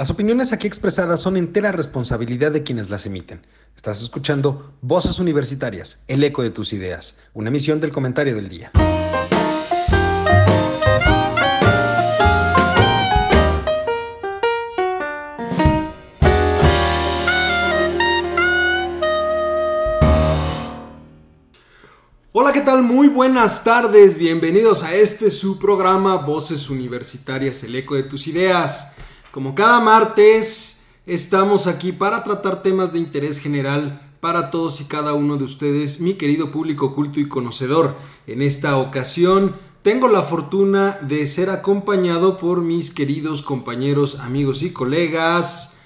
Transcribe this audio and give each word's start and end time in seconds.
Las 0.00 0.08
opiniones 0.08 0.54
aquí 0.54 0.66
expresadas 0.66 1.20
son 1.20 1.36
entera 1.36 1.72
responsabilidad 1.72 2.52
de 2.52 2.62
quienes 2.62 2.88
las 2.88 3.04
emiten. 3.04 3.46
Estás 3.76 4.00
escuchando 4.00 4.72
Voces 4.80 5.18
Universitarias, 5.18 5.98
el 6.08 6.24
eco 6.24 6.42
de 6.42 6.48
tus 6.48 6.72
ideas, 6.72 7.18
una 7.34 7.50
emisión 7.50 7.82
del 7.82 7.92
comentario 7.92 8.34
del 8.34 8.48
día. 8.48 8.72
Hola, 22.32 22.54
¿qué 22.54 22.62
tal? 22.62 22.82
Muy 22.82 23.08
buenas 23.08 23.62
tardes. 23.64 24.16
Bienvenidos 24.16 24.82
a 24.82 24.94
este 24.94 25.28
su 25.28 25.58
programa 25.58 26.16
Voces 26.16 26.70
Universitarias, 26.70 27.62
el 27.64 27.74
eco 27.74 27.96
de 27.96 28.04
tus 28.04 28.26
ideas. 28.28 28.96
Como 29.30 29.54
cada 29.54 29.78
martes, 29.78 30.86
estamos 31.06 31.68
aquí 31.68 31.92
para 31.92 32.24
tratar 32.24 32.62
temas 32.62 32.92
de 32.92 32.98
interés 32.98 33.38
general 33.38 34.10
para 34.18 34.50
todos 34.50 34.80
y 34.80 34.84
cada 34.86 35.14
uno 35.14 35.36
de 35.36 35.44
ustedes, 35.44 36.00
mi 36.00 36.14
querido 36.14 36.50
público 36.50 36.96
culto 36.96 37.20
y 37.20 37.28
conocedor. 37.28 37.94
En 38.26 38.42
esta 38.42 38.76
ocasión, 38.76 39.54
tengo 39.82 40.08
la 40.08 40.22
fortuna 40.22 40.98
de 41.02 41.28
ser 41.28 41.48
acompañado 41.48 42.38
por 42.38 42.60
mis 42.62 42.90
queridos 42.90 43.42
compañeros, 43.42 44.18
amigos 44.18 44.64
y 44.64 44.72
colegas. 44.72 45.78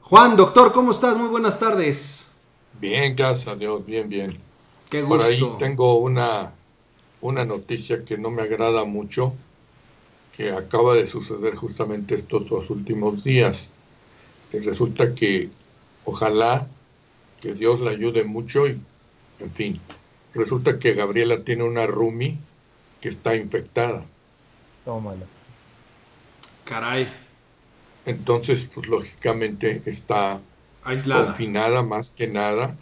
Juan, 0.00 0.36
doctor, 0.36 0.72
¿cómo 0.72 0.90
estás? 0.90 1.16
Muy 1.16 1.28
buenas 1.28 1.60
tardes. 1.60 2.32
Bien, 2.80 3.14
gracias 3.14 3.46
a 3.46 3.54
Dios, 3.54 3.86
bien, 3.86 4.08
bien. 4.08 4.36
Qué 4.90 5.02
gusto. 5.02 5.16
Por 5.16 5.24
ahí 5.24 5.40
tengo 5.60 5.94
una, 6.00 6.52
una 7.20 7.44
noticia 7.44 8.04
que 8.04 8.18
no 8.18 8.32
me 8.32 8.42
agrada 8.42 8.84
mucho 8.84 9.32
que 10.40 10.52
acaba 10.52 10.94
de 10.94 11.06
suceder 11.06 11.54
justamente 11.54 12.14
estos 12.14 12.48
dos 12.48 12.70
últimos 12.70 13.24
días. 13.24 13.72
resulta 14.52 15.14
que 15.14 15.50
ojalá 16.06 16.66
que 17.42 17.52
Dios 17.52 17.80
la 17.80 17.90
ayude 17.90 18.24
mucho 18.24 18.66
y, 18.66 18.70
en 19.40 19.50
fin, 19.50 19.80
resulta 20.34 20.78
que 20.78 20.94
Gabriela 20.94 21.44
tiene 21.44 21.64
una 21.64 21.86
Rumi 21.86 22.38
que 23.02 23.10
está 23.10 23.36
infectada. 23.36 24.02
Tómala. 24.86 25.26
Caray. 26.64 27.12
Entonces, 28.06 28.64
pues 28.64 28.88
lógicamente 28.88 29.82
está 29.84 30.40
aislada, 30.84 31.26
confinada 31.26 31.82
más 31.82 32.08
que 32.08 32.28
nada 32.28 32.74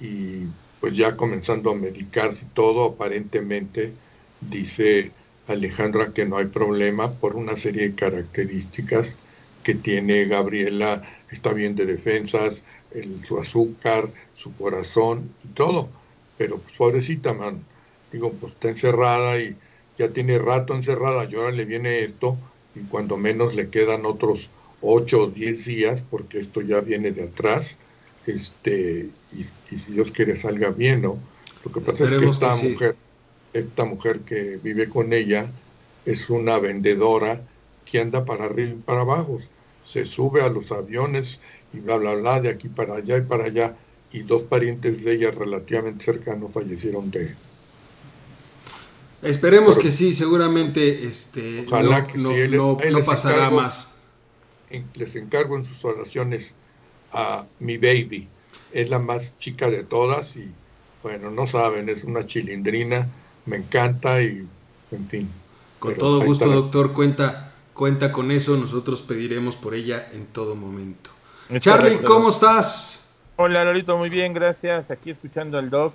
y 0.00 0.46
pues 0.80 0.96
ya 0.96 1.14
comenzando 1.14 1.72
a 1.72 1.74
medicarse 1.74 2.46
y 2.46 2.54
todo, 2.54 2.86
aparentemente 2.86 3.92
dice 4.40 5.12
Alejandra 5.48 6.12
que 6.12 6.24
no 6.24 6.36
hay 6.36 6.46
problema 6.46 7.10
por 7.10 7.36
una 7.36 7.56
serie 7.56 7.88
de 7.88 7.94
características 7.94 9.16
que 9.62 9.74
tiene 9.74 10.26
Gabriela, 10.26 11.02
está 11.30 11.52
bien 11.52 11.74
de 11.74 11.86
defensas, 11.86 12.62
su 13.26 13.38
azúcar, 13.38 14.08
su 14.32 14.54
corazón 14.54 15.28
y 15.44 15.48
todo. 15.48 15.88
Pero 16.38 16.58
pues 16.58 16.74
pobrecita, 16.76 17.32
man, 17.32 17.62
digo, 18.12 18.32
pues 18.32 18.54
está 18.54 18.68
encerrada 18.68 19.40
y 19.40 19.56
ya 19.98 20.08
tiene 20.08 20.38
rato 20.38 20.74
encerrada 20.74 21.24
y 21.24 21.34
ahora 21.34 21.52
le 21.52 21.64
viene 21.64 22.00
esto 22.00 22.36
y 22.74 22.80
cuando 22.80 23.16
menos 23.16 23.54
le 23.54 23.68
quedan 23.68 24.06
otros 24.06 24.50
8 24.80 25.20
o 25.20 25.26
10 25.28 25.64
días 25.64 26.04
porque 26.08 26.38
esto 26.38 26.60
ya 26.60 26.80
viene 26.80 27.12
de 27.12 27.24
atrás 27.24 27.76
este 28.26 29.08
y, 29.32 29.44
si 29.44 29.92
Dios 29.92 30.10
quiere 30.12 30.38
salga 30.38 30.70
bien, 30.70 31.02
¿no? 31.02 31.18
Lo 31.64 31.72
que 31.72 31.80
pasa 31.80 32.04
es 32.04 32.12
que 32.12 32.24
esta 32.24 32.54
mujer 32.56 32.96
esta 33.52 33.84
mujer 33.84 34.20
que 34.20 34.58
vive 34.62 34.88
con 34.88 35.12
ella 35.12 35.46
es 36.06 36.30
una 36.30 36.58
vendedora 36.58 37.40
que 37.84 38.00
anda 38.00 38.24
para 38.24 38.46
arriba 38.46 38.70
y 38.70 38.82
para 38.82 39.02
abajo. 39.02 39.38
Se 39.84 40.06
sube 40.06 40.42
a 40.42 40.48
los 40.48 40.72
aviones 40.72 41.40
y 41.72 41.80
bla, 41.80 41.96
bla, 41.96 42.14
bla, 42.14 42.40
de 42.40 42.48
aquí 42.48 42.68
para 42.68 42.94
allá 42.94 43.18
y 43.18 43.22
para 43.22 43.44
allá. 43.44 43.76
Y 44.12 44.22
dos 44.22 44.42
parientes 44.42 45.04
de 45.04 45.14
ella 45.14 45.30
relativamente 45.30 46.04
cercanos 46.04 46.52
fallecieron 46.52 47.10
de... 47.10 47.34
Esperemos 49.22 49.78
que 49.78 49.92
sí, 49.92 50.12
seguramente 50.12 51.06
este, 51.06 51.64
ojalá 51.66 52.06
que 52.06 52.18
no, 52.18 52.76
pasará 53.06 53.50
más. 53.50 53.98
Les 54.94 55.14
encargo 55.16 55.56
en 55.56 55.64
sus 55.64 55.84
oraciones 55.84 56.52
a 57.12 57.44
mi 57.60 57.76
baby. 57.76 58.26
Es 58.72 58.90
la 58.90 58.98
más 58.98 59.38
chica 59.38 59.70
de 59.70 59.84
todas 59.84 60.36
y 60.36 60.50
bueno, 61.02 61.30
no 61.30 61.46
saben, 61.46 61.88
es 61.88 62.04
una 62.04 62.26
chilindrina 62.26 63.08
me 63.46 63.56
encanta 63.56 64.22
y 64.22 64.46
en 64.90 65.08
fin. 65.08 65.30
Con 65.78 65.94
todo 65.96 66.22
gusto, 66.22 66.46
doctor, 66.46 66.92
cuenta, 66.92 67.52
cuenta 67.74 68.12
con 68.12 68.30
eso, 68.30 68.56
nosotros 68.56 69.02
pediremos 69.02 69.56
por 69.56 69.74
ella 69.74 70.08
en 70.12 70.26
todo 70.26 70.54
momento. 70.54 71.10
Charlie, 71.58 71.98
¿cómo 71.98 72.28
estás? 72.28 73.14
Hola, 73.36 73.64
Lorito, 73.64 73.96
muy 73.96 74.08
bien, 74.08 74.32
gracias. 74.32 74.90
Aquí 74.90 75.10
escuchando 75.10 75.58
al 75.58 75.70
doc. 75.70 75.92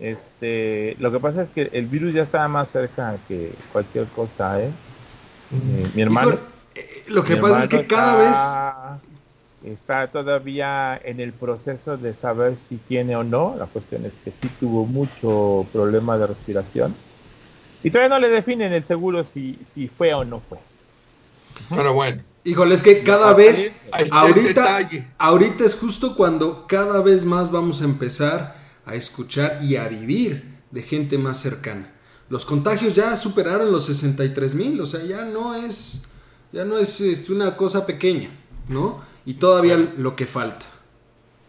Este, 0.00 0.96
lo 0.98 1.10
que 1.10 1.20
pasa 1.20 1.42
es 1.42 1.50
que 1.50 1.70
el 1.72 1.86
virus 1.86 2.12
ya 2.12 2.22
estaba 2.22 2.48
más 2.48 2.70
cerca 2.70 3.16
que 3.28 3.52
cualquier 3.72 4.06
cosa, 4.08 4.60
¿eh? 4.60 4.70
eh 5.52 5.90
mi 5.94 6.02
hermano. 6.02 6.38
Eh, 6.74 7.04
lo 7.06 7.24
que 7.24 7.36
pasa 7.36 7.62
es 7.62 7.68
que 7.68 7.86
cada 7.86 8.16
vez 8.16 8.36
está 9.64 10.06
todavía 10.06 11.00
en 11.02 11.20
el 11.20 11.32
proceso 11.32 11.96
de 11.96 12.14
saber 12.14 12.56
si 12.58 12.76
tiene 12.76 13.16
o 13.16 13.24
no. 13.24 13.54
La 13.58 13.66
cuestión 13.66 14.04
es 14.04 14.14
que 14.24 14.30
sí 14.30 14.48
tuvo 14.60 14.86
mucho 14.86 15.66
problema 15.72 16.18
de 16.18 16.26
respiración. 16.26 16.94
Y 17.82 17.90
todavía 17.90 18.16
no 18.16 18.20
le 18.20 18.28
definen 18.28 18.72
el 18.72 18.84
seguro 18.84 19.24
si, 19.24 19.58
si 19.64 19.88
fue 19.88 20.14
o 20.14 20.24
no 20.24 20.40
fue. 20.40 20.58
Pero 21.70 21.92
bueno. 21.92 22.22
Híjole, 22.46 22.74
es 22.74 22.82
que 22.82 23.02
cada 23.02 23.32
vez, 23.32 23.88
ahorita, 24.10 24.90
ahorita 25.16 25.64
es 25.64 25.74
justo 25.74 26.14
cuando 26.14 26.66
cada 26.66 27.00
vez 27.00 27.24
más 27.24 27.50
vamos 27.50 27.80
a 27.80 27.84
empezar 27.84 28.56
a 28.84 28.94
escuchar 28.94 29.60
y 29.62 29.76
a 29.76 29.88
vivir 29.88 30.58
de 30.70 30.82
gente 30.82 31.16
más 31.16 31.40
cercana. 31.40 31.90
Los 32.28 32.44
contagios 32.44 32.94
ya 32.94 33.16
superaron 33.16 33.72
los 33.72 33.86
63 33.86 34.54
mil, 34.54 34.80
o 34.80 34.86
sea, 34.86 35.02
ya 35.04 35.24
no 35.24 35.54
es, 35.54 36.08
ya 36.52 36.66
no 36.66 36.78
es 36.78 37.00
este, 37.00 37.32
una 37.32 37.56
cosa 37.56 37.86
pequeña, 37.86 38.30
¿no? 38.68 39.00
y 39.24 39.34
todavía 39.34 39.76
lo 39.76 40.16
que 40.16 40.26
falta. 40.26 40.66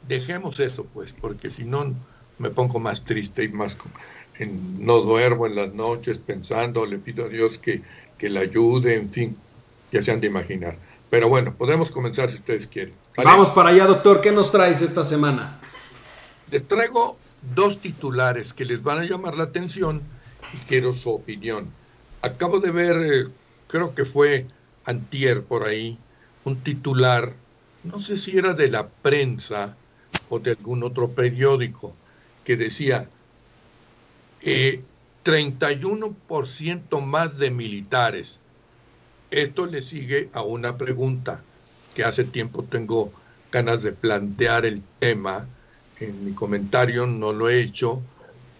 Dejemos 0.07 0.59
eso, 0.59 0.85
pues, 0.93 1.13
porque 1.13 1.49
si 1.49 1.65
no 1.65 1.93
me 2.39 2.49
pongo 2.49 2.79
más 2.79 3.03
triste 3.03 3.43
y 3.43 3.49
más... 3.49 3.77
no 4.79 5.01
duermo 5.01 5.47
en 5.47 5.55
las 5.55 5.73
noches 5.73 6.19
pensando, 6.19 6.85
le 6.85 6.99
pido 6.99 7.25
a 7.25 7.29
Dios 7.29 7.57
que, 7.57 7.81
que 8.17 8.29
la 8.29 8.41
ayude, 8.41 8.95
en 8.95 9.09
fin, 9.09 9.37
ya 9.91 10.01
se 10.01 10.11
han 10.11 10.21
de 10.21 10.27
imaginar. 10.27 10.75
Pero 11.09 11.29
bueno, 11.29 11.53
podemos 11.53 11.91
comenzar 11.91 12.29
si 12.29 12.37
ustedes 12.37 12.67
quieren. 12.67 12.93
Vamos 13.17 13.49
para 13.51 13.69
allá, 13.69 13.85
doctor. 13.85 14.21
¿Qué 14.21 14.31
nos 14.31 14.51
traes 14.51 14.81
esta 14.81 15.03
semana? 15.03 15.61
Les 16.51 16.67
traigo 16.67 17.17
dos 17.53 17.79
titulares 17.79 18.53
que 18.53 18.65
les 18.65 18.83
van 18.83 18.99
a 18.99 19.05
llamar 19.05 19.37
la 19.37 19.45
atención 19.45 20.01
y 20.53 20.57
quiero 20.67 20.93
su 20.93 21.11
opinión. 21.11 21.71
Acabo 22.21 22.59
de 22.59 22.71
ver, 22.71 22.97
eh, 22.97 23.27
creo 23.67 23.93
que 23.93 24.05
fue 24.05 24.45
antier 24.85 25.43
por 25.43 25.63
ahí, 25.63 25.97
un 26.45 26.63
titular 26.63 27.33
no 27.85 27.99
sé 27.99 28.17
si 28.17 28.37
era 28.37 28.53
de 28.53 28.67
la 28.67 28.87
prensa 28.87 29.75
o 30.29 30.39
de 30.39 30.51
algún 30.51 30.83
otro 30.83 31.09
periódico, 31.09 31.93
que 32.43 32.57
decía, 32.57 33.07
31% 34.41 36.97
eh, 36.97 37.05
más 37.05 37.37
de 37.37 37.51
militares. 37.51 38.39
Esto 39.29 39.67
le 39.67 39.83
sigue 39.83 40.29
a 40.33 40.41
una 40.41 40.77
pregunta 40.77 41.41
que 41.93 42.03
hace 42.03 42.23
tiempo 42.23 42.63
tengo 42.63 43.11
ganas 43.51 43.83
de 43.83 43.91
plantear 43.91 44.65
el 44.65 44.81
tema. 44.99 45.45
En 45.99 46.25
mi 46.25 46.33
comentario 46.33 47.05
no 47.05 47.33
lo 47.33 47.49
he 47.49 47.61
hecho, 47.61 48.01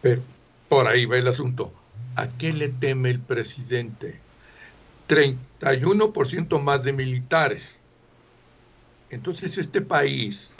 pero 0.02 0.22
por 0.70 0.88
ahí 0.88 1.06
va 1.06 1.18
el 1.18 1.28
asunto. 1.28 1.74
¿A 2.16 2.28
qué 2.28 2.54
le 2.54 2.70
teme 2.70 3.10
el 3.10 3.20
presidente? 3.20 4.20
31% 5.08 6.62
más 6.62 6.84
de 6.84 6.94
militares. 6.94 7.78
Entonces 9.10 9.58
este 9.58 9.82
país, 9.82 10.56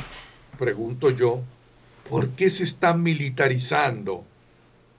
pregunto 0.58 1.10
yo, 1.10 1.42
¿por 2.10 2.30
qué 2.30 2.50
se 2.50 2.64
está 2.64 2.96
militarizando? 2.96 4.24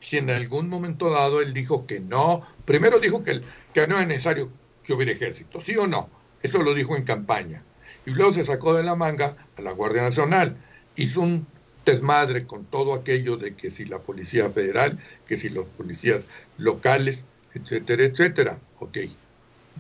Si 0.01 0.19
en 0.19 0.31
algún 0.31 0.69
momento 0.69 1.11
dado 1.11 1.41
él 1.41 1.55
dijo 1.55 1.87
que 1.87 2.01
no, 2.01 2.47
primero 2.65 2.99
dijo 2.99 3.25
que, 3.25 3.41
que 3.73 3.87
no 3.87 3.99
es 3.99 4.07
necesario 4.07 4.51
que 4.85 4.93
hubiera 4.93 5.13
ejército, 5.13 5.61
¿sí 5.61 5.77
o 5.77 5.87
no? 5.87 6.09
Eso 6.43 6.63
lo 6.63 6.75
dijo 6.75 6.97
en 6.97 7.05
campaña. 7.05 7.63
Y 8.05 8.11
luego 8.11 8.33
se 8.33 8.45
sacó 8.45 8.75
de 8.75 8.85
la 8.85 8.95
manga 8.95 9.35
a 9.57 9.63
la 9.63 9.73
Guardia 9.73 10.03
Nacional. 10.03 10.57
Hizo 10.95 11.23
un 11.23 11.47
desmadre 11.85 12.47
con 12.47 12.65
todo 12.65 12.95
aquello 12.95 13.37
de 13.37 13.55
que 13.55 13.71
si 13.71 13.85
la 13.85 13.99
Policía 13.99 14.49
Federal, 14.51 14.99
que 15.27 15.37
si 15.37 15.49
los 15.49 15.67
policías 15.67 16.21
locales, 16.59 17.25
etcétera, 17.55 18.05
etcétera. 18.05 18.59
Ok, 18.79 18.99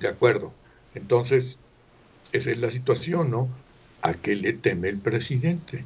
de 0.00 0.08
acuerdo. 0.08 0.52
Entonces, 0.94 1.58
esa 2.32 2.50
es 2.50 2.58
la 2.58 2.70
situación, 2.70 3.30
¿no? 3.30 3.48
¿a 4.02 4.14
qué 4.14 4.36
le 4.36 4.52
teme 4.52 4.88
el 4.88 4.98
presidente? 4.98 5.84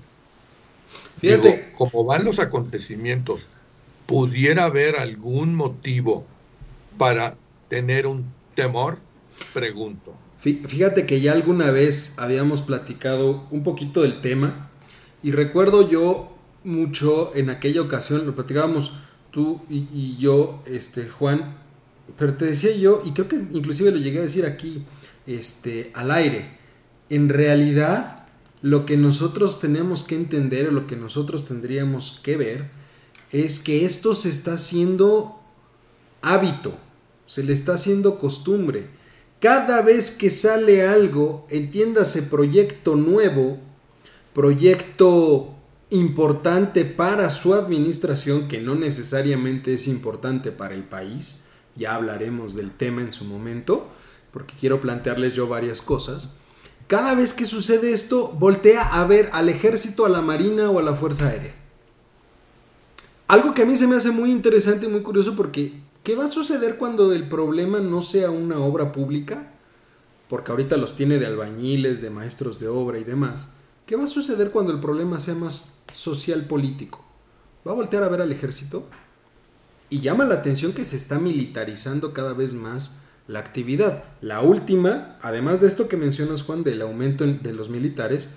Fíjate. 1.20 1.72
como 1.76 2.04
van 2.04 2.24
los 2.24 2.38
acontecimientos, 2.38 3.42
¿pudiera 4.06 4.64
haber 4.64 4.96
algún 4.96 5.54
motivo 5.54 6.26
para 6.98 7.34
tener 7.68 8.06
un 8.06 8.24
temor? 8.54 8.98
Pregunto. 9.54 10.14
Fíjate 10.40 11.06
que 11.06 11.20
ya 11.20 11.32
alguna 11.32 11.70
vez 11.70 12.14
habíamos 12.16 12.62
platicado 12.62 13.46
un 13.50 13.62
poquito 13.62 14.02
del 14.02 14.20
tema 14.20 14.70
y 15.22 15.32
recuerdo 15.32 15.88
yo 15.88 16.34
mucho 16.64 17.34
en 17.34 17.50
aquella 17.50 17.82
ocasión, 17.82 18.26
lo 18.26 18.34
platicábamos 18.34 18.94
tú 19.30 19.60
y, 19.68 20.16
yo, 20.16 20.62
este, 20.66 21.08
Juan, 21.08 21.56
pero 22.16 22.34
te 22.34 22.46
decía 22.46 22.74
yo, 22.74 23.02
y 23.04 23.12
creo 23.12 23.28
que 23.28 23.36
inclusive 23.36 23.90
lo 23.90 23.98
llegué 23.98 24.18
a 24.18 24.22
decir 24.22 24.46
aquí, 24.46 24.84
este, 25.26 25.90
al 25.94 26.10
aire, 26.10 26.58
en 27.08 27.28
realidad 27.28 28.26
lo 28.62 28.84
que 28.86 28.96
nosotros 28.96 29.60
tenemos 29.60 30.04
que 30.04 30.14
entender 30.14 30.68
o 30.68 30.72
lo 30.72 30.86
que 30.86 30.96
nosotros 30.96 31.46
tendríamos 31.46 32.20
que 32.22 32.36
ver 32.36 32.70
es 33.32 33.58
que 33.58 33.84
esto 33.84 34.14
se 34.14 34.28
está 34.28 34.54
haciendo 34.54 35.40
hábito, 36.22 36.74
se 37.26 37.42
le 37.42 37.52
está 37.52 37.74
haciendo 37.74 38.18
costumbre. 38.18 38.88
Cada 39.40 39.80
vez 39.82 40.10
que 40.10 40.30
sale 40.30 40.86
algo, 40.86 41.46
entiéndase 41.48 42.22
proyecto 42.22 42.96
nuevo, 42.96 43.58
proyecto 44.34 45.54
importante 45.90 46.84
para 46.84 47.30
su 47.30 47.54
administración, 47.54 48.48
que 48.48 48.60
no 48.60 48.74
necesariamente 48.74 49.74
es 49.74 49.88
importante 49.88 50.52
para 50.52 50.74
el 50.74 50.84
país, 50.84 51.44
ya 51.80 51.94
hablaremos 51.94 52.54
del 52.54 52.70
tema 52.70 53.00
en 53.00 53.10
su 53.10 53.24
momento, 53.24 53.88
porque 54.32 54.54
quiero 54.60 54.80
plantearles 54.80 55.34
yo 55.34 55.48
varias 55.48 55.80
cosas. 55.80 56.34
Cada 56.86 57.14
vez 57.14 57.32
que 57.32 57.46
sucede 57.46 57.92
esto, 57.92 58.28
voltea 58.28 58.82
a 58.82 59.04
ver 59.06 59.30
al 59.32 59.48
ejército, 59.48 60.04
a 60.04 60.10
la 60.10 60.20
marina 60.20 60.70
o 60.70 60.78
a 60.78 60.82
la 60.82 60.94
fuerza 60.94 61.28
aérea. 61.28 61.54
Algo 63.28 63.54
que 63.54 63.62
a 63.62 63.64
mí 63.64 63.76
se 63.76 63.86
me 63.86 63.96
hace 63.96 64.10
muy 64.10 64.30
interesante 64.30 64.86
y 64.86 64.88
muy 64.90 65.00
curioso 65.00 65.34
porque 65.34 65.72
¿qué 66.04 66.14
va 66.14 66.24
a 66.24 66.30
suceder 66.30 66.76
cuando 66.76 67.12
el 67.14 67.28
problema 67.28 67.78
no 67.78 68.02
sea 68.02 68.30
una 68.30 68.58
obra 68.58 68.92
pública? 68.92 69.54
Porque 70.28 70.50
ahorita 70.50 70.76
los 70.76 70.96
tiene 70.96 71.18
de 71.18 71.26
albañiles, 71.26 72.02
de 72.02 72.10
maestros 72.10 72.58
de 72.58 72.68
obra 72.68 72.98
y 72.98 73.04
demás. 73.04 73.54
¿Qué 73.86 73.96
va 73.96 74.04
a 74.04 74.08
suceder 74.08 74.50
cuando 74.50 74.72
el 74.72 74.80
problema 74.80 75.18
sea 75.18 75.34
más 75.34 75.82
social 75.94 76.44
político? 76.46 77.02
¿Va 77.66 77.72
a 77.72 77.74
voltear 77.74 78.02
a 78.02 78.08
ver 78.08 78.20
al 78.20 78.32
ejército? 78.32 78.84
Y 79.90 80.00
llama 80.00 80.24
la 80.24 80.36
atención 80.36 80.72
que 80.72 80.84
se 80.84 80.96
está 80.96 81.18
militarizando 81.18 82.14
cada 82.14 82.32
vez 82.32 82.54
más 82.54 83.00
la 83.26 83.40
actividad. 83.40 84.04
La 84.20 84.40
última, 84.40 85.18
además 85.20 85.60
de 85.60 85.66
esto 85.66 85.88
que 85.88 85.96
mencionas 85.96 86.42
Juan, 86.42 86.64
del 86.64 86.82
aumento 86.82 87.26
de 87.26 87.52
los 87.52 87.68
militares, 87.68 88.30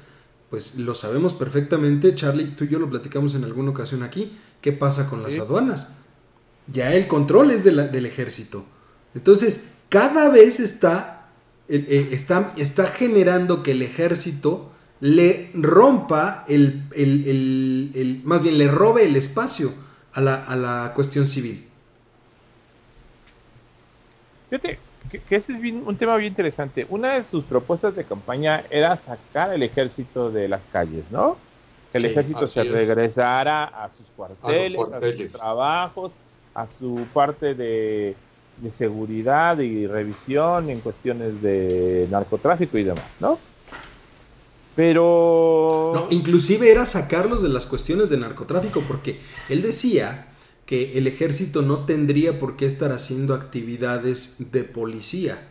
pues 0.49 0.75
lo 0.77 0.93
sabemos 0.93 1.33
perfectamente, 1.33 2.13
Charlie, 2.13 2.45
tú 2.45 2.65
y 2.65 2.69
yo 2.69 2.79
lo 2.79 2.89
platicamos 2.89 3.33
en 3.35 3.43
alguna 3.43 3.71
ocasión 3.71 4.03
aquí, 4.03 4.31
¿qué 4.61 4.71
pasa 4.71 5.09
con 5.09 5.23
las 5.23 5.39
aduanas? 5.39 5.95
Ya 6.67 6.93
el 6.93 7.07
control 7.07 7.51
es 7.51 7.63
del 7.63 8.05
ejército. 8.05 8.65
Entonces, 9.15 9.65
cada 9.89 10.29
vez 10.29 10.59
está, 10.59 11.29
eh, 11.67 11.85
eh, 11.87 12.09
está, 12.11 12.53
está 12.57 12.85
generando 12.87 13.63
que 13.63 13.71
el 13.71 13.81
ejército 13.81 14.71
le 14.99 15.51
rompa 15.53 16.45
el, 16.47 16.83
el, 16.95 18.21
más 18.23 18.41
bien 18.41 18.57
le 18.57 18.69
robe 18.69 19.05
el 19.05 19.15
espacio 19.15 19.73
a 20.13 20.21
la, 20.21 20.35
a 20.43 20.55
la 20.55 20.91
cuestión 20.93 21.27
civil. 21.27 21.67
Fíjate 24.49 24.79
que, 25.09 25.35
ese 25.35 25.53
es 25.53 25.59
un 25.59 25.97
tema 25.97 26.15
bien 26.17 26.31
interesante. 26.31 26.85
Una 26.89 27.13
de 27.13 27.23
sus 27.23 27.43
propuestas 27.43 27.95
de 27.95 28.03
campaña 28.03 28.63
era 28.69 28.95
sacar 28.97 29.49
al 29.49 29.63
ejército 29.63 30.31
de 30.31 30.47
las 30.47 30.63
calles, 30.71 31.05
¿no? 31.11 31.37
Que 31.91 31.97
el 31.99 32.05
ejército 32.05 32.45
se 32.45 32.63
regresara 32.63 33.65
a 33.65 33.89
sus 33.89 34.07
cuarteles, 34.15 34.79
a, 34.79 35.01
sus 35.01 35.33
trabajos, 35.33 36.11
a 36.53 36.67
su 36.67 37.05
parte 37.13 37.53
de, 37.53 38.15
de 38.57 38.71
seguridad 38.71 39.57
y 39.59 39.87
revisión 39.87 40.69
en 40.69 40.79
cuestiones 40.79 41.41
de 41.41 42.07
narcotráfico 42.09 42.77
y 42.77 42.83
demás, 42.83 43.17
¿no? 43.19 43.37
Pero... 44.75 45.91
No, 45.93 46.07
inclusive 46.09 46.71
era 46.71 46.85
sacarlos 46.85 47.41
de 47.41 47.49
las 47.49 47.65
cuestiones 47.65 48.09
de 48.09 48.17
narcotráfico, 48.17 48.81
porque 48.87 49.19
él 49.49 49.61
decía 49.61 50.27
que 50.65 50.97
el 50.97 51.07
ejército 51.07 51.61
no 51.61 51.85
tendría 51.85 52.39
por 52.39 52.55
qué 52.55 52.65
estar 52.65 52.91
haciendo 52.91 53.33
actividades 53.33 54.51
de 54.51 54.63
policía. 54.63 55.49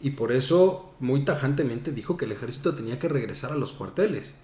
Y 0.00 0.10
por 0.10 0.32
eso 0.32 0.92
muy 0.98 1.24
tajantemente 1.24 1.92
dijo 1.92 2.16
que 2.16 2.24
el 2.24 2.32
ejército 2.32 2.74
tenía 2.74 2.98
que 2.98 3.08
regresar 3.08 3.52
a 3.52 3.56
los 3.56 3.72
cuarteles. 3.72 4.36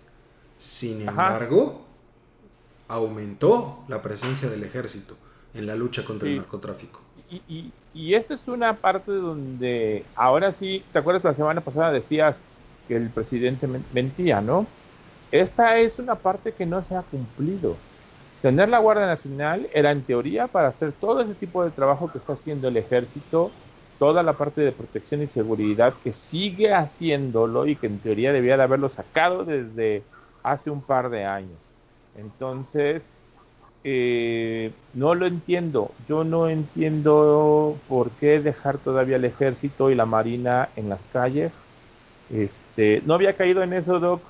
Sin 0.57 1.07
embargo, 1.07 1.85
aumentó 2.87 3.81
la 3.89 4.01
presencia 4.01 4.49
del 4.49 4.65
ejército 4.65 5.17
en 5.55 5.67
la 5.67 5.75
lucha 5.75 6.05
contra 6.05 6.29
el 6.29 6.37
narcotráfico. 6.37 7.01
Y, 7.31 7.43
y, 7.49 7.73
y 7.93 8.15
esa 8.15 8.35
es 8.35 8.49
una 8.49 8.77
parte 8.77 9.13
donde 9.13 10.05
ahora 10.15 10.53
sí, 10.53 10.83
¿te 10.93 10.99
acuerdas 10.99 11.25
la 11.25 11.35
semana 11.35 11.61
pasada 11.61 11.93
decías 11.93 12.43
que 12.89 12.97
el 12.97 13.11
presidente 13.11 13.69
mentía, 13.93 14.41
¿no? 14.41 14.67
Esta 15.31 15.79
es 15.79 15.99
una 15.99 16.17
parte 16.17 16.53
que 16.53 16.67
no 16.67 16.83
se 16.83 16.97
ha 16.97 17.03
cumplido. 17.03 17.77
Tener 18.43 18.69
la 18.69 18.79
Guardia 18.79 19.07
Nacional 19.07 19.69
era 19.75 19.91
en 19.91 20.03
teoría 20.03 20.47
para 20.47 20.69
hacer 20.69 20.93
todo 20.93 21.21
ese 21.21 21.35
tipo 21.35 21.65
de 21.65 21.71
trabajo 21.71 22.11
que 22.11 22.19
está 22.19 22.33
haciendo 22.33 22.69
el 22.69 22.77
ejército, 22.77 23.51
toda 23.99 24.23
la 24.23 24.33
parte 24.33 24.61
de 24.63 24.73
protección 24.73 25.23
y 25.23 25.27
seguridad 25.27 25.93
que 26.03 26.13
sigue 26.13 26.73
haciéndolo 26.73 27.67
y 27.67 27.77
que 27.77 27.89
en 27.89 27.99
teoría 27.99 28.33
debía 28.33 28.57
de 28.57 28.63
haberlo 28.63 28.89
sacado 28.89 29.45
desde 29.45 30.03
hace 30.43 30.71
un 30.71 30.83
par 30.83 31.11
de 31.11 31.25
años. 31.25 31.59
Entonces, 32.17 33.11
eh, 33.85 34.73
no 34.95 35.15
lo 35.15 35.27
entiendo. 35.27 35.93
Yo 36.09 36.25
no 36.25 36.49
entiendo 36.49 37.77
por 37.89 38.11
qué 38.13 38.41
dejar 38.41 38.79
todavía 38.79 39.17
el 39.17 39.25
ejército 39.25 39.91
y 39.91 39.95
la 39.95 40.07
marina 40.07 40.69
en 40.77 40.89
las 40.89 41.07
calles. 41.07 41.59
Este, 42.31 43.03
no 43.07 43.15
había 43.15 43.37
caído 43.37 43.63
en 43.63 43.73
eso, 43.73 44.01
Doc, 44.01 44.23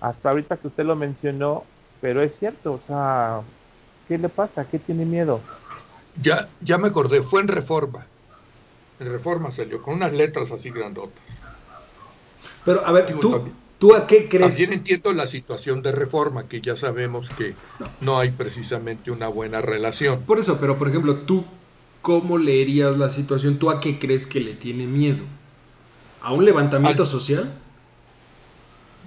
hasta 0.00 0.30
ahorita 0.30 0.56
que 0.56 0.68
usted 0.68 0.84
lo 0.84 0.96
mencionó, 0.96 1.64
pero 2.00 2.22
es 2.22 2.38
cierto, 2.38 2.74
o 2.74 2.80
sea, 2.86 3.40
¿qué 4.08 4.18
le 4.18 4.28
pasa? 4.28 4.68
¿Qué 4.68 4.78
tiene 4.78 5.04
miedo? 5.04 5.40
Ya, 6.22 6.48
ya 6.60 6.78
me 6.78 6.88
acordé, 6.88 7.22
fue 7.22 7.40
en 7.40 7.48
Reforma. 7.48 8.06
En 9.00 9.10
Reforma 9.10 9.50
salió, 9.50 9.82
con 9.82 9.94
unas 9.94 10.12
letras 10.12 10.50
así 10.52 10.70
grandotas. 10.70 11.22
Pero, 12.64 12.86
a 12.86 12.92
ver, 12.92 13.14
tú, 13.20 13.52
¿tú 13.78 13.94
a 13.94 14.06
qué 14.06 14.28
crees? 14.28 14.48
También 14.48 14.72
entiendo 14.72 15.12
la 15.12 15.26
situación 15.26 15.82
de 15.82 15.92
Reforma, 15.92 16.48
que 16.48 16.60
ya 16.60 16.76
sabemos 16.76 17.30
que 17.30 17.54
no. 18.00 18.18
hay 18.18 18.30
precisamente 18.30 19.10
una 19.10 19.28
buena 19.28 19.60
relación. 19.60 20.20
Por 20.22 20.38
eso, 20.38 20.58
pero 20.60 20.76
por 20.76 20.88
ejemplo, 20.88 21.20
¿tú 21.20 21.44
cómo 22.02 22.38
leerías 22.38 22.96
la 22.96 23.10
situación? 23.10 23.58
¿Tú 23.58 23.70
a 23.70 23.80
qué 23.80 23.98
crees 23.98 24.26
que 24.26 24.40
le 24.40 24.54
tiene 24.54 24.86
miedo? 24.86 25.24
¿A 26.22 26.32
un 26.32 26.44
levantamiento 26.44 27.06
social? 27.06 27.52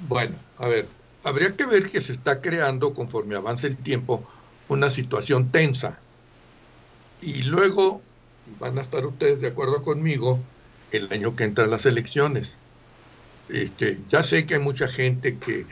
Bueno, 0.07 0.35
a 0.57 0.67
ver, 0.67 0.87
habría 1.23 1.55
que 1.55 1.65
ver 1.65 1.89
que 1.89 2.01
se 2.01 2.13
está 2.13 2.41
creando, 2.41 2.93
conforme 2.93 3.35
avance 3.35 3.67
el 3.67 3.77
tiempo, 3.77 4.23
una 4.67 4.89
situación 4.89 5.49
tensa. 5.49 5.99
Y 7.21 7.43
luego 7.43 8.01
van 8.59 8.77
a 8.77 8.81
estar 8.81 9.05
ustedes 9.05 9.41
de 9.41 9.47
acuerdo 9.47 9.81
conmigo 9.81 10.39
el 10.91 11.11
año 11.11 11.35
que 11.35 11.43
entra 11.43 11.67
las 11.67 11.85
elecciones. 11.85 12.53
Este, 13.49 13.97
ya 14.09 14.23
sé 14.23 14.45
que 14.45 14.55
hay 14.55 14.61
mucha 14.61 14.87
gente 14.87 15.37
que, 15.37 15.65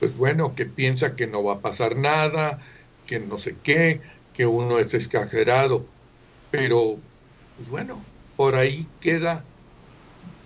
pues 0.00 0.16
bueno, 0.16 0.54
que 0.54 0.66
piensa 0.66 1.16
que 1.16 1.26
no 1.26 1.42
va 1.42 1.54
a 1.54 1.60
pasar 1.60 1.96
nada, 1.96 2.60
que 3.06 3.20
no 3.20 3.38
sé 3.38 3.56
qué, 3.62 4.00
que 4.34 4.46
uno 4.46 4.78
es 4.78 4.94
exagerado, 4.94 5.84
pero, 6.50 6.96
pues 7.56 7.68
bueno, 7.68 8.02
por 8.36 8.56
ahí 8.56 8.86
queda 9.00 9.44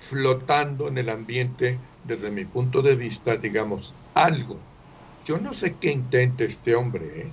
flotando 0.01 0.89
en 0.89 0.99
el 0.99 1.09
ambiente, 1.09 1.79
desde 2.05 2.31
mi 2.31 2.45
punto 2.45 2.83
de 2.83 2.97
vista, 2.97 3.37
digamos, 3.37 3.95
algo. 4.15 4.59
Yo 5.25 5.39
no 5.39 5.53
sé 5.53 5.75
qué 5.81 5.91
intenta 5.91 6.45
este 6.45 6.75
hombre, 6.75 7.05
¿eh? 7.21 7.27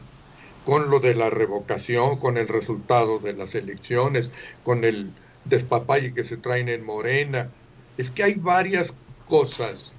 con 0.65 0.89
lo 0.89 0.99
de 0.99 1.13
la 1.13 1.29
revocación, 1.29 2.17
con 2.17 2.37
el 2.37 2.47
resultado 2.47 3.19
de 3.19 3.33
las 3.33 3.55
elecciones, 3.55 4.31
con 4.63 4.83
el 4.83 5.11
despapalle 5.45 6.13
que 6.13 6.23
se 6.23 6.37
traen 6.37 6.69
en 6.69 6.83
Morena. 6.83 7.49
Es 7.97 8.11
que 8.11 8.23
hay 8.23 8.33
varias 8.33 8.93
cosas 9.27 9.93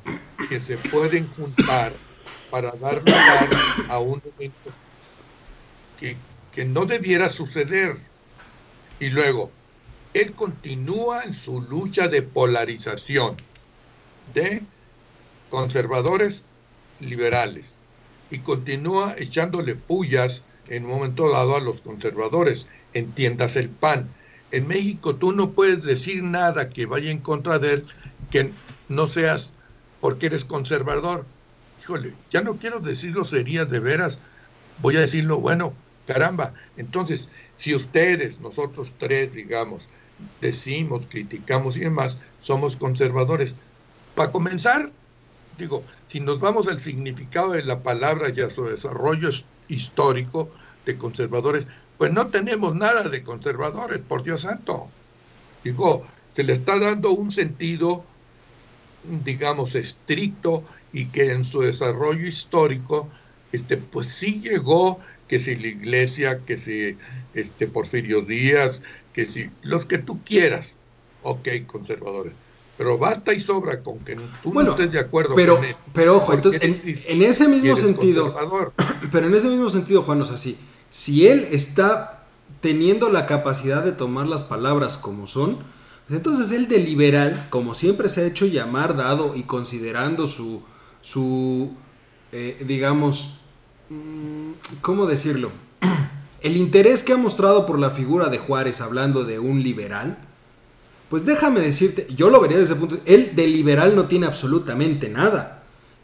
que 0.48 0.60
se 0.60 0.76
pueden 0.76 1.26
juntar 1.28 1.92
para 2.50 2.72
dar 2.72 2.98
lugar 2.98 3.50
a 3.88 3.98
un 3.98 4.20
evento 4.36 4.70
que, 5.98 6.16
que 6.52 6.64
no 6.64 6.84
debiera 6.84 7.28
suceder. 7.28 7.96
Y 8.98 9.10
luego, 9.10 9.50
él 10.20 10.32
continúa 10.32 11.24
en 11.24 11.32
su 11.32 11.60
lucha 11.60 12.08
de 12.08 12.22
polarización 12.22 13.36
de 14.34 14.62
conservadores 15.50 16.42
liberales 17.00 17.76
y 18.30 18.38
continúa 18.38 19.14
echándole 19.18 19.74
pullas 19.74 20.42
en 20.68 20.84
un 20.84 20.92
momento 20.92 21.30
dado 21.30 21.56
a 21.56 21.60
los 21.60 21.80
conservadores, 21.80 22.66
entiendas 22.94 23.56
el 23.56 23.68
PAN. 23.68 24.08
En 24.50 24.66
México 24.66 25.16
tú 25.16 25.32
no 25.32 25.50
puedes 25.50 25.82
decir 25.82 26.22
nada 26.22 26.70
que 26.70 26.86
vaya 26.86 27.10
en 27.10 27.18
contra 27.18 27.58
de 27.58 27.74
él 27.74 27.86
que 28.30 28.50
no 28.88 29.08
seas 29.08 29.52
porque 30.00 30.26
eres 30.26 30.44
conservador. 30.44 31.24
Híjole, 31.80 32.14
ya 32.30 32.40
no 32.40 32.56
quiero 32.56 32.80
decirlo 32.80 33.24
serías 33.24 33.70
de 33.70 33.80
veras, 33.80 34.18
voy 34.78 34.96
a 34.96 35.00
decirlo, 35.00 35.40
bueno, 35.40 35.74
caramba. 36.06 36.54
Entonces, 36.76 37.28
si 37.56 37.74
ustedes, 37.74 38.40
nosotros 38.40 38.92
tres, 38.98 39.34
digamos, 39.34 39.88
decimos, 40.40 41.06
criticamos 41.08 41.76
y 41.76 41.80
demás, 41.80 42.18
somos 42.40 42.76
conservadores. 42.76 43.54
Para 44.14 44.32
comenzar, 44.32 44.90
digo, 45.58 45.82
si 46.08 46.20
nos 46.20 46.40
vamos 46.40 46.68
al 46.68 46.80
significado 46.80 47.52
de 47.52 47.64
la 47.64 47.82
palabra 47.82 48.28
y 48.34 48.40
a 48.40 48.50
su 48.50 48.64
desarrollo 48.64 49.28
histórico 49.68 50.50
de 50.84 50.96
conservadores, 50.96 51.66
pues 51.98 52.12
no 52.12 52.28
tenemos 52.28 52.74
nada 52.74 53.08
de 53.08 53.22
conservadores, 53.22 54.00
por 54.00 54.22
Dios 54.22 54.42
santo. 54.42 54.88
Digo, 55.64 56.06
se 56.32 56.44
le 56.44 56.52
está 56.52 56.78
dando 56.78 57.10
un 57.10 57.30
sentido, 57.30 58.04
digamos, 59.24 59.74
estricto 59.74 60.62
y 60.92 61.06
que 61.06 61.32
en 61.32 61.44
su 61.44 61.62
desarrollo 61.62 62.26
histórico, 62.26 63.08
este, 63.52 63.76
pues 63.76 64.06
sí 64.06 64.40
llegó 64.40 65.00
que 65.28 65.38
si 65.38 65.56
la 65.56 65.68
iglesia, 65.68 66.40
que 66.44 66.56
si 66.56 66.96
este 67.34 67.66
Porfirio 67.66 68.20
Díaz, 68.20 68.82
que 69.16 69.24
si 69.24 69.48
los 69.62 69.86
que 69.86 69.96
tú 69.96 70.20
quieras, 70.22 70.74
ok, 71.22 71.48
conservadores. 71.66 72.34
Pero 72.76 72.98
basta 72.98 73.32
y 73.32 73.40
sobra 73.40 73.80
con 73.80 73.98
que 74.00 74.14
tú 74.42 74.52
no 74.52 74.72
estés 74.72 74.92
de 74.92 75.00
acuerdo 75.00 75.34
pero, 75.34 75.56
con 75.56 75.64
él. 75.64 75.74
Pero 75.94 76.16
ojo, 76.16 76.34
entonces, 76.34 76.60
en, 77.06 77.22
ese 77.22 77.48
mismo 77.48 77.74
sentido, 77.76 78.34
pero 79.10 79.26
en 79.26 79.34
ese 79.34 79.48
mismo 79.48 79.70
sentido, 79.70 80.02
Juan, 80.02 80.20
o 80.20 80.26
sea, 80.26 80.36
sí, 80.36 80.58
si 80.90 81.26
él 81.26 81.46
está 81.50 82.26
teniendo 82.60 83.08
la 83.08 83.24
capacidad 83.24 83.82
de 83.82 83.92
tomar 83.92 84.26
las 84.26 84.44
palabras 84.44 84.98
como 84.98 85.26
son, 85.26 85.60
pues 86.06 86.18
entonces 86.18 86.52
él 86.52 86.68
de 86.68 86.80
liberal, 86.80 87.46
como 87.48 87.72
siempre 87.72 88.10
se 88.10 88.20
ha 88.20 88.26
hecho 88.26 88.44
llamar, 88.44 88.98
dado 88.98 89.34
y 89.34 89.44
considerando 89.44 90.26
su, 90.26 90.60
su 91.00 91.74
eh, 92.32 92.62
digamos, 92.66 93.38
mm, 93.88 94.50
¿cómo 94.82 95.06
decirlo? 95.06 95.52
El 96.40 96.56
interés 96.56 97.02
que 97.02 97.12
ha 97.12 97.16
mostrado 97.16 97.66
por 97.66 97.78
la 97.78 97.90
figura 97.90 98.28
de 98.28 98.38
Juárez 98.38 98.80
hablando 98.80 99.24
de 99.24 99.38
un 99.38 99.62
liberal, 99.62 100.18
pues 101.08 101.24
déjame 101.24 101.60
decirte, 101.60 102.06
yo 102.14 102.30
lo 102.30 102.40
vería 102.40 102.58
desde 102.58 102.74
ese 102.74 102.80
punto, 102.80 102.96
él 103.06 103.32
de 103.34 103.46
liberal 103.46 103.94
no 103.94 104.06
tiene 104.06 104.26
absolutamente 104.26 105.08
nada. 105.08 105.62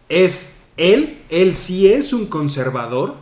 Es 0.09 0.63
él, 0.77 1.23
él 1.29 1.55
sí 1.55 1.93
es 1.93 2.13
un 2.13 2.27
conservador 2.27 3.17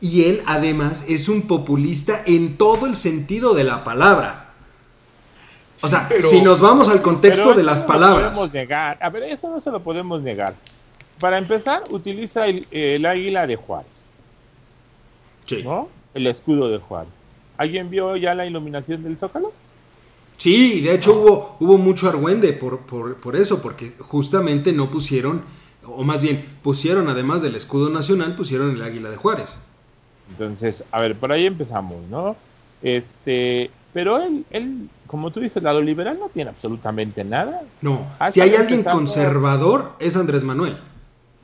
y 0.00 0.24
él 0.24 0.42
además 0.46 1.06
es 1.08 1.28
un 1.28 1.42
populista 1.42 2.22
en 2.26 2.56
todo 2.56 2.86
el 2.86 2.96
sentido 2.96 3.54
de 3.54 3.64
la 3.64 3.84
palabra. 3.84 4.46
O 5.80 5.86
sea, 5.86 6.08
si 6.20 6.42
nos 6.42 6.60
vamos 6.60 6.88
al 6.88 7.02
contexto 7.02 7.54
de 7.54 7.62
las 7.62 7.82
palabras. 7.82 8.32
podemos 8.32 8.52
negar. 8.52 8.98
A 9.00 9.10
ver, 9.10 9.24
eso 9.24 9.48
no 9.48 9.60
se 9.60 9.70
lo 9.70 9.80
podemos 9.82 10.22
negar. 10.22 10.54
Para 11.20 11.38
empezar, 11.38 11.82
utiliza 11.90 12.46
el, 12.46 13.06
águila 13.06 13.46
de 13.46 13.56
Juárez. 13.56 14.12
Sí. 15.46 15.62
¿No? 15.62 15.88
El 16.14 16.26
escudo 16.26 16.68
de 16.70 16.78
Juárez. 16.78 17.12
¿Alguien 17.56 17.90
vio 17.90 18.16
ya 18.16 18.34
la 18.34 18.46
iluminación 18.46 19.02
del 19.02 19.18
Zócalo? 19.18 19.52
Sí, 20.36 20.80
de 20.80 20.94
hecho 20.94 21.14
hubo, 21.14 21.56
hubo 21.58 21.78
mucho 21.78 22.08
argüende 22.08 22.52
por, 22.52 22.80
por, 22.80 23.36
eso, 23.36 23.60
porque 23.60 23.92
justamente 23.98 24.72
no 24.72 24.88
pusieron, 24.88 25.42
o 25.84 26.04
más 26.04 26.22
bien 26.22 26.44
pusieron, 26.62 27.08
además 27.08 27.42
del 27.42 27.56
escudo 27.56 27.90
nacional, 27.90 28.36
pusieron 28.36 28.70
el 28.70 28.82
águila 28.82 29.10
de 29.10 29.16
Juárez. 29.16 29.58
Entonces, 30.30 30.84
a 30.92 31.00
ver, 31.00 31.16
por 31.16 31.32
ahí 31.32 31.46
empezamos, 31.46 31.96
¿no? 32.08 32.36
Este, 32.82 33.72
pero 33.92 34.22
él, 34.22 34.44
él, 34.50 34.88
como 35.08 35.32
tú 35.32 35.40
dices, 35.40 35.56
el 35.56 35.64
lado 35.64 35.80
liberal 35.80 36.16
no 36.20 36.28
tiene 36.28 36.50
absolutamente 36.50 37.24
nada. 37.24 37.62
No, 37.82 38.06
si 38.30 38.40
hay 38.40 38.54
alguien 38.54 38.84
conservador 38.84 39.94
es 39.98 40.16
Andrés 40.16 40.44
Manuel. 40.44 40.76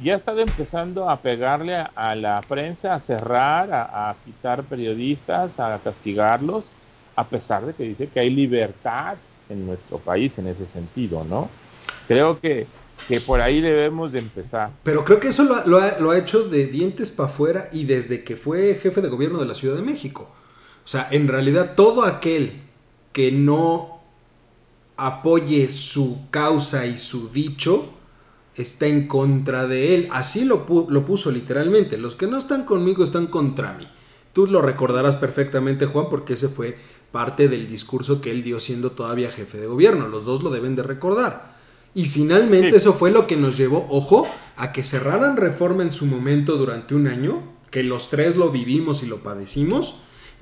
Ya 0.03 0.17
estado 0.17 0.41
empezando 0.41 1.09
a 1.09 1.21
pegarle 1.21 1.77
a, 1.77 2.15
la 2.17 2.41
prensa, 2.41 2.95
a 2.95 3.01
cerrar, 3.01 3.73
a, 3.73 4.17
quitar 4.25 4.65
periodistas, 4.65 5.61
a 5.61 5.79
castigarlos, 5.83 6.73
a 7.15 7.25
pesar 7.29 7.65
de 7.65 7.75
que 7.75 7.85
dice 7.85 8.09
que 8.09 8.19
hay 8.19 8.31
libertad 8.31 9.17
en 9.49 9.67
nuestro 9.67 9.99
país 9.99 10.37
en 10.39 10.49
ese 10.49 10.67
sentido, 10.67 11.23
¿no? 11.23 11.49
Creo 12.09 12.41
que, 12.41 12.67
que 13.07 13.21
por 13.21 13.41
ahí 13.41 13.61
debemos 13.61 14.11
de 14.11 14.19
empezar. 14.19 14.71
Pero 14.83 15.05
creo 15.05 15.21
que 15.21 15.29
eso 15.29 15.45
lo, 15.45 15.65
lo, 15.65 15.79
ha, 15.79 15.99
lo 16.01 16.11
ha, 16.11 16.19
hecho 16.19 16.49
de 16.49 16.67
dientes 16.67 17.13
para 17.13 17.29
afuera 17.29 17.69
y 17.71 17.85
desde 17.85 18.25
que 18.25 18.35
fue 18.35 18.81
jefe 18.83 19.01
de 19.01 19.09
gobierno 19.09 19.39
de 19.39 19.47
la 19.47 19.55
Ciudad 19.55 19.77
de 19.77 19.83
México. 19.83 20.29
O 20.85 20.89
sea, 20.89 21.07
en 21.13 21.29
realidad 21.29 21.75
todo 21.77 22.05
aquel 22.05 22.61
que 23.13 23.31
no 23.31 24.01
apoye 24.97 25.69
su 25.69 26.29
causa 26.31 26.85
y 26.85 26.99
su 26.99 27.29
dicho 27.29 27.91
está 28.57 28.87
en 28.87 29.07
contra 29.07 29.67
de 29.67 29.95
él. 29.95 30.09
Así 30.11 30.45
lo, 30.45 30.67
lo 30.89 31.05
puso 31.05 31.31
literalmente. 31.31 31.99
Los 31.99 32.15
que 32.15 32.27
no 32.27 32.39
están 32.39 32.65
conmigo 32.65 33.05
están 33.05 33.27
contra 33.27 33.73
mí. 33.73 33.89
Tú 34.33 34.47
lo 34.47 34.61
recordarás 34.61 35.17
perfectamente, 35.17 35.87
Juan, 35.87 36.07
porque 36.11 36.35
ese 36.35 36.49
fue 36.49 36.77
parte 37.13 37.49
del 37.49 37.69
discurso 37.69 38.21
que 38.21 38.33
él 38.33 38.43
dio 38.43 38.59
siendo 38.59 38.91
todavía 38.91 39.31
jefe 39.31 39.59
de 39.59 39.67
gobierno. 39.67 40.09
Los 40.09 40.25
dos 40.25 40.43
lo 40.43 40.51
deben 40.51 40.75
de 40.75 40.83
recordar. 40.83 41.55
Y 41.95 42.07
finalmente 42.07 42.77
eso 42.77 42.93
fue 42.93 43.13
lo 43.13 43.29
que 43.29 43.37
nos 43.37 43.57
llevó, 43.57 43.87
ojo, 43.89 44.27
a 44.57 44.73
que 44.73 44.83
cerraran 44.83 45.37
reforma 45.37 45.85
en 45.85 45.93
su 45.93 46.07
momento 46.07 46.57
durante 46.57 46.97
un 46.97 47.07
año, 47.07 47.43
que 47.71 47.85
los 47.85 48.11
tres 48.11 48.35
lo 48.35 48.51
vivimos 48.51 49.05
y 49.05 49.07
lo 49.07 49.19
padecimos, 49.19 49.95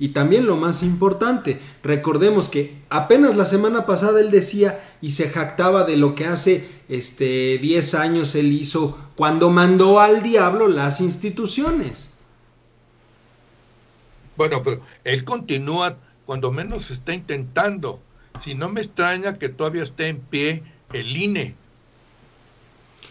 y 0.03 0.09
también 0.09 0.45
lo 0.45 0.57
más 0.57 0.83
importante, 0.83 1.61
recordemos 1.81 2.49
que 2.49 2.75
apenas 2.89 3.37
la 3.37 3.45
semana 3.45 3.85
pasada 3.85 4.19
él 4.19 4.31
decía 4.31 4.77
y 4.99 5.11
se 5.11 5.29
jactaba 5.29 5.85
de 5.85 5.95
lo 5.95 6.13
que 6.13 6.25
hace 6.25 6.69
este 6.89 7.57
10 7.57 7.93
años 7.93 8.35
él 8.35 8.51
hizo 8.51 8.97
cuando 9.15 9.49
mandó 9.49 10.01
al 10.01 10.21
diablo 10.21 10.67
las 10.67 10.99
instituciones. 10.99 12.09
Bueno, 14.35 14.61
pero 14.61 14.81
él 15.05 15.23
continúa, 15.23 15.95
cuando 16.25 16.51
menos 16.51 16.91
está 16.91 17.13
intentando. 17.13 18.01
Si 18.43 18.55
no 18.55 18.67
me 18.67 18.81
extraña 18.81 19.39
que 19.39 19.47
todavía 19.47 19.83
esté 19.83 20.09
en 20.09 20.19
pie 20.19 20.63
el 20.91 21.15
INE. 21.15 21.55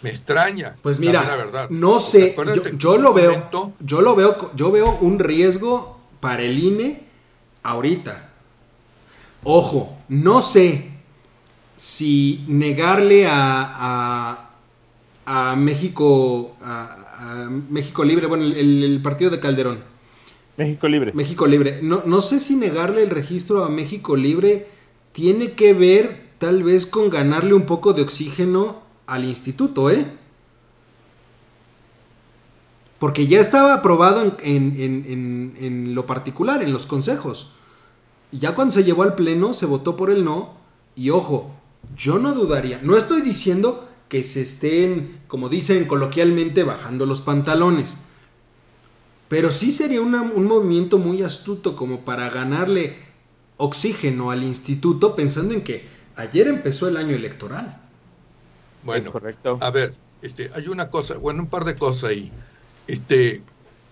Me 0.02 0.10
extraña. 0.10 0.76
Pues 0.82 1.00
mira, 1.00 1.22
verdad. 1.36 1.70
no 1.70 1.98
sé, 1.98 2.36
yo, 2.76 2.98
lo 2.98 3.14
veo, 3.14 3.48
yo 3.80 4.02
lo 4.02 4.14
veo, 4.14 4.54
yo 4.54 4.70
veo 4.70 4.98
un 5.00 5.18
riesgo 5.18 6.01
para 6.22 6.44
el 6.44 6.56
INE 6.56 7.00
ahorita. 7.64 8.30
Ojo, 9.42 9.98
no 10.08 10.40
sé 10.40 10.92
si 11.74 12.44
negarle 12.46 13.26
a, 13.28 14.50
a, 15.26 15.56
México, 15.56 16.54
a, 16.60 17.48
México 17.68 18.04
Libre, 18.04 18.28
bueno, 18.28 18.44
el, 18.44 19.00
partido 19.02 19.32
de 19.32 19.40
Calderón. 19.40 19.80
México 20.56 20.86
Libre. 20.86 21.12
México 21.12 21.44
Libre. 21.48 21.80
No, 21.82 22.04
no 22.06 22.20
sé 22.20 22.38
si 22.38 22.54
negarle 22.54 23.02
el 23.02 23.10
registro 23.10 23.64
a 23.64 23.68
México 23.68 24.14
Libre 24.14 24.68
tiene 25.10 25.52
que 25.52 25.74
ver 25.74 26.28
tal 26.38 26.62
vez 26.62 26.86
con 26.86 27.10
ganarle 27.10 27.54
un 27.54 27.66
poco 27.66 27.94
de 27.94 28.02
oxígeno 28.02 28.80
al 29.08 29.24
instituto, 29.24 29.90
¿eh? 29.90 30.06
Porque 33.02 33.26
ya 33.26 33.40
estaba 33.40 33.74
aprobado 33.74 34.36
en, 34.44 35.92
lo 35.92 36.06
particular, 36.06 36.62
en 36.62 36.72
los 36.72 36.86
consejos. 36.86 37.50
Y 38.30 38.38
ya 38.38 38.54
cuando 38.54 38.72
se 38.72 38.84
llevó 38.84 39.02
al 39.02 39.16
pleno, 39.16 39.54
se 39.54 39.66
votó 39.66 39.96
por 39.96 40.08
el 40.08 40.24
no. 40.24 40.54
Y 40.94 41.10
ojo, 41.10 41.50
yo 41.96 42.20
no 42.20 42.32
dudaría. 42.32 42.78
No 42.80 42.96
estoy 42.96 43.22
diciendo 43.22 43.88
que 44.08 44.22
se 44.22 44.42
estén, 44.42 45.18
como 45.26 45.48
dicen 45.48 45.86
coloquialmente, 45.86 46.62
bajando 46.62 47.04
los 47.04 47.22
pantalones. 47.22 47.96
Pero 49.26 49.50
sí 49.50 49.72
sería 49.72 50.00
un 50.00 50.46
movimiento 50.46 50.98
muy 50.98 51.24
astuto 51.24 51.74
como 51.74 52.04
para 52.04 52.30
ganarle 52.30 52.94
oxígeno 53.56 54.30
al 54.30 54.44
instituto 54.44 55.16
pensando 55.16 55.54
en 55.54 55.64
que 55.64 55.88
ayer 56.14 56.46
empezó 56.46 56.86
el 56.86 56.96
año 56.96 57.16
electoral. 57.16 57.80
Bueno, 58.84 59.10
correcto. 59.10 59.58
a 59.60 59.70
ver, 59.72 59.92
este, 60.22 60.52
hay 60.54 60.68
una 60.68 60.88
cosa, 60.88 61.16
bueno, 61.16 61.42
un 61.42 61.48
par 61.48 61.64
de 61.64 61.74
cosas 61.74 62.04
ahí. 62.04 62.30
Este, 62.86 63.42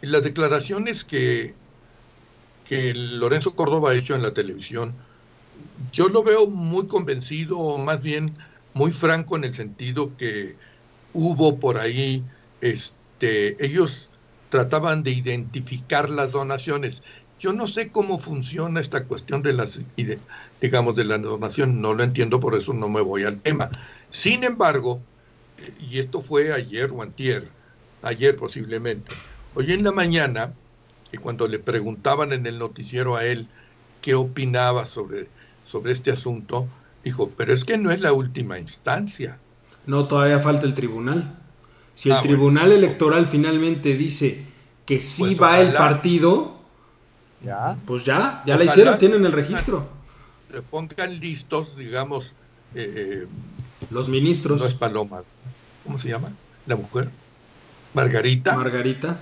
las 0.01 0.23
declaraciones 0.23 1.05
que, 1.05 1.55
Lorenzo 2.71 3.55
Córdoba 3.57 3.91
ha 3.91 3.95
hecho 3.95 4.15
en 4.15 4.23
la 4.23 4.33
televisión, 4.33 4.95
yo 5.93 6.09
lo 6.09 6.23
veo 6.23 6.47
muy 6.47 6.87
convencido, 6.87 7.59
o 7.59 7.79
más 7.79 8.01
bien 8.01 8.33
muy 8.75 8.93
franco 8.93 9.37
en 9.37 9.45
el 9.45 9.55
sentido 9.55 10.17
que 10.17 10.55
hubo 11.13 11.59
por 11.59 11.79
ahí, 11.79 12.23
este, 12.61 13.65
ellos 13.65 14.09
trataban 14.51 15.03
de 15.03 15.11
identificar 15.11 16.11
las 16.11 16.33
donaciones. 16.33 17.03
Yo 17.41 17.53
no 17.53 17.67
sé 17.67 17.91
cómo 17.91 18.19
funciona 18.19 18.81
esta 18.81 19.05
cuestión 19.05 19.43
de 19.43 19.53
las, 19.53 19.81
digamos, 20.61 20.95
de 20.95 21.05
la 21.05 21.19
donación, 21.19 21.81
no 21.81 21.95
lo 21.95 22.05
entiendo, 22.05 22.39
por 22.39 22.55
eso 22.55 22.73
no 22.73 22.89
me 22.89 23.01
voy 23.01 23.25
al 23.25 23.41
tema. 23.41 23.71
Sin 24.11 24.45
embargo, 24.45 25.01
y 25.81 25.99
esto 25.99 26.21
fue 26.21 26.53
ayer 26.53 26.91
o 26.93 27.03
antier, 27.03 27.49
ayer 28.03 28.37
posiblemente. 28.37 29.13
Hoy 29.55 29.73
en 29.73 29.85
la 29.85 29.93
mañana, 29.93 30.53
y 31.13 31.17
cuando 31.17 31.49
le 31.49 31.59
preguntaban 31.59 32.33
en 32.33 32.47
el 32.47 32.59
noticiero 32.59 33.17
a 33.17 33.25
él 33.25 33.47
qué 34.01 34.15
opinaba 34.15 34.87
sobre, 34.87 35.29
sobre 35.67 35.93
este 35.93 36.11
asunto, 36.11 36.69
dijo, 37.05 37.31
pero 37.37 37.53
es 37.53 37.65
que 37.65 37.79
no 37.79 37.91
es 37.91 38.01
la 38.01 38.13
última 38.13 38.59
instancia. 38.59 39.39
No, 39.87 40.07
todavía 40.07 40.41
falta 40.41 40.67
el 40.67 40.75
tribunal. 40.75 41.39
Si 41.95 42.11
el 42.11 42.17
ah, 42.17 42.23
tribunal 42.23 42.73
electoral 42.73 43.27
finalmente 43.27 43.95
dice 43.95 44.45
que 44.87 45.01
sí 45.01 45.35
pues 45.37 45.43
va 45.43 45.61
el 45.61 45.73
partido, 45.73 46.59
¿Ya? 47.43 47.77
pues 47.87 48.05
ya, 48.05 48.43
ya 48.47 48.57
la 48.57 48.65
hicieron, 48.65 48.99
tienen 48.99 49.25
el 49.25 49.33
registro. 49.33 49.89
pongan 50.71 51.19
listos, 51.19 51.77
digamos. 51.77 52.33
Eh, 52.75 53.27
Los 53.91 54.09
ministros. 54.09 54.61
No 54.61 54.67
es 54.67 54.75
Paloma. 54.75 55.23
¿Cómo 55.85 55.99
se 55.99 56.09
llama? 56.09 56.31
La 56.67 56.77
mujer. 56.77 57.11
Margarita. 57.95 58.57
Margarita. 58.57 59.19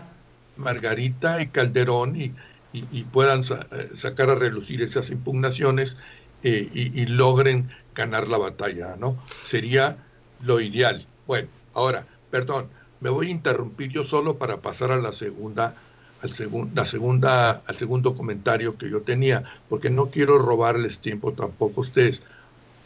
Margarita 0.56 1.40
y 1.40 1.46
Calderón 1.46 2.20
y, 2.20 2.34
y, 2.72 3.04
puedan 3.04 3.40
eh, 3.40 3.90
sacar 3.96 4.30
a 4.30 4.34
relucir 4.34 4.82
esas 4.82 5.10
impugnaciones 5.10 5.98
eh, 6.42 6.68
y, 6.72 7.06
logren 7.06 7.68
ganar 7.94 8.28
la 8.28 8.38
batalla, 8.38 8.96
¿no? 8.98 9.16
Sería 9.46 9.96
lo 10.44 10.60
ideal. 10.60 11.06
Bueno, 11.26 11.48
ahora, 11.74 12.06
perdón, 12.30 12.68
me 13.00 13.10
voy 13.10 13.28
a 13.28 13.30
interrumpir 13.30 13.90
yo 13.90 14.04
solo 14.04 14.36
para 14.36 14.58
pasar 14.58 14.92
a 14.92 14.98
la 14.98 15.12
segunda, 15.12 15.74
al 16.22 16.30
la 16.74 16.86
segunda, 16.86 17.62
al 17.66 17.76
segundo 17.76 18.16
comentario 18.16 18.76
que 18.76 18.90
yo 18.90 19.00
tenía, 19.00 19.42
porque 19.68 19.90
no 19.90 20.10
quiero 20.10 20.38
robarles 20.38 21.00
tiempo 21.00 21.32
tampoco 21.32 21.80
a 21.80 21.84
ustedes. 21.84 22.22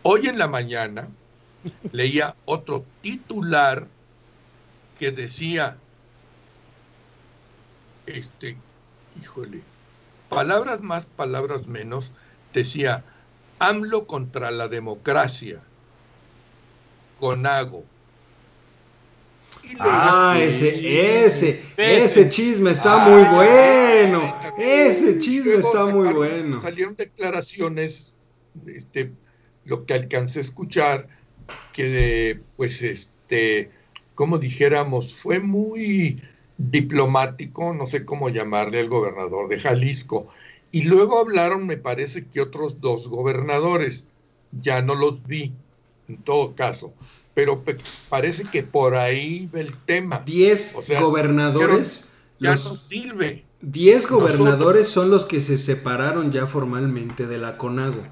Hoy 0.03 0.29
en 0.29 0.39
la 0.39 0.49
mañana 0.49 1.09
leía 1.93 2.35
otro 2.45 2.85
titular 3.03 3.87
que 5.03 5.11
decía, 5.11 5.77
este, 8.07 8.57
híjole, 9.21 9.61
palabras 10.29 10.81
más, 10.81 11.07
palabras 11.07 11.67
menos, 11.67 12.13
decía, 12.55 13.03
AMLO 13.59 14.07
contra 14.07 14.53
la 14.53 14.69
democracia, 14.69 15.59
Conago. 17.19 17.83
Ah, 19.81 20.37
ese, 20.39 21.25
ese, 21.25 21.61
ese 21.77 22.31
chisme 22.31 22.71
está 22.71 22.99
muy 22.99 23.25
bueno. 23.25 24.37
Ese 24.57 25.19
chisme 25.19 25.55
está 25.55 25.87
muy 25.87 26.13
bueno. 26.13 26.63
Salieron 26.63 26.95
declaraciones, 26.95 28.13
este, 28.69 29.11
lo 29.65 29.85
que 29.85 29.95
alcancé 29.95 30.39
a 30.39 30.43
escuchar, 30.43 31.09
que 31.73 32.39
pues 32.57 32.83
este, 32.83 33.69
como 34.23 34.39
dijéramos, 34.39 35.15
fue 35.15 35.41
muy 35.41 36.23
diplomático, 36.57 37.75
no 37.75 37.89
sé 37.89 38.05
cómo 38.05 38.29
llamarle 38.29 38.79
al 38.79 38.89
gobernador 38.89 39.49
de 39.49 39.59
Jalisco. 39.59 40.33
Y 40.71 40.85
luego 40.85 41.19
hablaron, 41.19 41.67
me 41.67 41.77
parece 41.77 42.27
que 42.27 42.41
otros 42.41 42.81
dos 42.81 43.09
gobernadores, 43.09 44.05
ya 44.53 44.81
no 44.81 44.95
los 44.95 45.27
vi, 45.27 45.53
en 46.07 46.19
todo 46.19 46.55
caso, 46.55 46.93
pero 47.35 47.65
parece 48.09 48.45
que 48.45 48.63
por 48.63 48.95
ahí 48.95 49.49
ve 49.53 49.63
el 49.63 49.77
tema. 49.77 50.23
Diez 50.25 50.77
gobernadores. 51.01 52.11
Ya, 52.39 52.51
no 52.51 52.77
sirve. 52.77 53.45
Diez 53.61 54.07
gobernadores 54.07 54.87
son 54.87 55.11
los 55.11 55.27
que 55.27 55.41
se 55.41 55.59
separaron 55.59 56.31
ya 56.31 56.47
formalmente 56.47 57.27
de 57.27 57.39
la 57.39 57.59
CONAGO. 57.59 58.05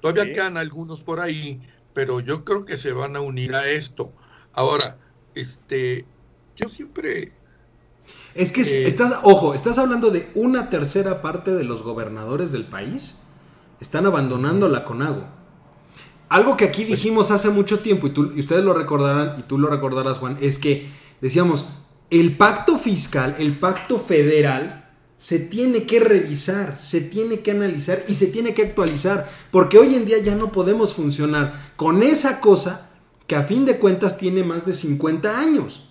Todavía 0.00 0.32
quedan 0.32 0.58
algunos 0.58 1.02
por 1.02 1.18
ahí, 1.18 1.60
pero 1.92 2.20
yo 2.20 2.44
creo 2.44 2.64
que 2.64 2.76
se 2.76 2.92
van 2.92 3.16
a 3.16 3.20
unir 3.20 3.56
a 3.56 3.68
esto. 3.68 4.12
Ahora, 4.52 4.96
este, 5.34 6.04
yo 6.56 6.68
siempre 6.68 7.32
es 8.34 8.50
que 8.50 8.62
eh, 8.62 8.86
estás, 8.86 9.14
ojo, 9.22 9.54
estás 9.54 9.78
hablando 9.78 10.10
de 10.10 10.28
una 10.34 10.68
tercera 10.68 11.22
parte 11.22 11.52
de 11.52 11.64
los 11.64 11.82
gobernadores 11.82 12.52
del 12.52 12.64
país 12.64 13.20
están 13.80 14.06
abandonando 14.06 14.68
la 14.68 14.84
CONAGO. 14.84 15.24
Algo 16.28 16.56
que 16.56 16.64
aquí 16.64 16.84
pues 16.84 16.96
dijimos 16.96 17.30
hace 17.30 17.50
mucho 17.50 17.80
tiempo, 17.80 18.06
y, 18.06 18.10
tú, 18.10 18.32
y 18.34 18.40
ustedes 18.40 18.64
lo 18.64 18.74
recordarán, 18.74 19.38
y 19.38 19.42
tú 19.42 19.58
lo 19.58 19.68
recordarás, 19.68 20.18
Juan, 20.18 20.36
es 20.40 20.58
que 20.58 20.88
decíamos, 21.20 21.66
el 22.10 22.36
pacto 22.36 22.78
fiscal, 22.78 23.36
el 23.38 23.58
pacto 23.58 23.98
federal, 23.98 24.80
se 25.16 25.38
tiene 25.38 25.84
que 25.84 26.00
revisar, 26.00 26.78
se 26.78 27.00
tiene 27.02 27.40
que 27.40 27.52
analizar 27.52 28.02
y 28.08 28.14
se 28.14 28.26
tiene 28.26 28.52
que 28.52 28.62
actualizar, 28.62 29.30
porque 29.52 29.78
hoy 29.78 29.94
en 29.94 30.06
día 30.06 30.18
ya 30.18 30.34
no 30.34 30.50
podemos 30.50 30.92
funcionar 30.92 31.54
con 31.76 32.02
esa 32.02 32.40
cosa 32.40 32.83
que 33.26 33.36
a 33.36 33.42
fin 33.42 33.64
de 33.64 33.78
cuentas 33.78 34.18
tiene 34.18 34.44
más 34.44 34.66
de 34.66 34.72
50 34.72 35.38
años. 35.38 35.88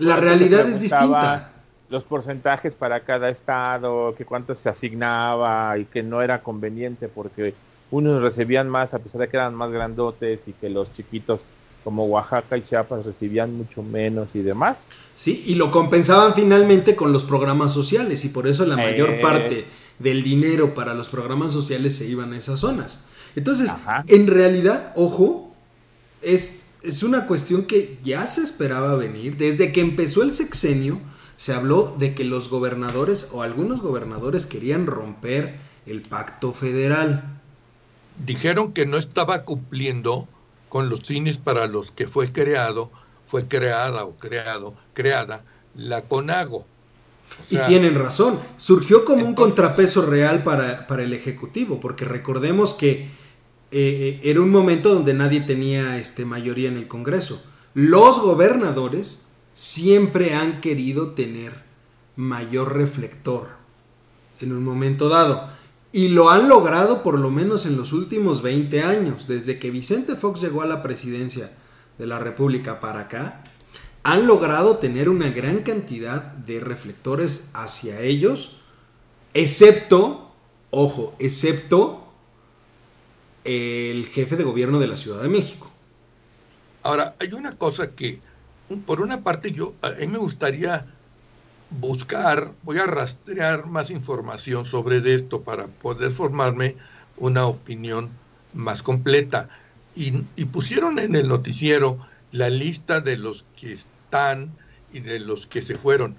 La 0.00 0.16
realidad 0.16 0.66
es 0.68 0.80
distinta. 0.80 1.52
Los 1.88 2.02
porcentajes 2.02 2.74
para 2.74 3.00
cada 3.00 3.28
estado, 3.28 4.14
que 4.16 4.24
cuánto 4.24 4.54
se 4.56 4.68
asignaba 4.68 5.78
y 5.78 5.84
que 5.84 6.02
no 6.02 6.20
era 6.20 6.42
conveniente 6.42 7.06
porque 7.06 7.54
unos 7.92 8.22
recibían 8.22 8.68
más 8.68 8.92
a 8.92 8.98
pesar 8.98 9.20
de 9.20 9.28
que 9.28 9.36
eran 9.36 9.54
más 9.54 9.70
grandotes 9.70 10.48
y 10.48 10.52
que 10.52 10.68
los 10.68 10.92
chiquitos 10.92 11.42
como 11.84 12.06
Oaxaca 12.06 12.56
y 12.56 12.62
Chiapas 12.62 13.06
recibían 13.06 13.56
mucho 13.56 13.84
menos 13.84 14.30
y 14.34 14.40
demás. 14.40 14.88
Sí, 15.14 15.44
y 15.46 15.54
lo 15.54 15.70
compensaban 15.70 16.34
finalmente 16.34 16.96
con 16.96 17.12
los 17.12 17.22
programas 17.22 17.72
sociales 17.72 18.24
y 18.24 18.30
por 18.30 18.48
eso 18.48 18.66
la 18.66 18.76
mayor 18.76 19.10
eh. 19.10 19.20
parte 19.22 19.66
del 20.00 20.24
dinero 20.24 20.74
para 20.74 20.94
los 20.94 21.08
programas 21.08 21.52
sociales 21.52 21.96
se 21.96 22.06
iban 22.06 22.32
a 22.32 22.38
esas 22.38 22.58
zonas. 22.58 23.04
Entonces, 23.36 23.72
en 24.08 24.26
realidad, 24.26 24.92
ojo, 24.96 25.54
es 26.26 26.66
es 26.86 27.02
una 27.02 27.26
cuestión 27.26 27.64
que 27.64 27.98
ya 28.04 28.26
se 28.26 28.42
esperaba 28.42 28.94
venir. 28.94 29.36
Desde 29.36 29.72
que 29.72 29.80
empezó 29.80 30.22
el 30.22 30.32
sexenio, 30.32 31.00
se 31.36 31.52
habló 31.52 31.94
de 31.98 32.14
que 32.14 32.24
los 32.24 32.48
gobernadores 32.48 33.30
o 33.32 33.42
algunos 33.42 33.80
gobernadores 33.80 34.46
querían 34.46 34.86
romper 34.86 35.58
el 35.86 36.02
pacto 36.02 36.52
federal. 36.52 37.40
Dijeron 38.24 38.72
que 38.72 38.86
no 38.86 38.98
estaba 38.98 39.42
cumpliendo 39.42 40.28
con 40.68 40.88
los 40.88 41.02
fines 41.02 41.38
para 41.38 41.66
los 41.66 41.90
que 41.90 42.06
fue 42.06 42.32
creado, 42.32 42.90
fue 43.26 43.46
creada 43.46 44.04
o 44.04 44.14
creado, 44.14 44.74
creada 44.94 45.42
la 45.74 46.02
CONAGO. 46.02 46.64
y 47.50 47.58
tienen 47.58 47.96
razón, 47.96 48.38
surgió 48.56 49.04
como 49.04 49.26
un 49.26 49.34
contrapeso 49.34 50.06
real 50.06 50.44
para, 50.44 50.86
para 50.86 51.02
el 51.02 51.12
Ejecutivo, 51.12 51.80
porque 51.80 52.04
recordemos 52.04 52.72
que 52.72 53.08
eh, 53.70 54.20
era 54.22 54.40
un 54.40 54.50
momento 54.50 54.94
donde 54.94 55.14
nadie 55.14 55.40
tenía 55.40 55.98
este, 55.98 56.24
mayoría 56.24 56.68
en 56.68 56.76
el 56.76 56.88
Congreso. 56.88 57.42
Los 57.74 58.20
gobernadores 58.20 59.32
siempre 59.54 60.34
han 60.34 60.60
querido 60.60 61.10
tener 61.10 61.64
mayor 62.16 62.74
reflector 62.74 63.48
en 64.40 64.52
un 64.52 64.64
momento 64.64 65.08
dado. 65.08 65.48
Y 65.92 66.08
lo 66.08 66.30
han 66.30 66.48
logrado 66.48 67.02
por 67.02 67.18
lo 67.18 67.30
menos 67.30 67.64
en 67.66 67.76
los 67.76 67.92
últimos 67.92 68.42
20 68.42 68.82
años, 68.82 69.26
desde 69.26 69.58
que 69.58 69.70
Vicente 69.70 70.16
Fox 70.16 70.40
llegó 70.40 70.62
a 70.62 70.66
la 70.66 70.82
presidencia 70.82 71.56
de 71.98 72.06
la 72.06 72.18
República 72.18 72.80
para 72.80 73.00
acá, 73.00 73.42
han 74.02 74.26
logrado 74.26 74.76
tener 74.76 75.08
una 75.08 75.30
gran 75.30 75.60
cantidad 75.60 76.22
de 76.22 76.60
reflectores 76.60 77.50
hacia 77.54 78.00
ellos, 78.02 78.58
excepto, 79.34 80.32
ojo, 80.70 81.14
excepto 81.18 82.05
el 83.46 84.06
jefe 84.06 84.36
de 84.36 84.44
gobierno 84.44 84.78
de 84.78 84.88
la 84.88 84.96
Ciudad 84.96 85.22
de 85.22 85.28
México. 85.28 85.70
Ahora, 86.82 87.14
hay 87.20 87.32
una 87.32 87.52
cosa 87.52 87.92
que, 87.92 88.20
por 88.84 89.00
una 89.00 89.20
parte, 89.20 89.52
yo 89.52 89.74
a 89.82 89.90
mí 89.90 90.06
me 90.08 90.18
gustaría 90.18 90.86
buscar, 91.70 92.52
voy 92.62 92.78
a 92.78 92.86
rastrear 92.86 93.66
más 93.66 93.90
información 93.90 94.66
sobre 94.66 94.98
esto 95.14 95.42
para 95.42 95.66
poder 95.66 96.12
formarme 96.12 96.76
una 97.16 97.46
opinión 97.46 98.10
más 98.54 98.82
completa. 98.82 99.48
Y, 99.94 100.22
y, 100.36 100.44
pusieron 100.44 100.98
en 100.98 101.14
el 101.14 101.28
noticiero 101.28 101.98
la 102.32 102.50
lista 102.50 103.00
de 103.00 103.16
los 103.16 103.44
que 103.58 103.72
están 103.72 104.50
y 104.92 105.00
de 105.00 105.20
los 105.20 105.46
que 105.46 105.62
se 105.62 105.76
fueron. 105.76 106.14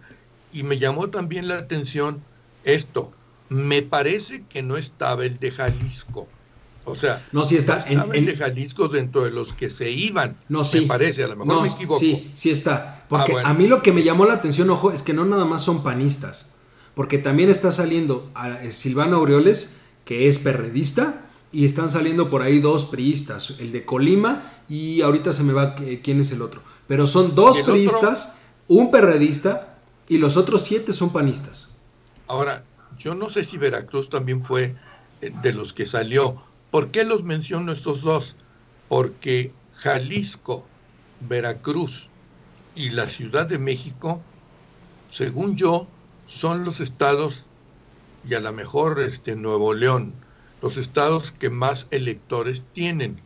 Y 0.52 0.64
me 0.64 0.80
llamó 0.80 1.10
también 1.10 1.48
la 1.48 1.60
atención 1.60 2.22
esto. 2.64 3.14
Me 3.50 3.82
parece 3.82 4.44
que 4.50 4.64
no 4.64 4.78
estaba 4.78 5.26
el 5.26 5.40
de 5.40 5.52
Jalisco. 5.52 6.28
O 6.88 6.96
sea, 6.96 7.26
no, 7.34 7.44
sí 7.44 7.58
está. 7.58 7.84
En, 7.88 8.26
de 8.26 8.36
Jalisco 8.38 8.88
dentro 8.88 9.24
de 9.26 9.32
los 9.32 9.54
que 9.54 9.70
se 9.70 9.92
iban. 9.92 10.38
No, 10.48 10.64
sí. 10.64 10.82
Me 10.82 10.88
parece, 10.88 11.24
a 11.24 11.28
lo 11.28 11.36
mejor 11.36 11.64
me 11.64 11.68
equivoco. 11.68 12.00
Sí, 12.00 12.32
sí 12.34 12.50
está. 12.50 13.06
Porque 13.10 13.34
ah, 13.34 13.50
a 13.50 13.54
mí 13.54 13.68
lo 13.68 13.84
que 13.84 13.92
me 13.92 14.04
llamó 14.04 14.26
la 14.26 14.36
atención, 14.36 14.70
ojo, 14.70 14.92
es 14.92 15.04
que 15.04 15.14
no 15.14 15.26
nada 15.26 15.44
más 15.44 15.64
son 15.64 15.84
panistas. 15.84 16.54
Porque 16.96 17.18
también 17.18 17.50
está 17.50 17.72
saliendo 17.72 18.32
a 18.36 18.64
eh, 18.64 18.72
Silvano 18.72 19.18
Aureoles, 19.18 19.78
que 20.06 20.30
es 20.30 20.40
perredista, 20.40 21.28
y 21.52 21.66
están 21.66 21.90
saliendo 21.90 22.30
por 22.30 22.42
ahí 22.42 22.60
dos 22.60 22.86
priistas, 22.86 23.56
el 23.60 23.72
de 23.72 23.86
Colima 23.86 24.44
y 24.70 25.02
ahorita 25.02 25.32
se 25.34 25.44
me 25.44 25.54
va 25.54 25.76
eh, 25.80 26.02
quién 26.04 26.20
es 26.20 26.32
el 26.32 26.42
otro. 26.42 26.62
Pero 26.88 27.08
son 27.08 27.36
dos 27.36 27.60
priistas, 27.60 28.40
un 28.68 28.92
perredista 28.92 29.78
y 30.08 30.18
los 30.18 30.38
otros 30.38 30.62
siete 30.62 30.94
son 30.94 31.12
panistas. 31.12 31.78
Ahora, 32.28 32.64
yo 32.98 33.16
no 33.16 33.30
sé 33.30 33.44
si 33.44 33.58
Veracruz 33.58 34.10
también 34.10 34.44
fue 34.44 34.76
eh, 35.22 35.32
de 35.42 35.54
los 35.54 35.74
que 35.74 35.86
salió, 35.86 36.42
¿Por 36.72 36.92
qué 36.92 37.04
los 37.04 37.24
menciono 37.24 37.72
estos 37.72 38.02
dos? 38.02 38.36
Porque 38.90 39.52
Jalisco, 39.76 40.66
Veracruz 41.22 42.10
y 42.76 42.90
la 42.90 43.08
Ciudad 43.08 43.48
de 43.48 43.58
México, 43.58 44.22
según 45.10 45.56
yo, 45.56 45.88
son 46.26 46.66
los 46.66 46.80
estados, 46.80 47.46
y 48.28 48.34
a 48.34 48.42
lo 48.42 48.52
mejor 48.52 49.00
este, 49.00 49.36
Nuevo 49.36 49.74
León, 49.74 50.14
los 50.62 50.78
estados 50.78 51.32
que 51.32 51.50
más 51.50 51.88
electores 51.92 52.64
tienen. 52.74 53.18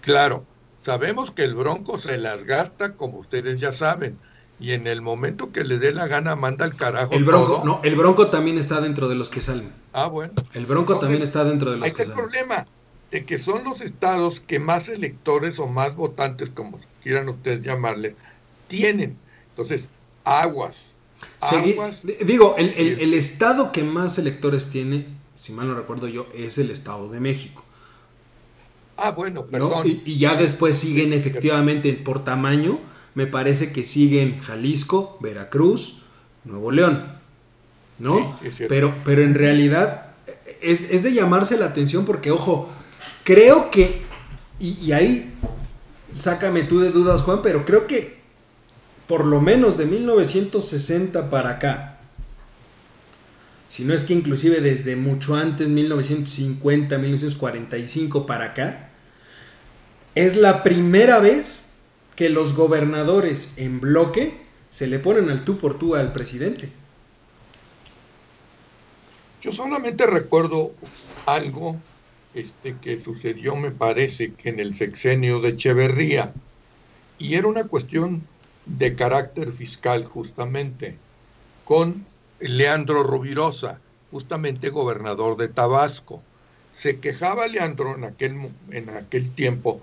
Claro, 0.00 0.44
sabemos 0.82 1.32
que 1.32 1.42
el 1.42 1.54
Bronco 1.54 1.98
se 1.98 2.18
las 2.18 2.44
gasta, 2.44 2.94
como 2.94 3.18
ustedes 3.18 3.60
ya 3.60 3.72
saben, 3.72 4.16
y 4.60 4.72
en 4.72 4.86
el 4.86 5.00
momento 5.02 5.52
que 5.52 5.62
le 5.64 5.78
dé 5.78 5.92
la 5.92 6.06
gana 6.08 6.34
manda 6.36 6.64
al 6.64 6.74
carajo 6.74 7.14
el 7.14 7.24
bronco, 7.24 7.46
todo. 7.56 7.64
No, 7.64 7.80
el 7.84 7.94
Bronco 7.96 8.26
también 8.28 8.58
está 8.58 8.80
dentro 8.80 9.08
de 9.08 9.14
los 9.14 9.28
que 9.28 9.40
salen. 9.40 9.70
Ah, 9.92 10.06
bueno. 10.08 10.32
El 10.52 10.66
Bronco 10.66 10.94
Entonces, 10.94 11.00
también 11.08 11.22
está 11.22 11.44
dentro 11.44 11.70
de 11.70 11.76
los 11.76 11.86
Ahí 11.86 11.92
que 11.92 12.02
está 12.02 12.14
el 12.14 12.18
problema 12.18 12.66
de 13.10 13.24
que 13.24 13.38
son 13.38 13.64
los 13.64 13.80
estados 13.80 14.40
que 14.40 14.58
más 14.58 14.88
electores 14.88 15.58
o 15.58 15.66
más 15.68 15.94
votantes, 15.96 16.50
como 16.50 16.78
quieran 17.02 17.28
ustedes 17.28 17.62
llamarle, 17.62 18.14
tienen. 18.66 19.16
Entonces, 19.50 19.88
aguas. 20.24 20.94
Segui- 21.40 21.72
Aguas. 21.74 22.02
digo, 22.26 22.54
el, 22.58 22.74
el- 22.76 23.00
el 23.00 23.14
estado 23.14 23.72
que 23.72 23.82
más 23.84 24.18
electores 24.18 24.66
tiene, 24.70 25.06
si 25.36 25.52
mal 25.52 25.68
no 25.68 25.74
recuerdo 25.74 26.06
yo, 26.08 26.26
es 26.34 26.58
el 26.58 26.70
Estado 26.70 27.08
de 27.08 27.20
México. 27.20 27.64
Ah, 28.96 29.12
bueno, 29.12 29.42
¿no? 29.42 29.46
perdón. 29.46 29.86
Y, 29.86 30.02
y 30.04 30.18
ya 30.18 30.34
después 30.34 30.76
siguen 30.76 31.12
efectivamente 31.12 31.92
por 31.94 32.24
tamaño, 32.24 32.80
me 33.14 33.26
parece 33.26 33.72
que 33.72 33.84
siguen 33.84 34.40
Jalisco, 34.40 35.18
Veracruz, 35.20 36.02
Nuevo 36.44 36.70
León, 36.70 37.18
¿no? 37.98 38.36
Sí, 38.40 38.50
sí, 38.50 38.64
pero, 38.68 38.94
pero 39.04 39.22
en 39.22 39.34
realidad 39.34 40.08
es, 40.60 40.90
es 40.90 41.02
de 41.02 41.12
llamarse 41.12 41.56
la 41.56 41.66
atención 41.66 42.04
porque, 42.04 42.30
ojo, 42.30 42.68
creo 43.24 43.70
que, 43.70 44.02
y, 44.58 44.78
y 44.80 44.92
ahí 44.92 45.34
sácame 46.12 46.62
tú 46.62 46.80
de 46.80 46.90
dudas, 46.90 47.22
Juan, 47.22 47.42
pero 47.42 47.64
creo 47.64 47.86
que 47.86 48.18
por 49.06 49.24
lo 49.24 49.40
menos 49.40 49.78
de 49.78 49.86
1960 49.86 51.30
para 51.30 51.50
acá, 51.50 51.98
si 53.68 53.84
no 53.84 53.94
es 53.94 54.04
que 54.04 54.14
inclusive 54.14 54.60
desde 54.60 54.96
mucho 54.96 55.34
antes, 55.34 55.68
1950, 55.68 56.98
1945 56.98 58.26
para 58.26 58.46
acá, 58.46 58.90
es 60.14 60.36
la 60.36 60.62
primera 60.62 61.18
vez 61.18 61.67
que 62.18 62.30
los 62.30 62.54
gobernadores 62.54 63.52
en 63.58 63.78
bloque 63.78 64.34
se 64.70 64.88
le 64.88 64.98
ponen 64.98 65.30
al 65.30 65.44
tú 65.44 65.54
por 65.54 65.78
tú 65.78 65.94
al 65.94 66.12
presidente. 66.12 66.68
Yo 69.40 69.52
solamente 69.52 70.04
recuerdo 70.04 70.72
algo 71.26 71.76
este, 72.34 72.74
que 72.82 72.98
sucedió, 72.98 73.54
me 73.54 73.70
parece, 73.70 74.32
que 74.32 74.48
en 74.48 74.58
el 74.58 74.74
sexenio 74.74 75.40
de 75.40 75.50
Echeverría, 75.50 76.32
y 77.20 77.36
era 77.36 77.46
una 77.46 77.62
cuestión 77.62 78.20
de 78.66 78.96
carácter 78.96 79.52
fiscal 79.52 80.04
justamente, 80.04 80.96
con 81.64 82.04
Leandro 82.40 83.04
Rovirosa, 83.04 83.78
justamente 84.10 84.70
gobernador 84.70 85.36
de 85.36 85.46
Tabasco. 85.46 86.20
Se 86.72 86.98
quejaba 86.98 87.46
Leandro 87.46 87.94
en 87.94 88.02
aquel, 88.02 88.50
en 88.72 88.90
aquel 88.90 89.30
tiempo 89.30 89.80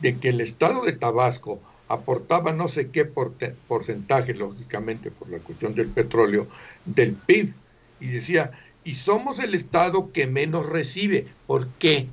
de 0.00 0.18
que 0.18 0.30
el 0.30 0.40
estado 0.40 0.82
de 0.82 0.92
Tabasco 0.92 1.60
aportaba 1.88 2.52
no 2.52 2.68
sé 2.68 2.90
qué 2.90 3.04
porcentaje, 3.04 4.34
lógicamente 4.34 5.10
por 5.10 5.28
la 5.30 5.38
cuestión 5.38 5.74
del 5.74 5.88
petróleo, 5.88 6.46
del 6.84 7.12
PIB. 7.12 7.52
Y 8.00 8.06
decía, 8.08 8.50
y 8.84 8.94
somos 8.94 9.38
el 9.38 9.54
estado 9.54 10.10
que 10.12 10.26
menos 10.26 10.66
recibe. 10.66 11.26
¿Por 11.46 11.66
qué? 11.78 12.06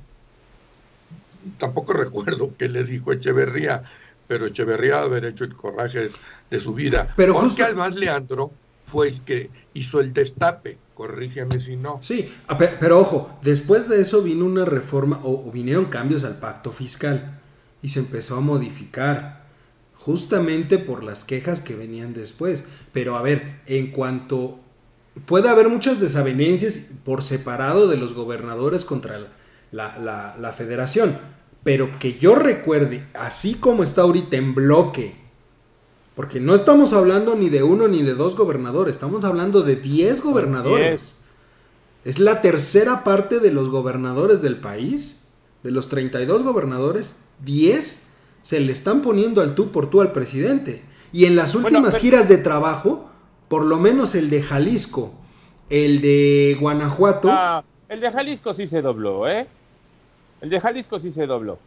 Tampoco 1.58 1.92
recuerdo 1.92 2.52
qué 2.58 2.68
le 2.68 2.84
dijo 2.84 3.12
Echeverría, 3.12 3.82
pero 4.26 4.46
Echeverría 4.46 5.00
haber 5.00 5.26
hecho 5.26 5.44
el 5.44 5.54
coraje 5.54 6.08
de 6.50 6.60
su 6.60 6.72
vida. 6.72 7.12
Pero 7.16 7.34
Porque 7.34 7.48
justo- 7.48 7.64
además 7.64 7.94
Leandro 7.94 8.50
fue 8.86 9.08
el 9.08 9.20
que 9.22 9.50
hizo 9.74 10.00
el 10.00 10.12
destape, 10.12 10.78
corrígeme 10.94 11.60
si 11.60 11.76
no. 11.76 12.00
Sí, 12.02 12.32
pero, 12.80 13.00
ojo, 13.00 13.38
después 13.42 13.88
de 13.88 14.00
eso 14.00 14.22
vino 14.22 14.44
una 14.46 14.64
reforma 14.64 15.20
o, 15.22 15.48
o 15.48 15.50
vinieron 15.50 15.86
cambios 15.86 16.24
al 16.24 16.38
pacto 16.38 16.72
fiscal 16.72 17.40
y 17.82 17.88
se 17.90 17.98
empezó 17.98 18.36
a 18.36 18.40
modificar 18.40 19.43
justamente 20.04 20.76
por 20.78 21.02
las 21.02 21.24
quejas 21.24 21.60
que 21.62 21.74
venían 21.74 22.12
después. 22.12 22.64
Pero 22.92 23.16
a 23.16 23.22
ver, 23.22 23.60
en 23.66 23.90
cuanto 23.90 24.58
puede 25.24 25.48
haber 25.48 25.68
muchas 25.70 25.98
desavenencias 25.98 26.90
por 27.04 27.22
separado 27.22 27.88
de 27.88 27.96
los 27.96 28.12
gobernadores 28.12 28.84
contra 28.84 29.18
la, 29.18 29.28
la- 29.72 29.98
la- 29.98 30.36
la 30.38 30.52
federación, 30.52 31.16
pero 31.62 31.98
que 31.98 32.18
yo 32.18 32.34
recuerde, 32.34 33.06
así 33.14 33.54
como 33.54 33.82
está 33.82 34.02
ahorita 34.02 34.36
en 34.36 34.54
bloque, 34.54 35.16
porque 36.14 36.38
no 36.38 36.54
estamos 36.54 36.92
hablando 36.92 37.34
ni 37.34 37.48
de 37.48 37.62
uno 37.62 37.88
ni 37.88 38.02
de 38.02 38.14
dos 38.14 38.36
gobernadores, 38.36 38.94
estamos 38.96 39.24
hablando 39.24 39.62
de 39.62 39.76
10 39.76 40.20
gobernadores. 40.20 41.20
Es 42.04 42.18
la 42.18 42.42
tercera 42.42 43.02
parte 43.04 43.40
de 43.40 43.50
los 43.50 43.70
gobernadores 43.70 44.42
del 44.42 44.56
país. 44.58 45.22
De 45.62 45.70
los 45.70 45.88
32 45.88 46.42
gobernadores, 46.42 47.20
10 47.42 48.08
se 48.44 48.60
le 48.60 48.72
están 48.72 49.00
poniendo 49.00 49.40
al 49.40 49.54
tú 49.54 49.72
por 49.72 49.88
tú 49.88 50.02
al 50.02 50.12
presidente. 50.12 50.82
Y 51.14 51.24
en 51.24 51.34
las 51.34 51.54
Bueno, 51.54 51.68
últimas 51.68 51.94
pero- 51.94 52.02
giras 52.02 52.28
de 52.28 52.36
trabajo, 52.36 53.08
por 53.48 53.64
lo 53.64 53.78
menos 53.78 54.14
el 54.14 54.28
de 54.28 54.42
Jalisco, 54.42 55.14
el 55.70 56.02
de 56.02 56.54
Guanajuato, 56.60 57.30
Ah, 57.32 57.64
el 57.88 58.00
de 58.00 58.10
Jalisco 58.10 58.52
sí 58.54 58.68
se 58.68 58.82
dobló, 58.82 59.26
¿eh? 59.26 59.46
El 60.42 60.50
de 60.50 60.60
Jalisco 60.60 61.00
sí 61.00 61.10
se 61.10 61.26
dobló. 61.26 61.58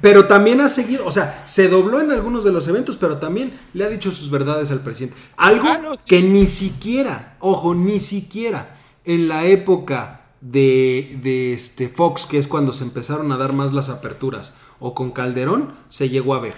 pero 0.00 0.26
también 0.26 0.60
ha 0.62 0.68
seguido, 0.70 1.04
o 1.06 1.10
sea, 1.10 1.42
se 1.44 1.68
dobló 1.68 2.00
en 2.00 2.10
algunos 2.10 2.44
de 2.44 2.52
los 2.52 2.66
eventos, 2.68 2.96
pero 2.96 3.18
también 3.18 3.52
le 3.74 3.84
ha 3.84 3.88
dicho 3.88 4.10
sus 4.10 4.30
verdades 4.30 4.70
al 4.70 4.80
presidente. 4.80 5.18
Algo 5.36 5.66
Ah, 5.68 5.76
no, 5.78 5.94
sí. 5.98 6.04
que 6.06 6.22
ni 6.22 6.46
siquiera, 6.46 7.36
ojo, 7.40 7.74
ni 7.74 7.98
siquiera 8.00 8.76
en 9.04 9.28
la 9.28 9.44
época 9.44 10.25
de, 10.50 11.18
de 11.22 11.52
este 11.52 11.88
Fox, 11.88 12.26
que 12.26 12.38
es 12.38 12.46
cuando 12.46 12.72
se 12.72 12.84
empezaron 12.84 13.32
a 13.32 13.36
dar 13.36 13.52
más 13.52 13.72
las 13.72 13.88
aperturas, 13.88 14.56
o 14.78 14.94
con 14.94 15.10
Calderón, 15.10 15.74
se 15.88 16.08
llegó 16.08 16.34
a 16.34 16.40
ver. 16.40 16.54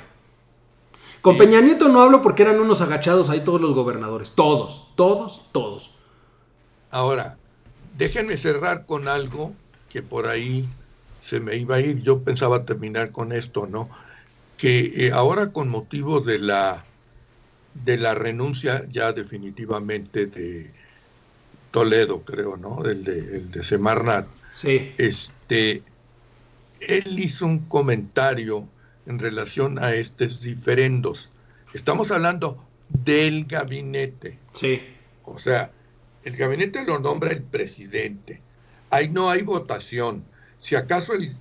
Con 1.22 1.34
Sí. 1.34 1.40
Peña 1.40 1.60
Nieto 1.60 1.88
no 1.88 2.00
hablo 2.02 2.22
porque 2.22 2.42
eran 2.42 2.60
unos 2.60 2.80
agachados 2.80 3.30
ahí 3.30 3.40
todos 3.40 3.60
los 3.60 3.74
gobernadores, 3.74 4.32
todos, 4.32 4.92
todos, 4.94 5.46
todos. 5.52 5.94
Ahora, 6.90 7.36
déjenme 7.96 8.36
cerrar 8.36 8.86
con 8.86 9.08
algo 9.08 9.52
que 9.90 10.02
por 10.02 10.26
ahí 10.26 10.68
se 11.20 11.40
me 11.40 11.56
iba 11.56 11.76
a 11.76 11.80
ir. 11.80 12.02
Yo 12.02 12.22
pensaba 12.22 12.64
terminar 12.64 13.10
con 13.10 13.32
esto, 13.32 13.66
¿no? 13.66 13.88
Que 14.56 15.06
eh, 15.06 15.12
ahora 15.12 15.52
con 15.52 15.68
motivo 15.68 16.20
de 16.20 16.38
la 16.38 16.84
de 17.84 17.96
la 17.96 18.14
renuncia 18.14 18.84
ya 18.90 19.12
definitivamente 19.12 20.26
de 20.26 20.70
Toledo, 21.70 22.22
creo, 22.22 22.56
¿no? 22.56 22.84
El 22.84 23.04
de, 23.04 23.18
el 23.18 23.50
de 23.50 23.64
Semarnat. 23.64 24.26
Sí. 24.50 24.92
Este, 24.98 25.82
él 26.80 27.18
hizo 27.18 27.46
un 27.46 27.58
comentario 27.68 28.66
en 29.06 29.18
relación 29.18 29.78
a 29.82 29.94
estos 29.94 30.42
diferendos. 30.42 31.28
Estamos 31.74 32.10
hablando 32.10 32.64
del 32.88 33.44
gabinete. 33.44 34.38
Sí. 34.54 34.80
O 35.24 35.38
sea, 35.38 35.70
el 36.24 36.36
gabinete 36.36 36.84
lo 36.86 36.98
nombra 36.98 37.30
el 37.30 37.42
presidente. 37.42 38.40
Ahí 38.90 39.08
no 39.10 39.28
hay 39.30 39.42
votación. 39.42 40.24
Si 40.60 40.74
acaso 40.76 41.12
el... 41.12 41.32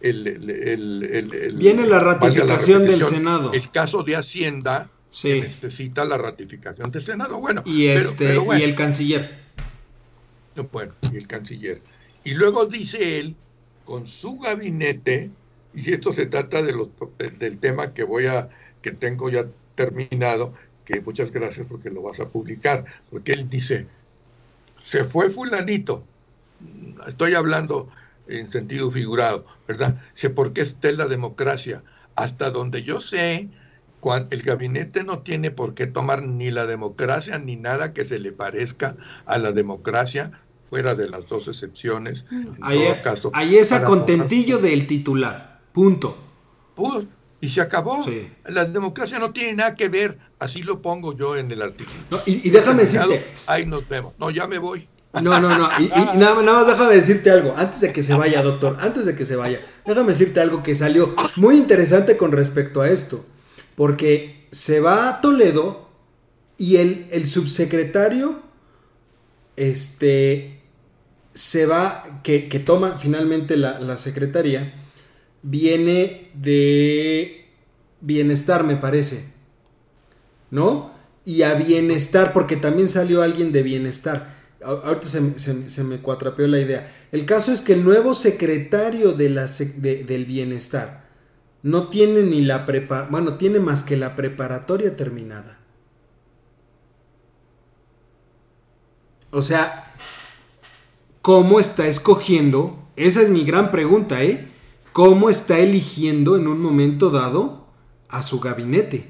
el- 0.00 0.26
el- 0.26 1.32
el- 1.32 1.56
Viene 1.56 1.86
la 1.86 2.00
ratificación 2.00 2.86
del 2.86 3.02
Senado. 3.02 3.52
El 3.52 3.70
caso 3.70 4.02
de 4.02 4.16
Hacienda 4.16 4.90
Sí. 5.10 5.40
necesita 5.40 6.04
la 6.04 6.18
ratificación 6.18 6.90
del 6.90 7.02
Senado. 7.02 7.38
Bueno, 7.40 7.62
Y 7.64 7.86
pero- 7.86 8.00
este, 8.00 8.26
pero 8.26 8.44
bueno, 8.44 8.60
y 8.60 8.64
el 8.64 8.74
canciller. 8.74 9.45
Bueno, 10.62 10.92
y 11.12 11.16
el 11.16 11.26
canciller. 11.26 11.80
Y 12.24 12.34
luego 12.34 12.66
dice 12.66 13.18
él, 13.18 13.36
con 13.84 14.06
su 14.06 14.38
gabinete, 14.38 15.30
y 15.74 15.92
esto 15.92 16.12
se 16.12 16.26
trata 16.26 16.62
de 16.62 16.72
los, 16.72 16.88
del 17.38 17.58
tema 17.58 17.92
que 17.92 18.04
voy 18.04 18.26
a, 18.26 18.48
que 18.82 18.92
tengo 18.92 19.30
ya 19.30 19.44
terminado, 19.74 20.54
que 20.84 21.00
muchas 21.00 21.32
gracias 21.32 21.66
porque 21.68 21.90
lo 21.90 22.02
vas 22.02 22.20
a 22.20 22.28
publicar, 22.28 22.84
porque 23.10 23.32
él 23.32 23.48
dice, 23.50 23.86
se 24.80 25.04
fue 25.04 25.30
fulanito, 25.30 26.02
estoy 27.06 27.34
hablando 27.34 27.88
en 28.28 28.50
sentido 28.50 28.90
figurado, 28.90 29.44
¿verdad? 29.68 30.00
Sé 30.14 30.30
por 30.30 30.52
qué 30.52 30.62
está 30.62 30.90
la 30.92 31.06
democracia. 31.06 31.82
Hasta 32.14 32.50
donde 32.50 32.82
yo 32.82 33.00
sé, 33.00 33.48
el 34.30 34.42
gabinete 34.42 35.02
no 35.02 35.18
tiene 35.18 35.50
por 35.50 35.74
qué 35.74 35.86
tomar 35.86 36.22
ni 36.22 36.50
la 36.50 36.66
democracia 36.66 37.38
ni 37.38 37.56
nada 37.56 37.92
que 37.92 38.04
se 38.04 38.18
le 38.18 38.32
parezca 38.32 38.94
a 39.26 39.38
la 39.38 39.52
democracia, 39.52 40.30
fuera 40.68 40.94
de 40.94 41.08
las 41.08 41.26
dos 41.26 41.48
excepciones. 41.48 42.26
En 42.30 42.56
Ahí, 42.60 42.84
todo 42.84 43.02
caso, 43.02 43.30
ahí 43.34 43.56
es 43.56 43.72
a 43.72 43.84
contentillo 43.84 44.58
del 44.58 44.86
titular. 44.86 45.60
Punto. 45.72 46.16
Pues, 46.74 47.04
y 47.40 47.50
se 47.50 47.60
acabó. 47.60 48.02
Sí. 48.02 48.30
La 48.46 48.64
democracia 48.64 49.18
no 49.18 49.30
tiene 49.30 49.54
nada 49.54 49.74
que 49.74 49.88
ver, 49.88 50.16
así 50.38 50.62
lo 50.62 50.80
pongo 50.82 51.16
yo 51.16 51.36
en 51.36 51.50
el 51.50 51.62
artículo. 51.62 51.96
No, 52.10 52.18
y, 52.26 52.46
y 52.46 52.50
déjame 52.50 52.82
Terminado, 52.84 53.10
decirte, 53.12 53.32
Ahí 53.46 53.66
nos 53.66 53.88
vemos. 53.88 54.14
No, 54.18 54.30
ya 54.30 54.46
me 54.46 54.58
voy. 54.58 54.86
no, 55.22 55.40
no, 55.40 55.56
no, 55.56 55.68
y, 55.78 55.84
y 55.84 55.88
nada, 56.18 56.42
nada 56.42 56.58
más 56.58 56.66
déjame 56.66 56.94
decirte 56.94 57.30
algo, 57.30 57.54
antes 57.56 57.80
de 57.80 57.92
que 57.92 58.02
se 58.02 58.12
vaya, 58.12 58.42
doctor, 58.42 58.76
antes 58.80 59.06
de 59.06 59.14
que 59.14 59.24
se 59.24 59.36
vaya, 59.36 59.60
déjame 59.86 60.12
decirte 60.12 60.40
algo 60.40 60.62
que 60.62 60.74
salió 60.74 61.14
muy 61.36 61.56
interesante 61.56 62.18
con 62.18 62.32
respecto 62.32 62.82
a 62.82 62.90
esto, 62.90 63.24
porque 63.76 64.46
se 64.50 64.80
va 64.80 65.08
a 65.08 65.20
Toledo 65.22 65.88
y 66.58 66.76
el, 66.76 67.08
el 67.12 67.26
subsecretario, 67.26 68.42
este, 69.56 70.55
se 71.36 71.66
va, 71.66 72.20
que, 72.24 72.48
que 72.48 72.58
toma 72.58 72.98
finalmente 72.98 73.56
la, 73.56 73.78
la 73.78 73.96
secretaría, 73.96 74.74
viene 75.42 76.32
de 76.34 77.46
bienestar, 78.00 78.64
me 78.64 78.76
parece, 78.76 79.32
¿no? 80.50 80.96
y 81.26 81.42
a 81.42 81.54
bienestar, 81.54 82.32
porque 82.32 82.56
también 82.56 82.86
salió 82.88 83.20
alguien 83.20 83.50
de 83.52 83.64
bienestar. 83.64 84.36
Ahorita 84.64 85.06
se, 85.06 85.84
me 85.84 86.00
cuatrapeó 86.00 86.46
la 86.46 86.60
idea. 86.60 86.90
El 87.10 87.26
caso 87.26 87.52
es 87.52 87.60
que 87.60 87.72
el 87.72 87.84
nuevo 87.84 88.14
secretario 88.14 89.12
de 89.12 89.28
la 89.28 89.46
del 89.46 90.24
bienestar 90.24 91.04
no 91.62 91.88
tiene 91.88 92.22
ni 92.22 92.42
la 92.42 92.64
prepa, 92.64 93.08
bueno, 93.10 93.36
tiene 93.38 93.58
más 93.58 93.82
que 93.82 93.96
la 93.96 94.14
preparatoria 94.14 94.94
terminada. 94.96 95.58
O 99.32 99.42
sea, 99.42 99.85
¿cómo 101.26 101.58
está 101.58 101.88
escogiendo? 101.88 102.78
Esa 102.94 103.20
es 103.20 103.30
mi 103.30 103.42
gran 103.42 103.72
pregunta, 103.72 104.22
¿eh? 104.22 104.46
¿Cómo 104.92 105.28
está 105.28 105.58
eligiendo 105.58 106.36
en 106.36 106.46
un 106.46 106.62
momento 106.62 107.10
dado 107.10 107.64
a 108.08 108.22
su 108.22 108.38
gabinete? 108.38 109.08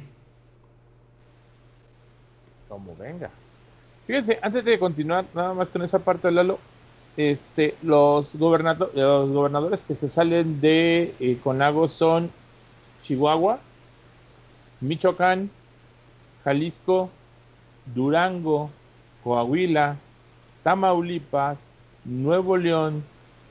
Como 2.70 2.96
venga. 2.96 3.28
Fíjense, 4.06 4.38
antes 4.40 4.64
de 4.64 4.78
continuar 4.78 5.26
nada 5.34 5.52
más 5.52 5.68
con 5.68 5.82
esa 5.82 5.98
parte, 5.98 6.30
Lalo, 6.30 6.58
este, 7.18 7.74
los, 7.82 8.34
los 8.34 9.30
gobernadores 9.30 9.82
que 9.82 9.94
se 9.94 10.08
salen 10.08 10.58
de 10.62 11.14
eh, 11.20 11.38
Conago 11.44 11.86
son 11.86 12.30
Chihuahua, 13.02 13.58
Michoacán, 14.80 15.50
Jalisco, 16.44 17.10
Durango, 17.94 18.70
Coahuila, 19.22 19.98
Tamaulipas, 20.62 21.75
Nuevo 22.06 22.56
León, 22.56 23.04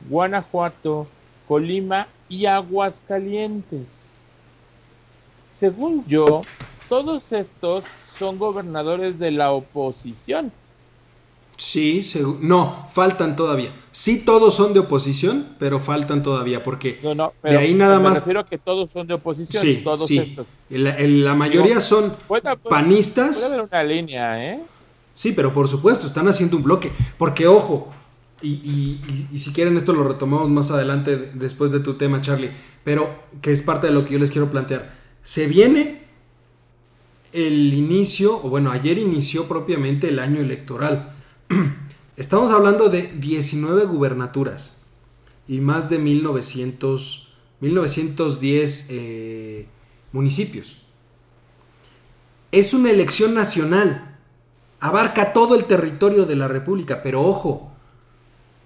Guanajuato, 0.10 1.08
Colima 1.48 2.08
y 2.30 2.46
Aguascalientes. 2.46 3.88
Según 5.52 6.06
yo, 6.08 6.42
todos 6.90 7.32
estos 7.32 7.86
son 8.18 8.38
gobernadores 8.38 9.20
de 9.20 9.32
la 9.32 9.52
oposición. 9.52 10.52
Sí, 11.58 12.02
no, 12.42 12.90
faltan 12.92 13.38
todavía. 13.38 13.74
Sí, 13.92 14.18
todos 14.26 14.54
son 14.54 14.74
de 14.74 14.80
oposición, 14.80 15.56
pero 15.58 15.80
faltan 15.80 16.22
todavía, 16.22 16.64
porque 16.64 17.00
de 17.44 17.58
ahí 17.58 17.74
nada 17.74 18.00
más. 18.00 18.20
Prefiero 18.20 18.46
que 18.46 18.58
todos 18.58 18.92
son 18.92 19.08
de 19.08 19.14
oposición. 19.14 19.64
Sí, 19.64 19.82
todos 19.82 20.08
sí. 20.08 20.36
La, 20.70 21.34
mayoría 21.34 21.80
son 21.80 22.14
panistas. 22.70 23.40
Puede 23.40 23.54
haber 23.54 23.68
una 23.72 23.84
línea, 23.84 24.54
¿eh? 24.54 24.62
Sí, 25.14 25.32
pero 25.32 25.54
por 25.54 25.70
supuesto, 25.70 26.08
están 26.08 26.28
haciendo 26.28 26.58
un 26.58 26.64
bloque. 26.64 26.92
Porque, 27.18 27.48
ojo, 27.48 27.90
y, 28.46 29.38
si 29.38 29.52
quieren 29.52 29.78
esto 29.78 29.94
lo 29.94 30.04
retomamos 30.04 30.50
más 30.50 30.72
adelante 30.72 31.32
después 31.34 31.72
de 31.72 31.80
tu 31.80 31.96
tema, 31.96 32.22
Charlie, 32.22 32.52
pero 32.84 33.24
que 33.42 33.52
es 33.52 33.62
parte 33.62 33.88
de 33.88 33.94
lo 33.94 34.06
que 34.06 34.14
yo 34.14 34.20
les 34.20 34.32
quiero 34.32 34.52
plantear. 34.52 34.98
Se 35.24 35.48
viene 35.48 36.04
el 37.34 37.74
inicio, 37.74 38.38
o 38.38 38.50
bueno, 38.50 38.72
ayer 38.72 38.98
inició 38.98 39.48
propiamente 39.48 40.10
el 40.10 40.20
año 40.20 40.40
electoral. 40.40 41.14
Estamos 42.18 42.52
hablando 42.52 42.90
de 42.90 43.14
19 43.20 43.86
gubernaturas 43.86 44.86
y 45.48 45.60
más 45.60 45.90
de 45.90 46.00
1900, 46.00 47.34
1910 47.60 48.88
eh, 48.90 49.68
municipios. 50.12 50.78
Es 52.52 52.74
una 52.74 52.90
elección 52.90 53.34
nacional, 53.34 54.18
abarca 54.80 55.34
todo 55.34 55.56
el 55.56 55.66
territorio 55.66 56.26
de 56.26 56.38
la 56.38 56.48
República, 56.48 57.04
pero 57.04 57.22
ojo, 57.22 57.75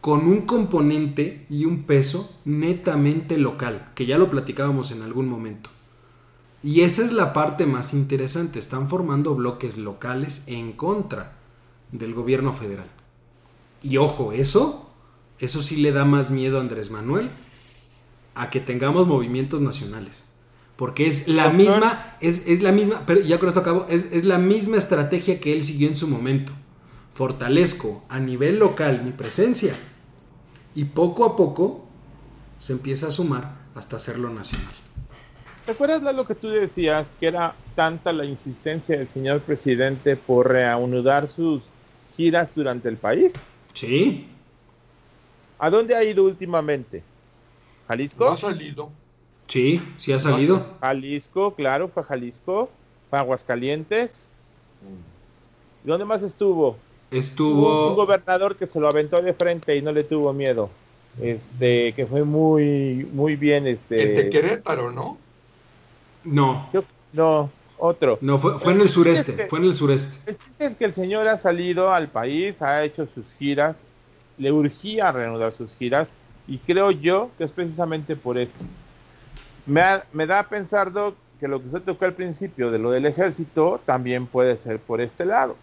con 0.02 0.28
un 0.28 0.42
componente 0.42 1.46
y 1.50 1.66
un 1.66 1.84
peso 1.84 2.40
netamente 2.46 3.38
local, 3.38 3.92
que 3.96 4.06
ya 4.06 4.18
lo 4.18 4.30
platicábamos 4.30 4.92
en 4.92 5.02
algún 5.02 5.28
momento. 5.28 5.70
Y 6.64 6.82
esa 6.82 7.04
es 7.04 7.12
la 7.12 7.34
parte 7.34 7.66
más 7.66 7.94
interesante, 7.94 8.60
están 8.60 8.90
formando 8.90 9.36
bloques 9.36 9.78
locales 9.78 10.46
en 10.48 10.74
contra 10.74 11.38
del 11.92 12.14
gobierno 12.14 12.54
federal. 12.54 12.90
Y 13.82 13.98
ojo, 13.98 14.32
eso, 14.32 14.90
eso 15.38 15.62
sí 15.62 15.78
le 15.78 15.92
da 15.92 16.06
más 16.06 16.32
miedo 16.32 16.58
a 16.58 16.62
Andrés 16.62 16.92
Manuel 16.92 17.30
a 18.36 18.50
que 18.50 18.60
tengamos 18.60 19.08
movimientos 19.08 19.62
nacionales. 19.62 20.26
Porque 20.76 21.08
es 21.08 21.28
la 21.28 21.50
misma, 21.50 22.16
es, 22.22 22.48
es 22.48 22.62
la 22.62 22.72
misma, 22.72 23.04
pero 23.06 23.20
ya 23.20 23.38
con 23.38 23.50
esto 23.50 23.60
acabo, 23.60 23.86
es, 23.90 24.14
es 24.14 24.24
la 24.24 24.38
misma 24.38 24.78
estrategia 24.78 25.42
que 25.42 25.52
él 25.52 25.64
siguió 25.64 25.90
en 25.90 25.98
su 25.98 26.08
momento. 26.08 26.54
Fortalezco 27.14 28.06
a 28.08 28.20
nivel 28.20 28.60
local 28.60 29.04
mi 29.04 29.12
presencia 29.12 29.78
y 30.76 30.86
poco 30.86 31.26
a 31.26 31.36
poco 31.36 31.86
se 32.58 32.74
empieza 32.74 33.08
a 33.08 33.12
sumar 33.12 33.56
hasta 33.76 33.96
hacerlo 33.96 34.30
nacional. 34.30 34.74
¿Te 35.66 35.72
acuerdas 35.72 36.04
de 36.04 36.14
lo 36.14 36.26
que 36.26 36.36
tú 36.36 36.50
decías, 36.50 37.14
que 37.20 37.28
era 37.28 37.54
tanta 37.76 38.12
la 38.12 38.26
insistencia 38.26 38.98
del 38.98 39.08
señor 39.08 39.42
presidente 39.42 40.16
por 40.16 40.48
reanudar 40.48 41.28
sus 41.28 41.64
giras 42.18 42.56
durante 42.56 42.90
el 42.90 42.98
país? 42.98 43.34
Sí. 43.74 44.28
¿A 45.60 45.70
dónde 45.70 45.96
ha 45.96 46.04
ido 46.04 46.24
últimamente? 46.24 47.04
¿Jalisco? 47.88 48.26
No 48.26 48.32
ha 48.32 48.38
salido. 48.38 48.90
Sí, 49.48 49.82
sí 49.98 50.12
ha 50.14 50.20
salido. 50.20 50.78
Jalisco, 50.80 51.54
claro, 51.54 51.88
fue 51.88 52.04
Jalisco. 52.04 52.70
Fue 53.10 53.20
Aguascalientes. 53.20 54.32
¿Y 55.84 55.88
¿Dónde 55.88 56.06
más 56.06 56.24
estuvo? 56.24 56.78
Estuvo. 57.12 57.90
Un, 57.90 57.96
gobernador 57.96 58.56
que 58.56 58.68
se 58.68 58.80
lo 58.80 58.88
aventó 58.88 59.22
de 59.22 59.34
frente 59.34 59.76
y 59.76 59.82
no 59.82 59.92
le 59.92 60.04
tuvo 60.04 60.34
miedo. 60.34 60.70
Este, 61.20 61.94
que 61.94 62.06
fue 62.06 62.24
muy, 62.24 63.08
muy 63.12 63.36
bien. 63.36 63.68
Este, 63.68 64.04
este 64.04 64.30
Querétaro, 64.30 64.92
¿no? 64.92 65.18
No. 66.24 66.70
no, 67.14 67.50
otro. 67.78 68.20
No, 68.22 68.38
fue, 68.38 68.60
fue 68.60 68.74
en 68.74 68.82
el 68.82 68.90
sureste, 68.90 69.48
fue 69.48 69.60
en 69.60 69.66
el 69.66 69.74
sureste. 69.74 70.18
El 70.26 70.38
chiste 70.38 70.66
es 70.66 70.76
que 70.76 70.86
el 70.86 70.94
señor 70.94 71.28
ha 71.28 71.38
salido 71.38 71.94
al 71.94 72.10
país, 72.10 72.62
ha 72.62 72.84
hecho 72.84 73.08
sus 73.08 73.26
giras, 73.38 73.78
le 74.38 74.52
urgía 74.52 75.12
reanudar 75.12 75.54
sus 75.54 75.76
giras, 75.76 76.12
y 76.48 76.58
creo 76.60 76.92
yo 76.92 77.32
que 77.38 77.44
es 77.46 77.52
precisamente 77.52 78.16
por 78.16 78.38
esto. 78.38 78.64
Me, 79.66 79.82
me 80.14 80.26
da 80.26 80.40
a 80.40 80.50
pensar, 80.50 80.92
Doc, 80.92 81.16
que 81.40 81.48
lo 81.48 81.60
que 81.60 81.68
usted 81.68 81.82
tocó 81.82 82.06
al 82.06 82.14
principio 82.14 82.70
de 82.72 82.80
lo 82.80 82.92
del 82.92 83.06
ejército 83.06 83.80
también 83.86 84.28
puede 84.28 84.58
ser 84.58 84.80
por 84.80 85.00
este 85.00 85.26
lado. 85.26 85.56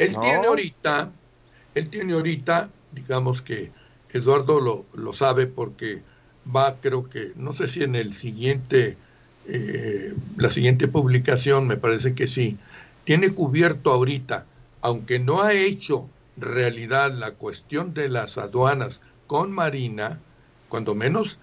Él 0.00 0.16
tiene 0.18 0.46
ahorita, 0.46 1.10
él 1.74 1.90
tiene 1.90 2.14
ahorita, 2.14 2.70
digamos 2.92 3.42
que 3.42 3.70
Eduardo 4.12 4.58
lo, 4.58 4.86
lo 4.94 5.12
sabe 5.12 5.46
porque 5.46 6.00
va, 6.56 6.76
creo 6.80 7.08
que, 7.08 7.32
no 7.36 7.54
sé 7.54 7.68
si 7.68 7.82
en 7.82 7.94
el 7.94 8.14
siguiente, 8.14 8.96
eh, 9.46 10.14
la 10.38 10.48
siguiente 10.48 10.88
publicación, 10.88 11.66
me 11.66 11.76
parece 11.76 12.14
que 12.14 12.26
sí, 12.26 12.56
tiene 13.04 13.30
cubierto 13.30 13.92
ahorita, 13.92 14.46
aunque 14.80 15.18
no 15.18 15.42
ha 15.42 15.52
hecho 15.52 16.08
realidad 16.38 17.12
la 17.12 17.32
cuestión 17.32 17.92
de 17.92 18.08
las 18.08 18.38
aduanas 18.38 19.02
con 19.26 19.52
Marina, 19.52 20.18
cuando 20.70 20.94
menos 20.94 21.38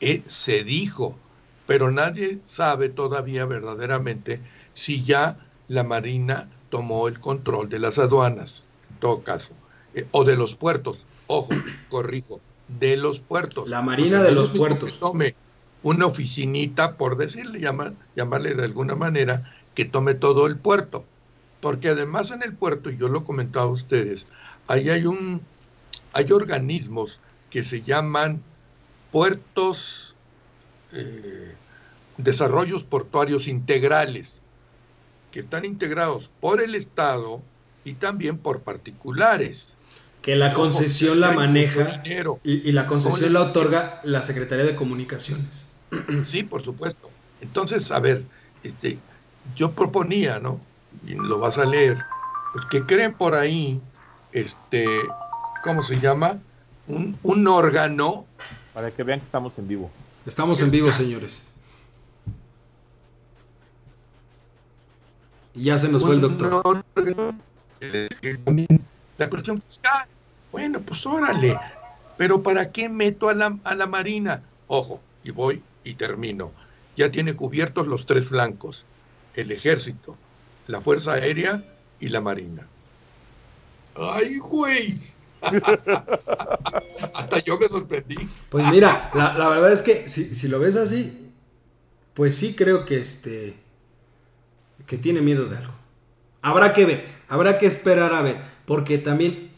eh, 0.00 0.22
se 0.26 0.64
dijo, 0.64 1.14
pero 1.66 1.90
nadie 1.90 2.38
sabe 2.46 2.88
todavía 2.88 3.44
verdaderamente 3.44 4.40
si 4.72 5.04
ya 5.04 5.36
la 5.68 5.82
Marina 5.82 6.48
tomó 6.70 7.08
el 7.08 7.18
control 7.18 7.68
de 7.68 7.78
las 7.78 7.98
aduanas, 7.98 8.62
en 8.90 8.96
todo 8.98 9.22
caso, 9.22 9.50
eh, 9.94 10.06
o 10.10 10.24
de 10.24 10.36
los 10.36 10.54
puertos. 10.56 11.02
Ojo, 11.26 11.52
corrijo, 11.88 12.40
de 12.68 12.96
los 12.96 13.20
puertos. 13.20 13.68
La 13.68 13.82
Marina 13.82 14.22
de 14.22 14.32
los 14.32 14.50
puertos. 14.50 14.92
Que 14.92 14.98
tome 14.98 15.34
una 15.82 16.06
oficinita, 16.06 16.96
por 16.96 17.16
decirle, 17.16 17.60
llamarle 17.60 18.54
de 18.54 18.64
alguna 18.64 18.94
manera, 18.94 19.42
que 19.74 19.84
tome 19.84 20.14
todo 20.14 20.46
el 20.46 20.56
puerto. 20.56 21.04
Porque 21.60 21.88
además 21.88 22.30
en 22.30 22.42
el 22.42 22.52
puerto, 22.54 22.90
y 22.90 22.96
yo 22.96 23.08
lo 23.08 23.24
comentaba 23.24 23.66
a 23.66 23.70
ustedes, 23.70 24.26
ahí 24.66 24.90
hay 24.90 25.06
un, 25.06 25.40
hay 26.12 26.30
organismos 26.32 27.20
que 27.50 27.64
se 27.64 27.82
llaman 27.82 28.40
puertos, 29.10 30.14
eh, 30.92 31.54
desarrollos 32.16 32.84
portuarios 32.84 33.48
integrales, 33.48 34.37
que 35.30 35.40
están 35.40 35.64
integrados 35.64 36.30
por 36.40 36.62
el 36.62 36.74
Estado 36.74 37.42
y 37.84 37.94
también 37.94 38.38
por 38.38 38.60
particulares. 38.60 39.74
Que 40.22 40.36
la 40.36 40.52
concesión 40.52 41.20
la 41.20 41.32
maneja 41.32 42.02
y, 42.42 42.72
la 42.72 42.86
concesión 42.86 43.32
la 43.32 43.42
otorga 43.42 44.00
la 44.04 44.22
Secretaría 44.22 44.64
de 44.64 44.76
Comunicaciones. 44.76 45.72
Sí, 46.22 46.42
por 46.42 46.62
supuesto. 46.62 47.08
Entonces, 47.40 47.90
a 47.92 48.00
ver, 48.00 48.22
este, 48.62 48.98
yo 49.56 49.72
proponía, 49.72 50.38
¿no? 50.38 50.60
Y 51.06 51.14
lo 51.14 51.38
vas 51.38 51.58
a 51.58 51.64
leer, 51.64 51.96
pues 52.52 52.66
que 52.66 52.82
creen 52.82 53.14
por 53.14 53.34
ahí, 53.34 53.80
este, 54.32 54.86
¿cómo 55.62 55.82
se 55.82 56.00
llama? 56.00 56.38
Un, 56.88 57.16
un 57.22 57.46
órgano. 57.46 58.26
Para 58.74 58.90
que 58.90 59.02
vean 59.02 59.20
que 59.20 59.26
estamos 59.26 59.58
en 59.58 59.68
vivo. 59.68 59.90
Estamos 60.26 60.60
en 60.60 60.70
vivo, 60.70 60.92
señores. 60.92 61.44
Y 65.58 65.64
ya 65.64 65.78
se 65.78 65.88
nos 65.88 66.02
fue 66.02 66.14
el 66.14 66.20
doctor. 66.20 66.84
La 69.18 69.28
cuestión 69.28 69.60
fiscal. 69.60 70.06
Bueno, 70.52 70.80
pues 70.80 71.04
órale. 71.04 71.58
Pero 72.16 72.42
¿para 72.42 72.70
qué 72.70 72.88
meto 72.88 73.28
a 73.28 73.34
la, 73.34 73.58
a 73.64 73.74
la 73.74 73.86
Marina? 73.86 74.40
Ojo, 74.68 75.00
y 75.24 75.30
voy 75.32 75.60
y 75.82 75.94
termino. 75.94 76.52
Ya 76.96 77.10
tiene 77.10 77.34
cubiertos 77.34 77.88
los 77.88 78.06
tres 78.06 78.28
flancos. 78.28 78.84
el 79.34 79.52
ejército, 79.52 80.16
la 80.66 80.80
Fuerza 80.80 81.12
Aérea 81.14 81.62
y 82.00 82.08
la 82.08 82.20
Marina. 82.20 82.66
¡Ay, 83.96 84.38
güey! 84.38 84.96
Hasta 87.14 87.38
yo 87.44 87.58
me 87.58 87.68
sorprendí. 87.68 88.16
Pues 88.48 88.66
mira, 88.70 89.10
la, 89.14 89.48
verdad 89.48 89.72
es 89.72 89.82
que 89.82 90.08
si, 90.08 90.34
si, 90.34 90.48
lo 90.48 90.58
ves 90.58 90.76
así, 90.76 91.30
pues 92.14 92.36
sí 92.36 92.54
creo 92.54 92.84
que 92.84 92.98
este. 92.98 93.67
Que 94.88 94.98
tiene 94.98 95.20
miedo 95.20 95.44
de 95.44 95.58
algo. 95.58 95.72
Habrá 96.42 96.72
que 96.72 96.84
ver, 96.84 97.06
habrá 97.28 97.58
que 97.58 97.66
esperar 97.66 98.12
a 98.12 98.22
ver. 98.22 98.38
Porque 98.66 98.98
también. 98.98 99.52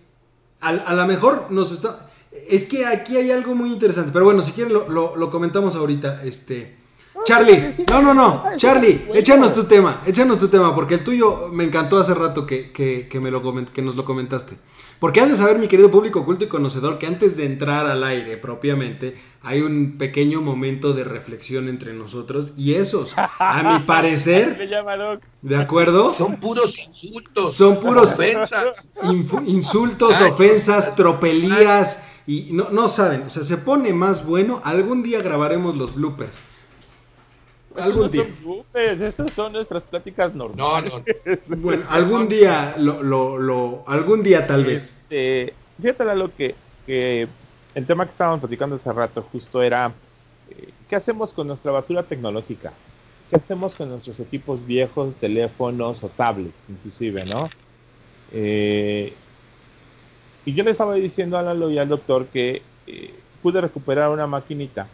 A, 0.60 0.68
a 0.68 0.92
lo 0.92 1.06
mejor 1.06 1.46
nos 1.48 1.72
está. 1.72 2.06
Es 2.48 2.66
que 2.66 2.84
aquí 2.84 3.16
hay 3.16 3.30
algo 3.30 3.54
muy 3.54 3.72
interesante. 3.72 4.10
Pero 4.12 4.26
bueno, 4.26 4.42
si 4.42 4.52
quieren 4.52 4.74
lo, 4.74 5.16
lo 5.16 5.30
comentamos 5.30 5.74
ahorita. 5.76 6.22
Este. 6.24 6.80
Charlie, 7.24 7.74
no, 7.88 8.00
no, 8.00 8.14
no, 8.14 8.44
Charlie, 8.56 9.06
échanos 9.14 9.52
tu 9.52 9.64
tema, 9.64 10.00
échanos 10.06 10.38
tu 10.38 10.48
tema, 10.48 10.74
porque 10.74 10.94
el 10.94 11.04
tuyo 11.04 11.48
me 11.52 11.64
encantó 11.64 11.98
hace 11.98 12.14
rato 12.14 12.46
que, 12.46 12.72
que, 12.72 13.20
me 13.20 13.30
lo 13.30 13.42
que 13.72 13.82
nos 13.82 13.94
lo 13.94 14.04
comentaste. 14.04 14.56
Porque 15.00 15.22
han 15.22 15.30
de 15.30 15.36
saber, 15.36 15.58
mi 15.58 15.66
querido 15.66 15.90
público 15.90 16.20
oculto 16.20 16.44
y 16.44 16.48
conocedor, 16.48 16.98
que 16.98 17.06
antes 17.06 17.34
de 17.34 17.46
entrar 17.46 17.86
al 17.86 18.04
aire 18.04 18.36
propiamente, 18.36 19.16
hay 19.42 19.62
un 19.62 19.96
pequeño 19.96 20.42
momento 20.42 20.92
de 20.92 21.04
reflexión 21.04 21.68
entre 21.68 21.94
nosotros 21.94 22.52
y 22.58 22.74
esos, 22.74 23.14
a 23.16 23.62
mi 23.62 23.84
parecer, 23.86 24.58
¿de 25.40 25.56
acuerdo? 25.56 26.12
Son 26.12 26.36
puros 26.36 26.78
insultos. 26.78 27.54
Son 27.54 27.80
puros 27.80 28.12
ofensas. 28.12 28.90
insultos, 29.46 30.20
ofensas, 30.20 30.94
tropelías 30.94 32.06
y 32.26 32.50
no, 32.52 32.68
no 32.70 32.86
saben, 32.86 33.22
o 33.22 33.30
sea, 33.30 33.42
se 33.42 33.56
pone 33.56 33.94
más 33.94 34.26
bueno, 34.26 34.60
algún 34.64 35.02
día 35.02 35.22
grabaremos 35.22 35.78
los 35.78 35.94
bloopers 35.94 36.40
algún 37.76 38.10
día. 38.10 38.26
Esas 38.74 39.32
son 39.32 39.52
nuestras 39.52 39.82
pláticas 39.82 40.34
normales. 40.34 40.92
No, 40.92 40.98
no. 40.98 41.56
bueno, 41.56 41.84
algún 41.88 42.28
día, 42.28 42.74
lo, 42.78 43.02
lo, 43.02 43.38
lo, 43.38 43.84
algún 43.86 44.22
día 44.22 44.46
tal 44.46 44.64
vez. 44.64 45.02
Este, 45.02 45.54
fíjate 45.80 46.14
lo 46.14 46.34
que, 46.34 46.54
que 46.86 47.28
el 47.74 47.86
tema 47.86 48.04
que 48.04 48.10
estábamos 48.10 48.40
platicando 48.40 48.76
hace 48.76 48.92
rato 48.92 49.24
justo 49.30 49.62
era, 49.62 49.92
eh, 50.50 50.68
¿qué 50.88 50.96
hacemos 50.96 51.32
con 51.32 51.46
nuestra 51.46 51.72
basura 51.72 52.02
tecnológica? 52.02 52.72
¿Qué 53.28 53.36
hacemos 53.36 53.74
con 53.74 53.88
nuestros 53.88 54.18
equipos 54.18 54.66
viejos, 54.66 55.16
teléfonos 55.16 56.02
o 56.02 56.08
tablets, 56.08 56.54
inclusive, 56.68 57.24
no? 57.26 57.48
Eh, 58.32 59.12
y 60.44 60.54
yo 60.54 60.64
le 60.64 60.72
estaba 60.72 60.94
diciendo 60.94 61.38
a 61.38 61.42
Lalo 61.42 61.70
y 61.70 61.78
al 61.78 61.88
doctor 61.88 62.26
que 62.26 62.62
eh, 62.86 63.14
pude 63.42 63.60
recuperar 63.60 64.10
una 64.10 64.26
maquinita 64.26 64.88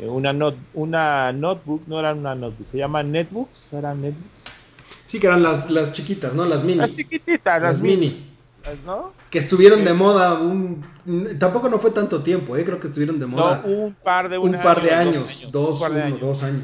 eh, 0.00 0.08
una, 0.08 0.34
una 0.72 1.32
notebook, 1.32 1.82
no 1.86 1.98
era 1.98 2.14
una 2.14 2.34
notebook, 2.34 2.66
se 2.70 2.78
llama 2.78 3.02
netbooks, 3.02 3.72
¿eran 3.72 4.00
netbooks? 4.00 4.40
Sí, 5.04 5.20
que 5.20 5.26
eran 5.26 5.42
las, 5.42 5.70
las 5.70 5.92
chiquitas, 5.92 6.34
¿no? 6.34 6.46
Las 6.46 6.64
mini. 6.64 6.78
Las 6.78 6.92
chiquititas, 6.92 7.60
las, 7.60 7.82
mini. 7.82 8.26
¿No? 8.86 9.12
Que 9.30 9.38
estuvieron 9.38 9.84
de 9.84 9.92
moda 9.92 10.34
un... 10.34 10.84
Tampoco 11.38 11.68
no 11.68 11.78
fue 11.78 11.90
tanto 11.90 12.22
tiempo, 12.22 12.56
¿eh? 12.56 12.64
Creo 12.64 12.78
que 12.78 12.86
estuvieron 12.86 13.18
de 13.18 13.26
moda. 13.26 13.62
un 13.64 13.94
par 14.02 14.28
de, 14.28 14.38
un 14.38 14.52
par 14.60 14.82
de 14.82 14.92
años, 14.92 15.48
dos, 15.50 15.82
años. 15.82 16.20
dos 16.20 16.42
años. 16.42 16.62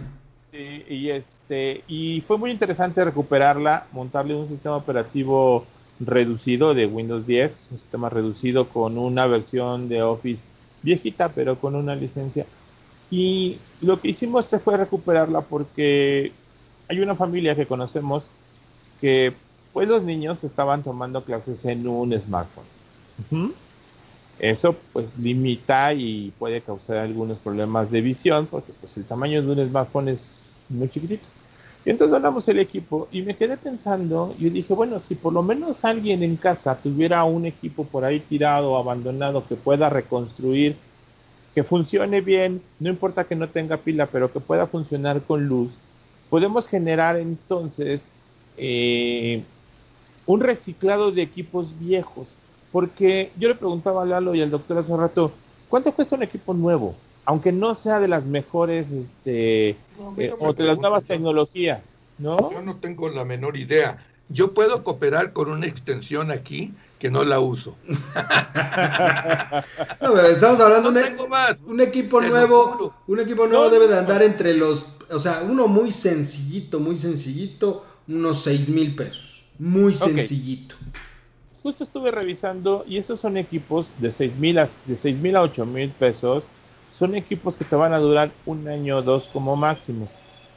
Sí, 0.53 0.85
y, 0.89 1.11
este, 1.11 1.83
y 1.89 2.23
fue 2.23 2.39
muy 2.39 2.51
interesante 2.51 3.05
recuperarla, 3.05 3.87
montarle 3.93 4.35
un 4.35 4.49
sistema 4.49 4.77
operativo 4.77 5.67
reducido 6.01 6.73
de 6.73 6.87
Windows 6.87 7.27
10, 7.27 7.67
un 7.73 7.79
sistema 7.79 8.09
reducido 8.09 8.69
con 8.69 8.97
una 8.97 9.27
versión 9.27 9.89
de 9.89 10.03
Office 10.03 10.47
viejita, 10.83 11.31
pero 11.31 11.57
con 11.57 11.75
una 11.75 11.95
licencia 11.97 12.47
y 13.11 13.59
lo 13.81 14.01
que 14.01 14.09
hicimos 14.09 14.47
fue 14.65 14.77
recuperarla 14.77 15.41
porque 15.43 16.33
hay 16.89 17.01
una 17.01 17.15
familia 17.15 17.55
que 17.55 17.67
conocemos 17.67 18.29
que 19.01 19.33
pues 19.73 19.89
los 19.89 20.03
niños 20.03 20.43
estaban 20.43 20.83
tomando 20.83 21.23
clases 21.23 21.65
en 21.65 21.87
un 21.87 22.19
smartphone. 22.19 22.65
Eso 24.39 24.75
pues 24.93 25.07
limita 25.19 25.93
y 25.95 26.33
puede 26.39 26.61
causar 26.61 26.99
algunos 26.99 27.39
problemas 27.39 27.91
de 27.91 28.01
visión 28.01 28.47
porque 28.47 28.73
pues 28.81 28.97
el 28.97 29.05
tamaño 29.05 29.43
de 29.43 29.53
un 29.53 29.69
smartphone 29.69 30.09
es 30.09 30.45
muy 30.69 30.89
chiquitito. 30.89 31.27
Y 31.85 31.91
entonces 31.91 32.17
hablamos 32.17 32.49
el 32.49 32.59
equipo 32.59 33.07
y 33.13 33.23
me 33.23 33.37
quedé 33.37 33.57
pensando, 33.57 34.35
y 34.41 34.51
dije, 34.51 34.75
bueno, 34.75 35.01
si 35.01 35.15
por 35.15 35.33
lo 35.33 35.45
menos 35.45 35.85
alguien 35.85 36.25
en 36.25 36.35
casa 36.35 36.77
tuviera 36.77 37.23
un 37.23 37.47
equipo 37.47 37.85
por 37.85 38.05
ahí 38.05 38.19
tirado 38.19 38.73
o 38.73 38.77
abandonado 38.77 39.47
que 39.47 39.55
pueda 39.55 39.89
reconstruir 39.89 40.75
que 41.57 41.65
funcione 41.65 42.21
bien, 42.21 42.61
no 42.81 42.91
importa 42.91 43.25
que 43.25 43.35
no 43.35 43.49
tenga 43.49 43.79
pila, 43.79 44.05
pero 44.05 44.31
que 44.31 44.41
pueda 44.41 44.67
funcionar 44.67 45.23
con 45.23 45.47
luz, 45.47 45.73
podemos 46.29 46.69
generar 46.69 47.17
entonces 47.17 48.03
eh, 48.59 49.43
un 50.27 50.41
reciclado 50.41 51.13
de 51.13 51.23
equipos 51.23 51.79
viejos. 51.79 52.35
Porque 52.73 53.33
yo 53.39 53.49
le 53.49 53.55
preguntaba 53.55 54.03
a 54.03 54.05
Lalo 54.05 54.35
y 54.35 54.43
al 54.43 54.51
doctor 54.51 54.77
hace 54.77 54.95
rato, 54.95 55.33
¿cuánto 55.71 55.93
cuesta 55.93 56.17
un 56.17 56.25
equipo 56.25 56.53
nuevo? 56.53 56.95
Aunque 57.25 57.53
no 57.53 57.75
sea 57.75 58.01
de 58.01 58.09
las 58.09 58.27
mejores 58.27 58.91
este, 58.91 59.71
eh, 59.71 60.35
o 60.39 60.53
de 60.53 60.63
las 60.63 60.77
nuevas 60.77 61.07
tecnologías, 61.07 61.81
¿no? 62.19 62.53
Yo 62.53 62.61
no 62.61 62.77
tengo 62.77 63.09
la 63.09 63.25
menor 63.25 63.57
idea. 63.57 63.97
Yo 64.29 64.53
puedo 64.53 64.83
cooperar 64.83 65.33
con 65.33 65.51
una 65.51 65.67
extensión 65.67 66.31
aquí 66.31 66.73
que 66.99 67.11
no 67.11 67.25
la 67.25 67.41
uso. 67.41 67.77
estamos 70.31 70.61
hablando 70.61 70.93
de 70.93 71.05
un 71.67 71.81
equipo 71.81 72.21
nuevo, 72.21 72.95
un 73.07 73.21
equipo 73.21 73.47
nuevo 73.47 73.71
debe 73.71 73.87
de 73.87 73.99
andar 73.99 74.23
entre 74.23 74.55
los, 74.55 74.87
o 75.11 75.19
sea, 75.19 75.43
uno 75.47 75.69
muy 75.69 75.91
sencillito, 75.91 76.81
muy 76.81 76.97
sencillito, 76.97 77.85
unos 78.09 78.39
6 78.39 78.71
mil 78.71 78.95
pesos, 78.95 79.45
muy 79.59 79.95
sencillito. 79.95 80.75
Justo 81.63 81.85
estuve 81.85 82.11
revisando 82.11 82.85
y 82.89 82.99
esos 82.99 83.21
son 83.21 83.37
equipos 83.37 83.91
de 83.99 84.13
6 84.13 84.37
mil 84.37 84.59
a, 84.59 84.69
de 84.87 84.97
6 84.97 85.19
mil 85.19 85.37
a 85.37 85.43
8 85.43 85.67
mil 85.67 85.91
pesos, 85.91 86.45
son 86.97 87.15
equipos 87.15 87.59
que 87.59 87.65
te 87.65 87.77
van 87.77 87.93
a 87.93 87.99
durar 87.99 88.33
un 88.47 88.67
año 88.69 88.99
o 88.99 89.03
dos 89.03 89.29
como 89.33 89.57
máximo. 89.57 90.09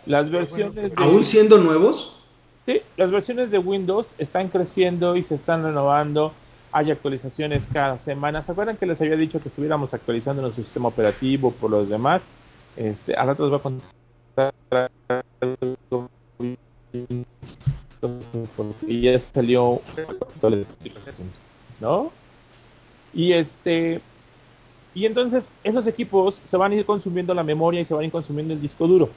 Las 0.06 0.32
versiones... 0.32 0.94
¿Aún 0.96 1.24
siendo 1.24 1.58
nuevos? 1.58 2.19
Las 2.98 3.10
versiones 3.10 3.50
de 3.50 3.58
Windows 3.58 4.14
están 4.18 4.50
creciendo 4.50 5.16
y 5.16 5.24
se 5.24 5.36
están 5.36 5.64
renovando. 5.64 6.34
Hay 6.72 6.92
actualizaciones 6.92 7.68
cada 7.72 7.98
semana. 7.98 8.44
¿Se 8.44 8.52
acuerdan 8.52 8.78
que 8.78 8.86
les 8.86 9.02
había 9.02 9.16
dicho 9.16 9.42
que 9.42 9.50
estuviéramos 9.50 9.94
actualizando 9.94 10.42
nuestro 10.42 10.64
sistema 10.64 10.90
operativo 10.90 11.52
por 11.52 11.72
los 11.72 11.90
demás? 11.90 12.22
Este, 12.78 13.16
a 13.16 13.26
rato 13.26 13.44
les 13.44 13.50
voy 13.50 13.60
a 13.60 13.64
contar 13.64 14.92
y 18.88 19.02
ya 19.02 19.20
salió 19.20 19.82
¿no? 21.80 22.12
Y 23.14 23.34
este 23.34 24.02
y 24.94 25.06
entonces 25.06 25.50
esos 25.64 25.88
equipos 25.88 26.42
se 26.46 26.58
van 26.58 26.72
a 26.72 26.76
ir 26.76 26.86
consumiendo 26.86 27.34
la 27.34 27.44
memoria 27.44 27.82
y 27.82 27.86
se 27.86 27.94
van 27.94 28.04
a 28.04 28.06
ir 28.06 28.12
consumiendo 28.12 28.54
el 28.54 28.62
disco 28.62 28.88
duro 28.88 29.10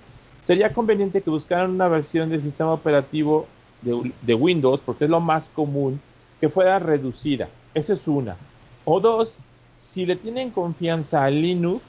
sería 0.44 0.72
conveniente 0.72 1.22
que 1.22 1.30
buscaran 1.30 1.70
una 1.70 1.88
versión 1.88 2.30
del 2.30 2.42
sistema 2.42 2.72
operativo 2.72 3.46
de, 3.82 4.34
Windows, 4.34 4.80
porque 4.84 5.04
es 5.04 5.10
lo 5.10 5.20
más 5.20 5.50
común, 5.50 6.00
que 6.40 6.48
fuera 6.48 6.78
reducida. 6.78 7.48
Esa 7.74 7.94
es 7.94 8.06
una. 8.06 8.36
O 8.84 9.00
dos, 9.00 9.36
si 9.80 10.06
le 10.06 10.16
tienen 10.16 10.50
confianza 10.50 11.24
a 11.24 11.30
Linux, 11.30 11.82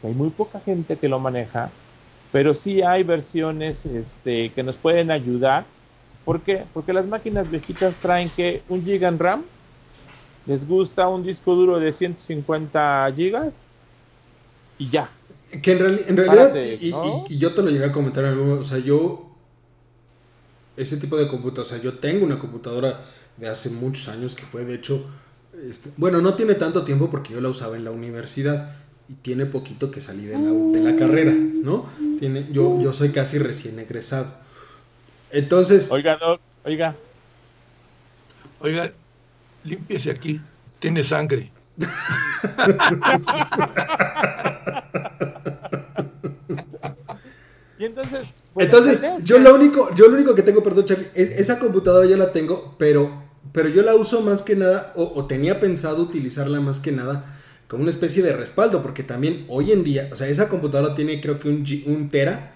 que 0.00 0.08
hay 0.08 0.14
muy 0.14 0.30
poca 0.30 0.60
gente 0.60 0.96
que 0.96 1.08
lo 1.08 1.18
maneja, 1.18 1.70
pero 2.32 2.54
sí 2.54 2.82
hay 2.82 3.02
versiones 3.02 3.86
este, 3.86 4.50
que 4.50 4.62
nos 4.62 4.76
pueden 4.76 5.10
ayudar. 5.10 5.64
¿Por 6.24 6.40
qué? 6.40 6.64
Porque 6.72 6.92
las 6.92 7.06
máquinas 7.06 7.50
viejitas 7.50 7.96
traen 7.96 8.28
que 8.28 8.62
un 8.68 8.84
giga 8.84 9.08
en 9.08 9.18
RAM, 9.18 9.42
les 10.46 10.66
gusta 10.66 11.08
un 11.08 11.22
disco 11.22 11.54
duro 11.54 11.78
de 11.78 11.92
150 11.92 13.12
gigas 13.14 13.54
y 14.78 14.88
ya. 14.88 15.08
Que 15.62 15.72
en, 15.72 16.16
realidad, 16.16 16.54
y, 16.80 17.38
yo 17.38 17.54
te 17.54 17.62
lo 17.62 17.70
llegué 17.70 17.84
a 17.84 17.92
comentar 17.92 18.24
en 18.24 18.38
o 18.38 18.64
sea, 18.64 18.78
yo, 18.78 19.30
ese 20.76 20.96
tipo 20.96 21.16
de 21.16 21.28
computadora, 21.28 21.62
o 21.62 21.64
sea, 21.64 21.80
yo 21.80 21.98
tengo 21.98 22.24
una 22.24 22.38
computadora 22.38 23.04
de 23.36 23.48
hace 23.48 23.70
muchos 23.70 24.08
años 24.08 24.34
que 24.34 24.44
fue, 24.44 24.64
de 24.64 24.74
hecho, 24.74 25.06
este, 25.68 25.90
bueno, 25.96 26.20
no 26.20 26.34
tiene 26.34 26.54
tanto 26.54 26.84
tiempo 26.84 27.10
porque 27.10 27.32
yo 27.32 27.40
la 27.40 27.48
usaba 27.48 27.76
en 27.76 27.84
la 27.84 27.90
universidad 27.90 28.76
y 29.08 29.14
tiene 29.14 29.46
poquito 29.46 29.90
que 29.90 30.00
salí 30.00 30.24
de 30.24 30.38
la, 30.38 30.50
de 30.50 30.80
la 30.80 30.96
carrera, 30.96 31.32
¿no? 31.32 31.86
Tiene, 32.18 32.46
yo, 32.50 32.80
yo 32.80 32.92
soy 32.92 33.10
casi 33.10 33.38
recién 33.38 33.78
egresado. 33.78 34.32
Entonces... 35.30 35.90
Oiga, 35.90 36.18
oiga. 36.64 36.96
Oiga, 38.60 38.90
límpiese 39.64 40.10
aquí, 40.10 40.40
tiene 40.78 41.04
sangre. 41.04 41.50
y 47.84 47.86
entonces. 47.86 48.28
entonces, 48.56 49.02
yo 49.24 49.38
lo 49.38 49.54
único, 49.54 49.94
yo 49.94 50.08
lo 50.08 50.14
único 50.14 50.34
que 50.34 50.42
tengo, 50.42 50.62
perdón, 50.62 50.86
Charlie, 50.86 51.08
esa 51.14 51.58
computadora 51.58 52.06
yo 52.06 52.16
la 52.16 52.32
tengo, 52.32 52.76
pero, 52.78 53.22
pero 53.52 53.68
yo 53.68 53.82
la 53.82 53.94
uso 53.94 54.22
más 54.22 54.42
que 54.42 54.56
nada, 54.56 54.92
o, 54.96 55.26
tenía 55.26 55.60
pensado 55.60 56.02
utilizarla 56.02 56.60
más 56.60 56.80
que 56.80 56.92
nada 56.92 57.38
como 57.68 57.82
una 57.82 57.90
especie 57.90 58.22
de 58.22 58.32
respaldo, 58.32 58.82
porque 58.82 59.02
también 59.02 59.44
hoy 59.48 59.72
en 59.72 59.84
día, 59.84 60.08
o 60.12 60.16
sea, 60.16 60.28
esa 60.28 60.48
computadora 60.48 60.94
tiene 60.94 61.20
creo 61.20 61.38
que 61.38 61.48
un, 61.48 61.64
un 61.86 62.08
tera 62.08 62.52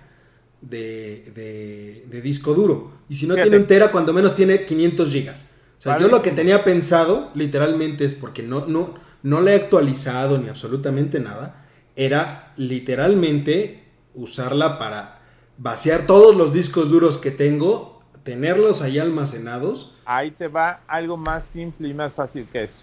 de, 0.60 2.04
de, 2.08 2.20
disco 2.22 2.54
duro. 2.54 2.92
Y 3.08 3.14
si 3.14 3.26
no 3.26 3.34
tiene 3.34 3.56
un 3.56 3.66
tera, 3.66 3.90
cuando 3.90 4.12
menos 4.12 4.34
tiene 4.34 4.64
500 4.64 5.10
gigas. 5.10 5.50
O 5.78 5.80
sea, 5.80 5.98
yo 5.98 6.08
lo 6.08 6.22
que 6.22 6.30
tenía 6.30 6.64
pensado, 6.64 7.30
literalmente, 7.34 8.04
es 8.04 8.14
porque 8.14 8.42
no, 8.42 8.66
no, 8.66 8.94
no 9.22 9.40
le 9.40 9.52
he 9.52 9.54
actualizado 9.54 10.38
ni 10.38 10.48
absolutamente 10.48 11.20
nada, 11.20 11.64
era 11.96 12.52
literalmente 12.56 13.84
usarla 14.14 14.78
para 14.78 15.17
vaciar 15.58 16.06
todos 16.06 16.36
los 16.36 16.52
discos 16.52 16.88
duros 16.88 17.18
que 17.18 17.32
tengo, 17.32 18.00
tenerlos 18.22 18.80
ahí 18.80 18.98
almacenados. 18.98 19.92
Ahí 20.04 20.30
te 20.30 20.48
va 20.48 20.80
algo 20.86 21.16
más 21.16 21.44
simple 21.44 21.88
y 21.88 21.94
más 21.94 22.12
fácil 22.12 22.48
que 22.50 22.64
eso. 22.64 22.82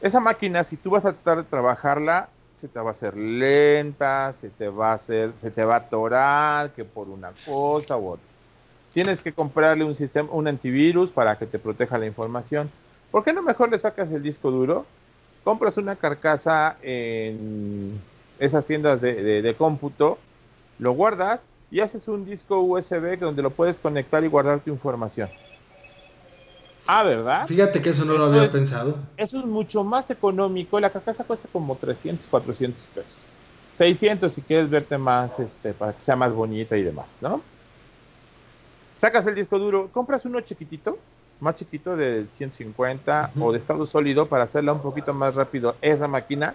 Esa 0.00 0.20
máquina, 0.20 0.64
si 0.64 0.76
tú 0.76 0.90
vas 0.90 1.04
a 1.04 1.12
tratar 1.12 1.38
de 1.38 1.50
trabajarla, 1.50 2.28
se 2.54 2.68
te 2.68 2.78
va 2.78 2.90
a 2.90 2.92
hacer 2.92 3.16
lenta, 3.16 4.32
se 4.40 4.48
te 4.48 4.68
va 4.68 4.92
a 4.92 4.94
hacer, 4.94 5.32
se 5.40 5.50
te 5.50 5.64
va 5.64 5.74
a 5.74 5.78
atorar, 5.78 6.70
que 6.70 6.84
por 6.84 7.08
una 7.08 7.32
cosa 7.44 7.96
u 7.98 8.10
otra. 8.10 8.24
Tienes 8.94 9.22
que 9.22 9.32
comprarle 9.32 9.84
un 9.84 9.96
sistema, 9.96 10.30
un 10.32 10.48
antivirus 10.48 11.10
para 11.10 11.36
que 11.36 11.46
te 11.46 11.58
proteja 11.58 11.98
la 11.98 12.06
información. 12.06 12.70
¿Por 13.10 13.24
qué 13.24 13.32
no 13.32 13.42
mejor 13.42 13.70
le 13.70 13.78
sacas 13.78 14.10
el 14.10 14.22
disco 14.22 14.50
duro? 14.50 14.86
Compras 15.44 15.76
una 15.76 15.96
carcasa 15.96 16.76
en 16.82 18.00
esas 18.38 18.64
tiendas 18.64 19.00
de, 19.00 19.42
de 19.42 19.54
cómputo, 19.54 20.18
lo 20.78 20.92
guardas 20.92 21.40
y 21.70 21.80
haces 21.80 22.08
un 22.08 22.24
disco 22.24 22.60
USB 22.60 23.18
donde 23.18 23.42
lo 23.42 23.50
puedes 23.50 23.78
conectar 23.78 24.22
y 24.24 24.28
guardar 24.28 24.60
tu 24.60 24.70
información. 24.70 25.28
Ah, 26.86 27.02
¿verdad? 27.04 27.46
Fíjate 27.46 27.80
que 27.80 27.90
eso 27.90 28.04
no 28.04 28.14
lo 28.14 28.24
había 28.24 28.50
pensado. 28.50 28.96
Eso 29.16 29.38
es 29.38 29.44
mucho 29.44 29.84
más 29.84 30.10
económico. 30.10 30.80
La 30.80 30.90
carcasa 30.90 31.22
cuesta 31.22 31.48
como 31.52 31.76
300, 31.76 32.26
400 32.26 32.82
pesos. 32.94 33.16
600 33.74 34.32
si 34.32 34.42
quieres 34.42 34.68
verte 34.68 34.98
más, 34.98 35.38
este, 35.38 35.72
para 35.72 35.92
que 35.92 36.04
sea 36.04 36.16
más 36.16 36.32
bonita 36.32 36.76
y 36.76 36.82
demás, 36.82 37.18
¿no? 37.20 37.40
Sacas 38.96 39.26
el 39.26 39.34
disco 39.34 39.58
duro, 39.58 39.88
compras 39.92 40.24
uno 40.24 40.40
chiquitito, 40.40 40.98
más 41.40 41.54
chiquito 41.54 41.96
de 41.96 42.26
150 42.34 43.30
o 43.40 43.52
de 43.52 43.58
estado 43.58 43.86
sólido 43.86 44.26
para 44.26 44.44
hacerla 44.44 44.72
un 44.72 44.82
poquito 44.82 45.14
más 45.14 45.34
rápido 45.34 45.76
esa 45.80 46.06
máquina 46.06 46.54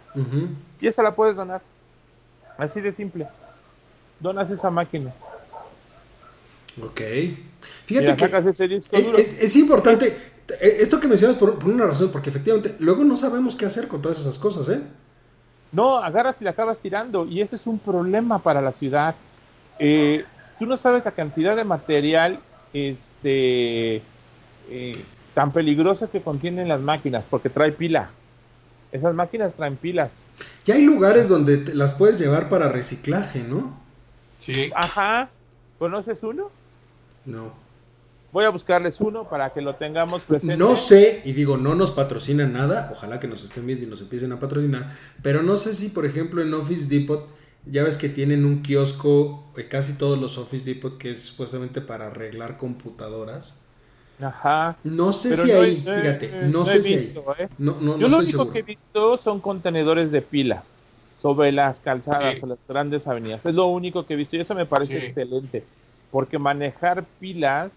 y 0.79 0.87
esa 0.87 1.01
la 1.01 1.15
puedes 1.15 1.35
donar. 1.35 1.61
Así 2.57 2.81
de 2.81 2.91
simple. 2.91 3.27
Donas 4.19 4.49
esa 4.49 4.69
máquina. 4.69 5.13
Ok. 6.81 7.01
Fíjate 7.85 8.15
que 8.15 9.21
es, 9.21 9.55
importante, 9.55 10.07
eh, 10.07 10.77
esto 10.79 10.99
que 10.99 11.07
mencionas 11.07 11.37
por, 11.37 11.63
una 11.65 11.85
razón, 11.85 12.09
porque 12.11 12.29
efectivamente 12.29 12.75
luego 12.79 13.03
no 13.03 13.15
sabemos 13.15 13.55
qué 13.55 13.65
hacer 13.65 13.87
con 13.87 14.01
todas 14.01 14.19
esas 14.19 14.37
cosas, 14.37 14.69
¿eh? 14.69 14.81
No, 15.71 15.97
agarras 15.97 16.37
y 16.41 16.43
la 16.43 16.51
acabas 16.51 16.79
tirando 16.79 17.25
y 17.25 17.41
eso 17.41 17.55
es 17.55 17.67
un 17.67 17.79
problema 17.79 18.39
para 18.39 18.61
la 18.61 18.71
ciudad. 18.71 19.15
Eh, 19.79 20.23
tú 20.57 20.65
no 20.65 20.77
sabes 20.77 21.03
la 21.03 21.11
cantidad 21.11 21.55
de 21.55 21.63
material 21.63 22.39
este, 22.73 24.01
eh, 24.69 25.03
tan 25.33 25.51
peligroso 25.51 26.09
que 26.09 26.21
contienen 26.21 26.67
las 26.67 26.81
máquinas, 26.81 27.23
porque 27.29 27.49
trae 27.49 27.71
pila. 27.71 28.09
Esas 28.91 29.13
máquinas 29.13 29.53
traen 29.53 29.75
pilas. 29.75 30.23
Ya 30.63 30.75
hay 30.75 30.83
lugares 30.83 31.27
donde 31.27 31.73
las 31.73 31.93
puedes 31.93 32.17
llevar 32.17 32.47
para 32.47 32.69
reciclaje, 32.69 33.43
¿no? 33.43 33.84
Sí. 34.45 34.71
Ajá. 34.75 35.29
¿Conoces 35.79 36.21
uno? 36.21 36.51
No. 37.25 37.53
Voy 38.31 38.45
a 38.45 38.49
buscarles 38.49 38.99
uno 38.99 39.27
para 39.27 39.51
que 39.53 39.61
lo 39.61 39.75
tengamos 39.75 40.23
presente. 40.23 40.57
No 40.57 40.75
sé, 40.75 41.21
y 41.25 41.33
digo, 41.33 41.57
no 41.57 41.73
nos 41.73 41.91
patrocinan 41.91 42.53
nada, 42.53 42.89
ojalá 42.91 43.19
que 43.19 43.27
nos 43.27 43.43
estén 43.43 43.65
viendo 43.65 43.85
y 43.85 43.89
nos 43.89 44.01
empiecen 44.01 44.31
a 44.33 44.39
patrocinar, 44.39 44.91
pero 45.21 45.41
no 45.41 45.55
sé 45.55 45.73
si, 45.73 45.89
por 45.89 46.05
ejemplo, 46.05 46.41
en 46.41 46.53
Office 46.53 46.87
Depot, 46.89 47.27
ya 47.65 47.83
ves 47.83 47.97
que 47.97 48.09
tienen 48.09 48.45
un 48.45 48.61
kiosco, 48.61 49.45
eh, 49.57 49.67
casi 49.67 49.97
todos 49.97 50.19
los 50.19 50.37
Office 50.37 50.65
Depot, 50.65 50.97
que 50.97 51.11
es 51.11 51.23
supuestamente 51.23 51.81
para 51.81 52.07
arreglar 52.07 52.57
computadoras. 52.57 53.63
Ajá. 54.21 54.77
No 54.83 55.11
sé 55.13 55.35
si 55.35 55.51
ahí, 55.51 55.77
fíjate, 55.77 56.47
no, 56.47 56.65
sé 56.65 56.81
si 56.81 56.93
ahí. 56.93 57.15
¿eh? 57.39 57.47
No, 57.57 57.77
no, 57.79 57.97
Yo 57.97 58.09
lo 58.09 58.17
único 58.17 58.51
que 58.51 58.59
he 58.59 58.63
visto 58.63 59.17
son 59.17 59.39
contenedores 59.39 60.11
de 60.11 60.21
pilas 60.21 60.74
sobre 61.25 61.51
las 61.51 61.79
calzadas 61.79 62.35
o 62.43 62.45
las 62.45 62.59
grandes 62.69 63.07
avenidas. 63.07 63.43
Es 63.47 63.55
lo 63.55 63.65
único 63.65 64.05
que 64.05 64.13
he 64.13 64.15
visto 64.15 64.35
y 64.35 64.41
eso 64.41 64.53
me 64.53 64.67
parece 64.67 65.07
excelente 65.07 65.63
porque 66.11 66.37
manejar 66.37 67.03
pilas 67.19 67.73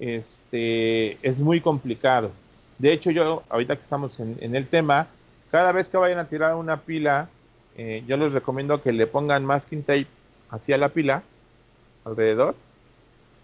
este, 0.00 1.16
es 1.22 1.40
muy 1.40 1.60
complicado. 1.60 2.32
De 2.80 2.92
hecho, 2.92 3.12
yo, 3.12 3.44
ahorita 3.48 3.76
que 3.76 3.82
estamos 3.82 4.18
en, 4.18 4.56
el 4.56 4.66
tema, 4.66 5.06
cada 5.52 5.70
vez 5.70 5.88
que 5.88 5.98
vayan 5.98 6.18
a 6.18 6.24
tirar 6.24 6.56
una 6.56 6.78
pila, 6.78 7.28
eh, 7.76 8.02
yo 8.08 8.16
les 8.16 8.32
recomiendo 8.32 8.82
que 8.82 8.90
le 8.90 9.06
pongan 9.06 9.44
masking 9.44 9.84
tape 9.84 10.08
hacia 10.50 10.76
la 10.76 10.88
pila, 10.88 11.22
alrededor, 12.04 12.56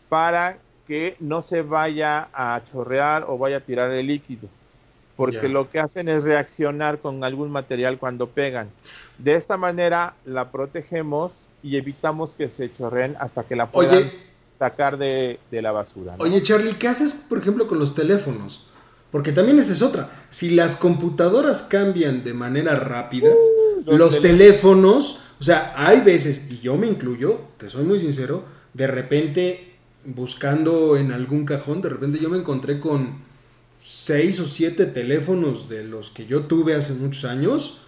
para 0.08 0.58
que 0.88 1.14
no 1.20 1.42
se 1.42 1.62
vaya 1.62 2.30
a 2.32 2.60
chorrear 2.68 3.26
o 3.28 3.38
vaya 3.38 3.58
a 3.58 3.60
tirar 3.60 3.92
el 3.92 4.08
líquido. 4.08 4.48
Porque 5.16 5.48
lo 5.48 5.70
que 5.70 5.80
hacen 5.80 6.08
es 6.08 6.24
reaccionar 6.24 6.98
con 6.98 7.24
algún 7.24 7.50
material 7.50 7.98
cuando 7.98 8.28
pegan. 8.28 8.68
De 9.18 9.34
esta 9.34 9.56
manera 9.56 10.14
la 10.26 10.50
protegemos 10.50 11.32
y 11.62 11.76
evitamos 11.76 12.30
que 12.30 12.48
se 12.48 12.72
chorreen 12.72 13.16
hasta 13.18 13.42
que 13.44 13.56
la 13.56 13.70
puedan 13.70 14.10
sacar 14.58 14.98
de, 14.98 15.38
la 15.50 15.72
basura. 15.72 16.16
Oye, 16.18 16.42
Charlie, 16.42 16.74
¿qué 16.74 16.88
haces, 16.88 17.26
por 17.28 17.38
ejemplo, 17.38 17.66
con 17.66 17.78
los 17.78 17.94
teléfonos? 17.94 18.68
Porque 19.10 19.32
también 19.32 19.58
esa 19.58 19.72
es 19.72 19.82
otra. 19.82 20.10
Si 20.30 20.50
las 20.50 20.76
computadoras 20.76 21.62
cambian 21.62 22.24
de 22.24 22.34
manera 22.34 22.74
rápida, 22.74 23.30
uh, 23.30 23.92
los, 23.96 24.20
teléfonos, 24.20 25.20
o 25.40 25.42
sea, 25.42 25.72
hay 25.76 26.00
veces, 26.00 26.50
y 26.50 26.58
yo 26.58 26.76
me 26.76 26.86
incluyo, 26.86 27.40
te 27.56 27.68
soy 27.68 27.84
muy 27.84 27.98
sincero, 27.98 28.44
de 28.74 28.86
repente 28.86 29.72
buscando 30.04 30.96
en 30.96 31.12
algún 31.12 31.44
cajón, 31.44 31.82
de 31.82 31.88
repente 31.88 32.18
yo 32.20 32.28
me 32.28 32.38
encontré 32.38 32.78
con 32.78 33.25
seis 33.88 34.40
o 34.40 34.48
siete 34.48 34.84
teléfonos 34.84 35.68
de 35.68 35.84
los 35.84 36.10
que 36.10 36.26
yo 36.26 36.46
tuve 36.46 36.74
hace 36.74 36.94
muchos 36.94 37.24
años, 37.24 37.78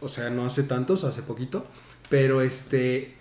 o 0.00 0.08
sea, 0.08 0.28
no 0.28 0.44
hace 0.44 0.64
tantos, 0.64 1.04
hace 1.04 1.22
poquito, 1.22 1.64
pero 2.10 2.40
este, 2.40 3.14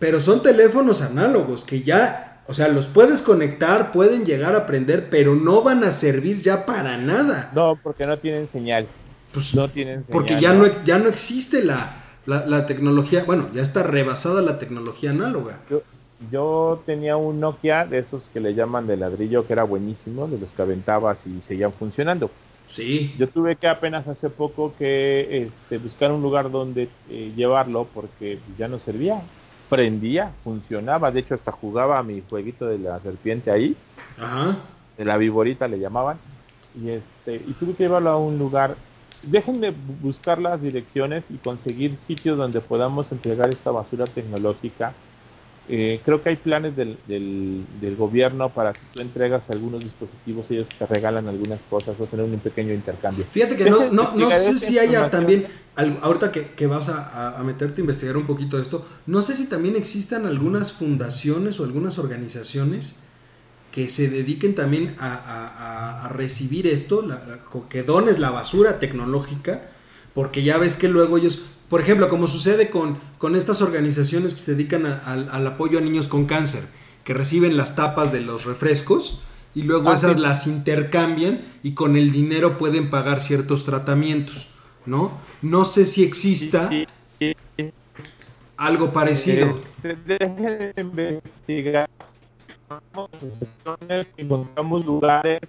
pero 0.00 0.18
son 0.18 0.42
teléfonos 0.42 1.02
análogos 1.02 1.64
que 1.64 1.82
ya, 1.82 2.42
o 2.48 2.52
sea, 2.52 2.66
los 2.66 2.88
puedes 2.88 3.22
conectar, 3.22 3.92
pueden 3.92 4.26
llegar 4.26 4.56
a 4.56 4.66
prender, 4.66 5.08
pero 5.08 5.36
no 5.36 5.62
van 5.62 5.84
a 5.84 5.92
servir 5.92 6.42
ya 6.42 6.66
para 6.66 6.96
nada. 6.96 7.52
No, 7.54 7.78
porque 7.80 8.06
no 8.06 8.18
tienen 8.18 8.48
señal. 8.48 8.88
Pues, 9.32 9.54
no 9.54 9.70
tienen 9.70 10.00
señal, 10.00 10.10
Porque 10.10 10.36
ya 10.36 10.52
no, 10.52 10.66
ya 10.84 10.98
no 10.98 11.08
existe 11.08 11.62
la, 11.62 11.94
la, 12.26 12.66
tecnología, 12.66 13.22
bueno, 13.22 13.48
ya 13.54 13.62
está 13.62 13.84
rebasada 13.84 14.42
la 14.42 14.58
tecnología 14.58 15.10
análoga. 15.10 15.60
Yo, 15.70 15.84
yo 16.30 16.82
tenía 16.84 17.16
un 17.16 17.40
Nokia 17.40 17.86
de 17.86 17.98
esos 17.98 18.28
que 18.28 18.40
le 18.40 18.54
llaman 18.54 18.86
de 18.86 18.96
ladrillo, 18.96 19.46
que 19.46 19.54
era 19.54 19.64
buenísimo, 19.64 20.26
de 20.26 20.38
los 20.38 20.52
que 20.52 20.62
aventabas 20.62 21.26
y 21.26 21.40
seguían 21.40 21.72
funcionando. 21.72 22.30
Sí. 22.68 23.14
Yo 23.18 23.28
tuve 23.28 23.56
que 23.56 23.66
apenas 23.66 24.06
hace 24.06 24.28
poco 24.28 24.74
que 24.78 25.44
este, 25.46 25.78
buscar 25.78 26.12
un 26.12 26.22
lugar 26.22 26.50
donde 26.50 26.88
eh, 27.08 27.32
llevarlo 27.34 27.88
porque 27.92 28.38
ya 28.58 28.68
no 28.68 28.78
servía. 28.78 29.22
Prendía, 29.68 30.32
funcionaba, 30.44 31.10
de 31.10 31.20
hecho 31.20 31.34
hasta 31.34 31.52
jugaba 31.52 31.98
a 31.98 32.02
mi 32.02 32.22
jueguito 32.28 32.66
de 32.66 32.78
la 32.78 33.00
serpiente 33.00 33.50
ahí. 33.50 33.76
Ajá. 34.18 34.58
De 34.98 35.04
la 35.04 35.16
viborita 35.16 35.68
le 35.68 35.78
llamaban. 35.78 36.18
Y 36.80 36.90
este, 36.90 37.36
y 37.36 37.52
tuve 37.58 37.74
que 37.74 37.84
llevarlo 37.84 38.10
a 38.10 38.18
un 38.18 38.38
lugar. 38.38 38.76
Déjenme 39.22 39.72
buscar 40.02 40.38
las 40.38 40.62
direcciones 40.62 41.24
y 41.30 41.36
conseguir 41.36 41.96
sitios 41.98 42.38
donde 42.38 42.60
podamos 42.60 43.10
entregar 43.10 43.48
esta 43.48 43.70
basura 43.70 44.04
tecnológica 44.06 44.94
eh, 45.72 46.00
creo 46.04 46.20
que 46.20 46.30
hay 46.30 46.36
planes 46.36 46.74
del, 46.74 46.98
del, 47.06 47.94
gobierno 47.96 48.48
para 48.48 48.74
si 48.74 48.80
tú 48.92 49.00
entregas 49.00 49.50
algunos 49.50 49.78
dispositivos, 49.78 50.50
ellos 50.50 50.66
te 50.76 50.84
regalan 50.84 51.28
algunas 51.28 51.62
cosas, 51.62 51.94
o 52.00 52.06
tener 52.06 52.24
un 52.24 52.40
pequeño 52.40 52.74
intercambio. 52.74 53.24
Fíjate 53.30 53.56
que 53.56 53.70
no, 53.70 53.88
no, 53.92 54.16
no 54.16 54.30
sé 54.32 54.58
si 54.58 54.80
haya 54.80 55.08
también, 55.12 55.46
ahorita 55.76 56.32
que, 56.32 56.46
que 56.46 56.66
vas 56.66 56.88
a, 56.88 57.38
a, 57.38 57.42
meterte 57.44 57.76
a 57.76 57.82
investigar 57.82 58.16
un 58.16 58.26
poquito 58.26 58.56
de 58.56 58.62
esto, 58.62 58.84
no 59.06 59.22
sé 59.22 59.36
si 59.36 59.46
también 59.46 59.76
existan 59.76 60.26
algunas 60.26 60.72
fundaciones 60.72 61.60
o 61.60 61.64
algunas 61.64 62.00
organizaciones 62.00 62.96
que 63.70 63.88
se 63.88 64.10
dediquen 64.10 64.56
también 64.56 64.96
a, 64.98 66.04
a 66.04 66.08
recibir 66.08 66.66
esto, 66.66 67.02
la, 67.02 67.44
que 67.68 67.84
dones 67.84 68.18
la 68.18 68.32
basura 68.32 68.80
tecnológica, 68.80 69.68
porque 70.14 70.42
ya 70.42 70.58
ves 70.58 70.76
que 70.76 70.88
luego 70.88 71.16
ellos 71.16 71.44
por 71.70 71.80
ejemplo, 71.80 72.08
como 72.08 72.26
sucede 72.26 72.68
con, 72.68 72.98
con 73.16 73.36
estas 73.36 73.62
organizaciones 73.62 74.34
que 74.34 74.40
se 74.40 74.54
dedican 74.56 74.84
al 74.84 75.46
apoyo 75.46 75.78
a 75.78 75.80
niños 75.80 76.08
con 76.08 76.26
cáncer, 76.26 76.64
que 77.04 77.14
reciben 77.14 77.56
las 77.56 77.76
tapas 77.76 78.10
de 78.10 78.20
los 78.20 78.44
refrescos 78.44 79.22
y 79.54 79.62
luego 79.62 79.90
ah, 79.90 79.94
esas 79.94 80.18
las 80.18 80.48
intercambian 80.48 81.40
y 81.62 81.74
con 81.74 81.96
el 81.96 82.10
dinero 82.10 82.58
pueden 82.58 82.90
pagar 82.90 83.20
ciertos 83.20 83.64
tratamientos, 83.64 84.48
¿no? 84.84 85.12
No 85.42 85.64
sé 85.64 85.84
si 85.84 86.02
exista 86.02 86.68
algo 88.56 88.92
parecido. 88.92 89.60
Se 89.80 89.96
investigar. 90.76 91.88
Encontramos 94.16 94.84
lugares 94.84 95.40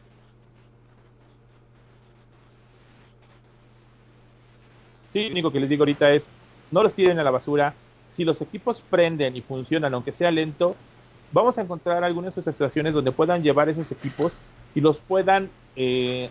Sí, 5.14 5.26
lo 5.26 5.32
único 5.32 5.52
que 5.52 5.60
les 5.60 5.70
digo 5.70 5.82
ahorita 5.82 6.12
es, 6.12 6.30
no 6.72 6.84
los 6.84 6.94
tiren 6.94 7.20
a 7.20 7.24
la 7.24 7.32
basura, 7.32 7.74
si 8.10 8.24
los 8.24 8.42
equipos 8.42 8.84
prenden 8.90 9.36
y 9.36 9.42
funcionan, 9.42 9.94
aunque 9.94 10.12
sea 10.12 10.32
lento, 10.32 10.76
vamos 11.32 11.58
a 11.58 11.62
encontrar 11.62 12.04
algunas 12.04 12.38
asociaciones 12.38 12.94
donde 12.94 13.12
puedan 13.12 13.44
llevar 13.44 13.70
esos 13.70 13.92
equipos 13.92 14.34
y 14.76 14.82
los 14.82 15.00
puedan 15.00 15.50
eh, 15.76 16.30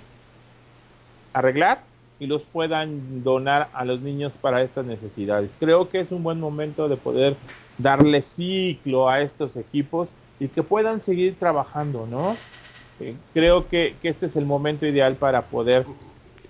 arreglar 1.33 1.83
y 2.18 2.26
los 2.26 2.45
puedan 2.45 3.24
donar 3.24 3.68
a 3.72 3.85
los 3.85 4.01
niños 4.03 4.37
para 4.37 4.62
estas 4.62 4.85
necesidades. 4.85 5.57
Creo 5.59 5.89
que 5.89 6.01
es 6.01 6.12
un 6.12 6.22
buen 6.22 6.39
momento 6.39 6.89
de 6.89 6.97
poder 6.97 7.37
darle 7.78 8.20
ciclo 8.20 9.09
a 9.09 9.22
estos 9.22 9.57
equipos 9.57 10.09
y 10.39 10.49
que 10.49 10.62
puedan 10.62 11.03
seguir 11.03 11.37
trabajando, 11.39 12.07
¿no? 12.07 12.37
Eh, 13.01 13.14
creo 13.33 13.68
que, 13.68 13.97
que, 14.03 14.11
este 14.11 14.26
es 14.26 14.37
el 14.37 14.45
momento 14.45 14.87
ideal 14.87 15.14
para 15.16 15.43
poder, 15.43 15.87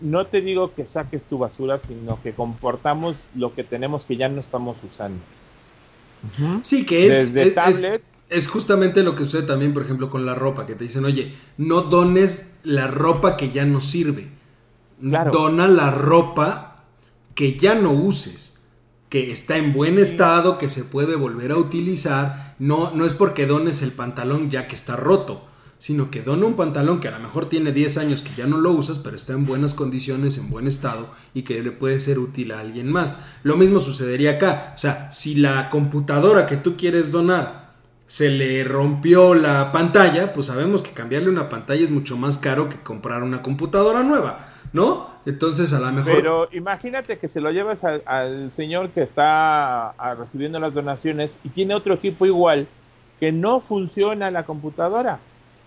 no 0.00 0.26
te 0.26 0.40
digo 0.40 0.74
que 0.74 0.86
saques 0.86 1.24
tu 1.24 1.38
basura, 1.38 1.78
sino 1.78 2.20
que 2.22 2.32
comportamos 2.32 3.16
lo 3.34 3.54
que 3.54 3.64
tenemos 3.64 4.04
que 4.04 4.16
ya 4.16 4.28
no 4.28 4.40
estamos 4.40 4.76
usando. 4.88 5.20
Sí, 6.62 6.84
que 6.84 7.06
es, 7.06 7.34
es, 8.28 8.48
justamente 8.48 9.02
lo 9.02 9.16
que 9.16 9.24
sucede 9.24 9.42
también, 9.44 9.72
por 9.72 9.82
ejemplo, 9.82 10.10
con 10.10 10.26
la 10.26 10.34
ropa, 10.34 10.66
que 10.66 10.74
te 10.74 10.84
dicen, 10.84 11.04
oye, 11.04 11.34
no 11.56 11.82
dones 11.82 12.56
la 12.62 12.86
ropa 12.86 13.36
que 13.36 13.50
ya 13.50 13.64
no 13.64 13.80
sirve. 13.80 14.28
Dona 15.00 15.66
la 15.66 15.90
ropa 15.90 16.84
que 17.34 17.56
ya 17.56 17.74
no 17.74 17.92
uses, 17.92 18.62
que 19.08 19.32
está 19.32 19.56
en 19.56 19.72
buen 19.72 19.98
estado, 19.98 20.58
que 20.58 20.68
se 20.68 20.84
puede 20.84 21.16
volver 21.16 21.52
a 21.52 21.56
utilizar. 21.56 22.54
No, 22.58 22.90
no 22.94 23.06
es 23.06 23.14
porque 23.14 23.46
dones 23.46 23.80
el 23.80 23.92
pantalón 23.92 24.50
ya 24.50 24.68
que 24.68 24.74
está 24.74 24.96
roto, 24.96 25.46
sino 25.80 26.10
que 26.10 26.20
dona 26.20 26.44
un 26.44 26.56
pantalón 26.56 27.00
que 27.00 27.08
a 27.08 27.10
lo 27.10 27.18
mejor 27.18 27.48
tiene 27.48 27.72
10 27.72 27.96
años 27.96 28.20
que 28.20 28.34
ya 28.36 28.46
no 28.46 28.58
lo 28.58 28.70
usas, 28.70 28.98
pero 28.98 29.16
está 29.16 29.32
en 29.32 29.46
buenas 29.46 29.72
condiciones, 29.72 30.36
en 30.36 30.50
buen 30.50 30.66
estado 30.66 31.08
y 31.32 31.42
que 31.42 31.62
le 31.62 31.72
puede 31.72 32.00
ser 32.00 32.18
útil 32.18 32.52
a 32.52 32.60
alguien 32.60 32.92
más. 32.92 33.18
Lo 33.44 33.56
mismo 33.56 33.80
sucedería 33.80 34.32
acá. 34.32 34.74
O 34.76 34.78
sea, 34.78 35.10
si 35.10 35.36
la 35.36 35.70
computadora 35.70 36.44
que 36.44 36.58
tú 36.58 36.76
quieres 36.76 37.10
donar 37.10 37.70
se 38.06 38.28
le 38.28 38.62
rompió 38.62 39.34
la 39.34 39.72
pantalla, 39.72 40.34
pues 40.34 40.46
sabemos 40.46 40.82
que 40.82 40.90
cambiarle 40.90 41.30
una 41.30 41.48
pantalla 41.48 41.82
es 41.82 41.90
mucho 41.90 42.18
más 42.18 42.36
caro 42.36 42.68
que 42.68 42.76
comprar 42.76 43.22
una 43.22 43.40
computadora 43.40 44.02
nueva. 44.02 44.50
¿no? 44.74 45.08
Entonces 45.24 45.72
a 45.72 45.80
lo 45.80 45.90
mejor... 45.92 46.14
Pero 46.14 46.48
imagínate 46.52 47.18
que 47.18 47.28
se 47.28 47.40
lo 47.40 47.50
llevas 47.50 47.82
al, 47.84 48.52
señor 48.52 48.90
que 48.90 49.02
está 49.02 49.94
recibiendo 50.18 50.60
las 50.60 50.74
donaciones 50.74 51.38
y 51.42 51.48
tiene 51.48 51.74
otro 51.74 51.94
equipo 51.94 52.26
igual 52.26 52.68
que 53.18 53.32
no 53.32 53.60
funciona 53.60 54.30
la 54.30 54.44
computadora, 54.44 55.20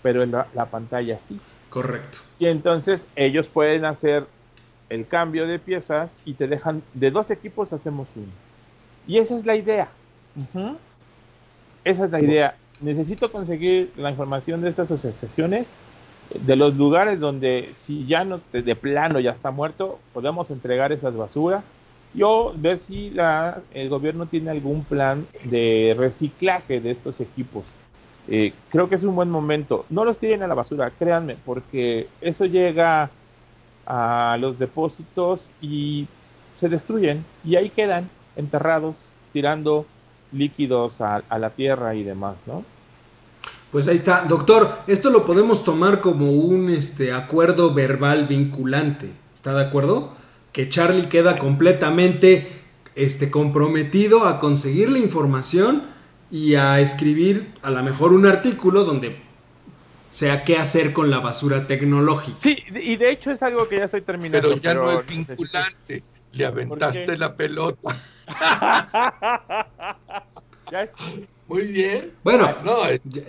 pero 0.03 0.23
la, 0.25 0.47
la 0.53 0.65
pantalla 0.67 1.17
sí. 1.27 1.39
Correcto. 1.69 2.19
Y 2.37 2.45
entonces 2.45 3.05
ellos 3.15 3.47
pueden 3.47 3.85
hacer 3.85 4.27
el 4.89 5.07
cambio 5.07 5.47
de 5.47 5.57
piezas 5.57 6.11
y 6.23 6.33
te 6.33 6.47
dejan, 6.47 6.83
de 6.93 7.09
dos 7.09 7.31
equipos 7.31 7.73
hacemos 7.73 8.09
uno. 8.15 8.27
Y 9.07 9.17
esa 9.17 9.35
es 9.35 9.45
la 9.45 9.55
idea. 9.55 9.89
Esa 11.83 12.05
es 12.05 12.11
la 12.11 12.21
idea. 12.21 12.55
Necesito 12.79 13.31
conseguir 13.31 13.91
la 13.97 14.11
información 14.11 14.61
de 14.61 14.69
estas 14.69 14.91
asociaciones 14.91 15.73
de 16.33 16.55
los 16.55 16.75
lugares 16.75 17.19
donde 17.19 17.71
si 17.75 18.05
ya 18.05 18.23
no 18.23 18.39
de 18.51 18.75
plano 18.75 19.19
ya 19.19 19.31
está 19.31 19.51
muerto, 19.51 19.99
podemos 20.13 20.51
entregar 20.51 20.91
esas 20.91 21.15
basuras. 21.15 21.63
Yo 22.13 22.53
ver 22.55 22.77
si 22.77 23.09
la, 23.09 23.61
el 23.73 23.89
gobierno 23.89 24.27
tiene 24.27 24.51
algún 24.51 24.83
plan 24.83 25.25
de 25.45 25.95
reciclaje 25.97 26.79
de 26.79 26.91
estos 26.91 27.19
equipos. 27.19 27.63
Eh, 28.27 28.53
creo 28.69 28.89
que 28.89 28.95
es 28.95 29.03
un 29.03 29.15
buen 29.15 29.29
momento. 29.29 29.85
No 29.89 30.05
los 30.05 30.17
tiren 30.17 30.43
a 30.43 30.47
la 30.47 30.53
basura, 30.53 30.91
créanme, 30.91 31.37
porque 31.45 32.07
eso 32.21 32.45
llega 32.45 33.09
a 33.85 34.37
los 34.39 34.57
depósitos 34.59 35.49
y 35.61 36.07
se 36.53 36.69
destruyen 36.69 37.25
y 37.43 37.55
ahí 37.55 37.69
quedan 37.69 38.09
enterrados, 38.35 38.95
tirando 39.33 39.85
líquidos 40.31 41.01
a, 41.01 41.21
a 41.27 41.39
la 41.39 41.49
tierra 41.49 41.95
y 41.95 42.03
demás, 42.03 42.35
¿no? 42.45 42.63
Pues 43.71 43.87
ahí 43.87 43.95
está, 43.95 44.25
doctor, 44.25 44.69
esto 44.85 45.09
lo 45.09 45.25
podemos 45.25 45.63
tomar 45.63 45.99
como 45.99 46.31
un 46.31 46.69
este, 46.69 47.11
acuerdo 47.11 47.73
verbal 47.73 48.27
vinculante. 48.27 49.11
¿Está 49.33 49.53
de 49.55 49.63
acuerdo? 49.63 50.11
Que 50.51 50.69
Charlie 50.69 51.09
queda 51.09 51.39
completamente 51.39 52.47
este, 52.93 53.31
comprometido 53.31 54.27
a 54.27 54.39
conseguir 54.39 54.91
la 54.91 54.99
información 54.99 55.81
y 56.33 56.55
a 56.55 56.79
escribir 56.79 57.53
a 57.61 57.69
lo 57.69 57.83
mejor 57.83 58.11
un 58.11 58.25
artículo 58.25 58.83
donde 58.83 59.17
sea 60.09 60.43
qué 60.43 60.57
hacer 60.57 60.91
con 60.91 61.11
la 61.11 61.19
basura 61.19 61.67
tecnológica. 61.67 62.35
Sí, 62.39 62.57
y 62.73 62.95
de 62.95 63.11
hecho 63.11 63.29
es 63.29 63.43
algo 63.43 63.69
que 63.69 63.77
ya 63.77 63.83
estoy 63.83 64.01
terminando. 64.01 64.49
Pero 64.49 64.59
ya 64.59 64.73
no 64.73 64.99
es 64.99 65.05
vinculante, 65.05 66.03
le 66.31 66.45
aventaste 66.45 67.19
la 67.19 67.35
pelota. 67.35 68.01
ya 70.71 70.81
es, 70.81 70.89
muy 71.47 71.67
bien. 71.67 72.13
Bueno, 72.23 72.51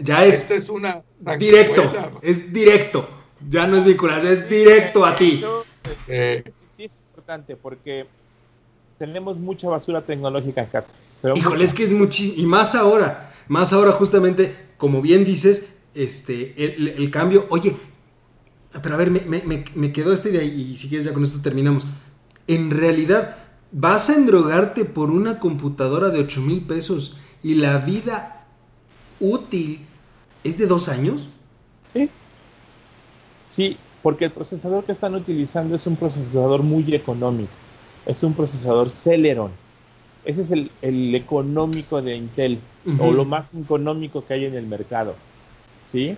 ya 0.00 0.24
es, 0.24 0.50
es 0.50 0.70
una, 0.70 1.02
directo. 1.38 1.82
Es 2.22 2.55
directo. 2.55 3.07
Ya 3.50 3.66
no 3.66 3.76
es 3.76 3.84
vinculado, 3.84 4.26
es 4.26 4.48
directo 4.48 5.05
a 5.05 5.14
ti. 5.14 5.44
Eh, 6.09 6.42
sí, 6.74 6.84
es 6.84 6.92
importante 7.11 7.55
porque 7.55 8.07
tenemos 8.98 9.36
mucha 9.36 9.68
basura 9.68 10.00
tecnológica 10.00 10.62
en 10.62 10.68
casa. 10.68 10.88
Híjole, 11.34 11.64
es 11.64 11.74
que 11.74 11.84
es 11.84 11.92
muchísimo. 11.92 12.42
Y 12.42 12.46
más 12.46 12.74
ahora. 12.74 13.32
Más 13.48 13.72
ahora, 13.72 13.92
justamente, 13.92 14.54
como 14.76 15.02
bien 15.02 15.24
dices, 15.24 15.66
este, 15.94 16.54
el, 16.76 17.10
cambio. 17.10 17.46
Oye, 17.50 17.76
pero 18.82 18.94
a 18.94 18.98
ver, 18.98 19.10
me, 19.10 19.92
quedó 19.92 20.12
esta 20.12 20.28
idea 20.28 20.42
y 20.42 20.76
si 20.76 20.88
quieres 20.88 21.06
ya 21.06 21.12
con 21.12 21.22
esto 21.22 21.40
terminamos. 21.40 21.86
En 22.46 22.70
realidad, 22.70 23.36
¿vas 23.72 24.10
a 24.10 24.16
endrogarte 24.16 24.84
por 24.84 25.10
una 25.10 25.38
computadora 25.38 26.10
de 26.10 26.20
8 26.20 26.40
mil 26.40 26.62
pesos 26.62 27.16
y 27.42 27.54
la 27.54 27.78
vida 27.78 28.46
útil 29.20 29.86
es 30.42 30.58
de 30.58 30.66
dos 30.66 30.88
años. 30.88 31.28
Sí. 31.92 32.10
Sí, 33.48 33.76
porque 34.02 34.26
el 34.26 34.30
procesador 34.30 34.84
que 34.84 34.92
están 34.92 35.14
utilizando 35.14 35.76
es 35.76 35.86
un 35.86 35.96
procesador 35.96 36.62
muy 36.62 36.94
económico. 36.94 37.50
Es 38.06 38.22
un 38.22 38.34
procesador 38.34 38.90
Celeron. 38.90 39.50
Ese 40.24 40.42
es 40.42 40.50
el, 40.50 41.14
económico 41.14 42.00
de 42.00 42.16
Intel, 42.16 42.58
o 42.98 43.12
lo 43.12 43.24
más 43.24 43.54
económico 43.54 44.24
que 44.24 44.34
hay 44.34 44.44
en 44.46 44.54
el 44.54 44.66
mercado. 44.66 45.14
¿Sí? 45.90 46.16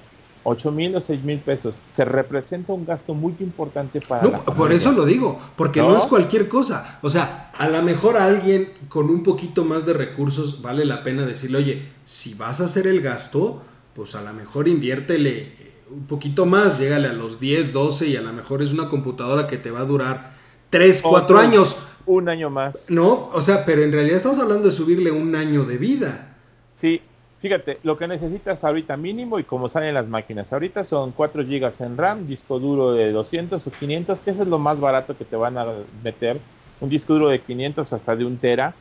8 0.48 0.70
mil 0.70 0.94
o 0.94 1.00
6 1.00 1.24
mil 1.24 1.38
pesos, 1.40 1.74
que 1.96 2.04
representa 2.04 2.72
un 2.72 2.86
gasto 2.86 3.14
muy 3.14 3.34
importante 3.40 4.00
para... 4.00 4.22
No, 4.22 4.44
por 4.44 4.72
eso 4.72 4.92
lo 4.92 5.04
digo, 5.04 5.40
porque 5.56 5.80
¿No? 5.80 5.96
es 5.96 6.06
cualquier 6.06 6.48
cosa. 6.48 7.00
O 7.02 7.10
sea, 7.10 7.50
a 7.58 7.68
lo 7.68 7.82
mejor 7.82 8.16
a 8.16 8.26
alguien 8.26 8.68
con 8.88 9.10
un 9.10 9.24
poquito 9.24 9.64
más 9.64 9.84
de 9.86 9.92
recursos 9.92 10.62
vale 10.62 10.84
la 10.84 11.02
pena 11.02 11.26
decirle, 11.26 11.58
oye, 11.58 11.82
si 12.04 12.34
vas 12.34 12.60
a 12.60 12.66
hacer 12.66 12.86
el 12.86 13.00
gasto, 13.00 13.60
pues 13.94 14.14
a 14.14 14.22
lo 14.22 14.32
mejor 14.32 14.68
inviértele 14.68 15.52
un 15.90 16.06
poquito 16.06 16.46
más, 16.46 16.78
llégale 16.78 17.08
a 17.08 17.12
los 17.12 17.40
10, 17.40 17.72
12 17.72 18.06
y 18.06 18.16
a 18.16 18.20
lo 18.22 18.32
mejor 18.32 18.62
es 18.62 18.72
una 18.72 18.88
computadora 18.88 19.48
que 19.48 19.56
te 19.56 19.72
va 19.72 19.80
a 19.80 19.84
durar 19.84 20.34
3, 20.70 21.02
4 21.02 21.38
años. 21.38 21.76
Un 22.06 22.28
año 22.28 22.50
más. 22.50 22.86
No, 22.88 23.28
o 23.32 23.40
sea, 23.40 23.64
pero 23.64 23.82
en 23.82 23.92
realidad 23.92 24.16
estamos 24.16 24.38
hablando 24.38 24.66
de 24.66 24.72
subirle 24.72 25.10
un 25.10 25.34
año 25.34 25.64
de 25.64 25.76
vida. 25.76 26.36
Sí, 26.72 27.00
Fíjate, 27.46 27.78
lo 27.82 27.98
que 27.98 28.08
necesitas 28.08 28.64
ahorita 28.64 28.96
mínimo 28.96 29.38
y 29.38 29.44
como 29.44 29.68
salen 29.68 29.94
las 29.94 30.08
máquinas, 30.08 30.52
ahorita 30.52 30.84
son 30.84 31.12
4 31.12 31.44
GB 31.44 31.72
en 31.80 31.96
RAM, 31.96 32.26
disco 32.26 32.58
duro 32.58 32.92
de 32.92 33.12
200 33.12 33.64
o 33.64 33.70
500, 33.70 34.20
que 34.20 34.30
es 34.30 34.38
lo 34.38 34.58
más 34.58 34.80
barato 34.80 35.16
que 35.16 35.24
te 35.24 35.36
van 35.36 35.58
a 35.58 35.66
meter, 36.02 36.40
un 36.80 36.88
disco 36.88 37.12
duro 37.12 37.28
de 37.28 37.40
500 37.40 37.92
hasta 37.92 38.16
de 38.16 38.24
un 38.24 38.38
tera. 38.38 38.74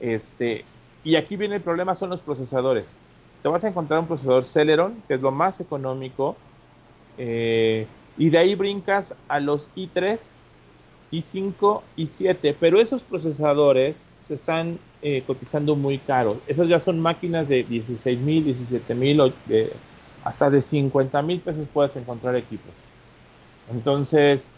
Este, 0.00 0.64
y 1.02 1.16
aquí 1.16 1.36
viene 1.36 1.56
el 1.56 1.62
problema, 1.62 1.96
son 1.96 2.10
los 2.10 2.20
procesadores. 2.20 2.96
Te 3.42 3.48
vas 3.48 3.64
a 3.64 3.68
encontrar 3.68 4.00
un 4.00 4.06
procesador 4.06 4.44
Celeron, 4.44 5.02
que 5.08 5.14
es 5.14 5.20
lo 5.20 5.30
más 5.30 5.60
económico, 5.60 6.36
eh, 7.16 7.86
y 8.18 8.28
de 8.30 8.38
ahí 8.38 8.54
brincas 8.54 9.14
a 9.28 9.40
los 9.40 9.68
i3, 9.74 10.18
i5, 11.18 11.82
i7, 11.96 12.54
pero 12.58 12.80
esos 12.80 13.02
procesadores 13.02 13.96
se 14.20 14.34
están 14.34 14.78
eh, 15.02 15.22
cotizando 15.26 15.76
muy 15.76 15.98
caro. 15.98 16.40
Esas 16.46 16.68
ya 16.68 16.80
son 16.80 17.00
máquinas 17.00 17.48
de 17.48 17.62
16 17.62 18.18
mil, 18.20 18.44
17 18.44 18.94
mil, 18.94 19.20
hasta 20.24 20.50
de 20.50 20.62
50 20.62 21.22
mil 21.22 21.40
pesos 21.40 21.66
puedes 21.72 21.94
encontrar 21.96 22.34
equipos. 22.36 22.72
Entonces, 23.70 24.48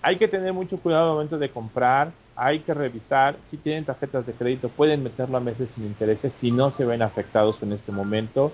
hay 0.00 0.16
que 0.16 0.28
tener 0.28 0.52
mucho 0.52 0.78
cuidado 0.78 1.10
al 1.10 1.14
momento 1.14 1.38
de 1.38 1.50
comprar, 1.50 2.12
hay 2.34 2.60
que 2.60 2.74
revisar 2.74 3.36
si 3.44 3.56
tienen 3.56 3.84
tarjetas 3.84 4.26
de 4.26 4.32
crédito, 4.32 4.68
pueden 4.68 5.02
meterlo 5.02 5.36
a 5.36 5.40
meses 5.40 5.70
sin 5.72 5.84
intereses 5.84 6.32
si 6.32 6.50
no 6.50 6.70
se 6.70 6.84
ven 6.84 7.02
afectados 7.02 7.62
en 7.62 7.72
este 7.72 7.92
momento. 7.92 8.50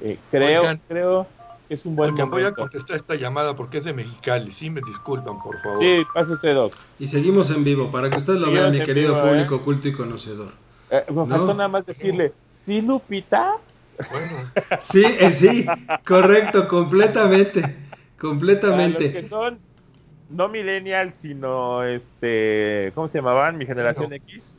Eh, 0.00 0.18
creo, 0.30 0.64
creo 0.88 1.26
es 1.74 1.86
un 1.86 1.96
buen 1.96 2.10
momento. 2.10 2.30
voy 2.30 2.44
a 2.44 2.52
contestar 2.52 2.96
esta 2.96 3.14
llamada 3.14 3.54
porque 3.54 3.78
es 3.78 3.84
de 3.84 3.92
Mexicali. 3.92 4.52
Sí, 4.52 4.70
me 4.70 4.80
disculpan, 4.80 5.38
por 5.42 5.60
favor. 5.60 5.80
Sí, 5.80 6.02
pase 6.12 6.32
usted, 6.32 6.54
Doc. 6.54 6.74
Y 6.98 7.08
seguimos 7.08 7.50
en 7.50 7.64
vivo 7.64 7.90
para 7.90 8.10
que 8.10 8.18
usted 8.18 8.34
lo 8.34 8.50
vea, 8.50 8.68
mi 8.68 8.82
querido 8.82 9.18
¿eh? 9.18 9.28
público 9.28 9.56
oculto 9.56 9.88
y 9.88 9.92
conocedor. 9.92 10.52
Eh, 10.90 11.04
me 11.08 11.26
faltó 11.26 11.54
nada 11.54 11.68
más 11.68 11.86
decirle, 11.86 12.32
¿sí, 12.64 12.80
Lupita? 12.80 13.56
Bueno. 14.10 14.50
Sí, 14.80 15.04
eh, 15.04 15.32
sí, 15.32 15.66
correcto, 16.06 16.66
completamente. 16.68 17.76
Completamente. 18.18 19.06
Para 19.06 19.14
los 19.14 19.22
que 19.24 19.28
son 19.28 19.58
no 20.30 20.48
millennials, 20.48 21.16
sino 21.16 21.84
este, 21.84 22.92
¿cómo 22.94 23.08
se 23.08 23.18
llamaban? 23.18 23.58
Mi 23.58 23.66
generación 23.66 24.12
X. 24.12 24.58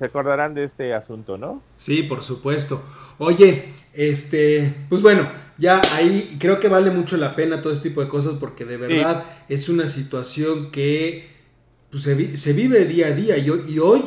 se 0.00 0.06
acordarán 0.06 0.54
de 0.54 0.64
este 0.64 0.94
asunto, 0.94 1.36
¿no? 1.36 1.62
Sí, 1.76 2.04
por 2.04 2.22
supuesto. 2.22 2.82
Oye, 3.18 3.74
este, 3.92 4.86
pues 4.88 5.02
bueno, 5.02 5.30
ya 5.58 5.78
ahí 5.92 6.38
creo 6.40 6.58
que 6.58 6.68
vale 6.68 6.90
mucho 6.90 7.18
la 7.18 7.36
pena 7.36 7.60
todo 7.60 7.70
este 7.70 7.90
tipo 7.90 8.00
de 8.00 8.08
cosas 8.08 8.36
porque 8.40 8.64
de 8.64 8.78
verdad 8.78 9.26
es 9.50 9.68
una 9.68 9.86
situación 9.86 10.70
que 10.70 11.28
pues, 11.90 12.04
se, 12.04 12.52
vive 12.54 12.86
día 12.86 13.08
a 13.08 13.10
día 13.10 13.36
y, 13.36 13.50
y, 13.68 13.78
hoy 13.78 14.02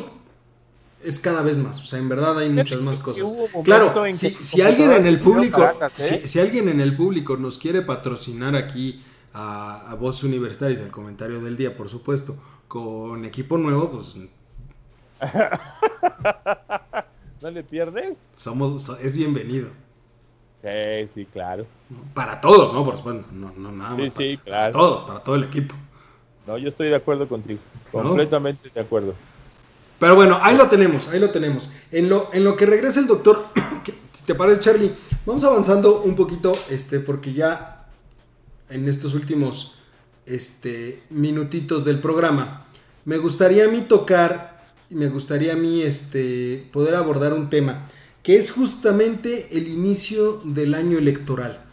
es 1.00 1.20
cada 1.20 1.42
vez 1.42 1.58
más, 1.58 1.80
o 1.80 1.84
sea, 1.84 2.00
en 2.00 2.08
verdad 2.08 2.40
hay 2.40 2.50
muchas 2.50 2.80
más 2.80 2.98
cosas. 2.98 3.32
Claro, 3.62 3.94
si, 4.12 4.62
alguien 4.62 4.90
en 4.90 5.06
el 5.06 5.20
público, 5.20 5.62
¿eh? 5.98 6.22
si, 6.24 6.40
alguien 6.40 6.68
en 6.68 6.80
el 6.80 6.96
público 6.96 7.36
nos 7.36 7.56
quiere 7.56 7.82
patrocinar 7.82 8.56
aquí 8.56 9.00
a, 9.32 9.92
a 9.92 9.94
Voz 9.94 10.24
Universitaria, 10.24 10.76
el 10.80 10.90
comentario 10.90 11.40
del 11.40 11.56
día, 11.56 11.76
por 11.76 11.88
supuesto, 11.88 12.36
con 12.66 13.24
equipo 13.24 13.58
nuevo, 13.58 13.92
pues 13.92 14.16
¿No 17.42 17.50
le 17.50 17.62
pierdes? 17.62 18.18
Somos, 18.34 18.88
es 19.00 19.16
bienvenido. 19.16 19.68
Sí, 20.62 21.08
sí, 21.12 21.26
claro. 21.26 21.66
Para 22.14 22.40
todos, 22.40 22.72
¿no? 22.72 22.84
Por 22.84 22.96
supuesto, 22.96 23.26
no, 23.32 23.52
no 23.56 23.70
nada 23.70 23.94
Sí, 23.96 24.10
sí, 24.16 24.38
claro. 24.42 24.72
Para 24.72 24.72
todos, 24.72 25.02
para 25.02 25.18
todo 25.20 25.36
el 25.36 25.44
equipo. 25.44 25.74
No, 26.46 26.58
yo 26.58 26.70
estoy 26.70 26.88
de 26.88 26.96
acuerdo 26.96 27.28
contigo. 27.28 27.60
Completamente 27.92 28.70
de 28.74 28.80
acuerdo. 28.80 29.14
Pero 29.98 30.16
bueno, 30.16 30.38
ahí 30.42 30.56
lo 30.56 30.68
tenemos, 30.68 31.08
ahí 31.08 31.20
lo 31.20 31.30
tenemos. 31.30 31.70
En 31.90 32.08
lo, 32.08 32.30
en 32.32 32.44
lo 32.44 32.56
que 32.56 32.66
regresa 32.66 33.00
el 33.00 33.06
doctor, 33.06 33.46
si 34.12 34.24
te 34.24 34.34
parece, 34.34 34.60
Charlie, 34.60 34.92
vamos 35.24 35.44
avanzando 35.44 36.02
un 36.02 36.16
poquito, 36.16 36.52
este, 36.68 37.00
porque 37.00 37.32
ya 37.32 37.86
en 38.68 38.88
estos 38.88 39.14
últimos 39.14 39.78
este, 40.26 41.02
minutitos 41.10 41.84
del 41.84 42.00
programa, 42.00 42.66
me 43.04 43.18
gustaría 43.18 43.66
a 43.66 43.68
mí 43.68 43.82
tocar 43.82 44.53
me 44.90 45.08
gustaría 45.08 45.54
a 45.54 45.56
mí 45.56 45.82
este, 45.82 46.68
poder 46.72 46.94
abordar 46.94 47.32
un 47.32 47.50
tema, 47.50 47.86
que 48.22 48.36
es 48.36 48.50
justamente 48.50 49.48
el 49.52 49.68
inicio 49.68 50.40
del 50.44 50.74
año 50.74 50.98
electoral. 50.98 51.64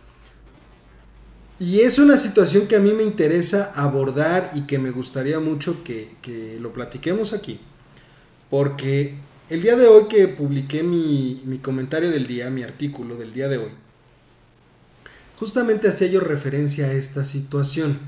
Y 1.60 1.82
es 1.82 2.00
una 2.00 2.18
situación 2.18 2.66
que 2.66 2.76
a 2.76 2.80
mí 2.80 2.92
me 2.92 3.04
interesa 3.04 3.72
abordar 3.76 4.52
y 4.56 4.62
que 4.62 4.80
me 4.80 4.90
gustaría 4.90 5.40
mucho 5.40 5.84
que, 5.84 6.16
que 6.22 6.58
lo 6.60 6.74
platiquemos 6.74 7.34
aquí. 7.34 7.60
Porque 8.50 9.16
el 9.48 9.62
día 9.62 9.76
de 9.76 9.86
hoy 9.86 10.06
que 10.06 10.28
publiqué 10.28 10.82
mi, 10.82 11.42
mi, 11.46 11.60
comentario 11.60 12.10
del 12.10 12.26
día, 12.26 12.50
mi 12.50 12.64
artículo 12.64 13.16
del 13.16 13.32
día 13.32 13.48
de 13.48 13.60
hoy, 13.60 13.72
justamente 15.38 15.88
hacía 15.88 16.08
yo 16.08 16.20
referencia 16.20 16.88
a 16.88 16.94
esta 16.94 17.24
situación. 17.24 18.00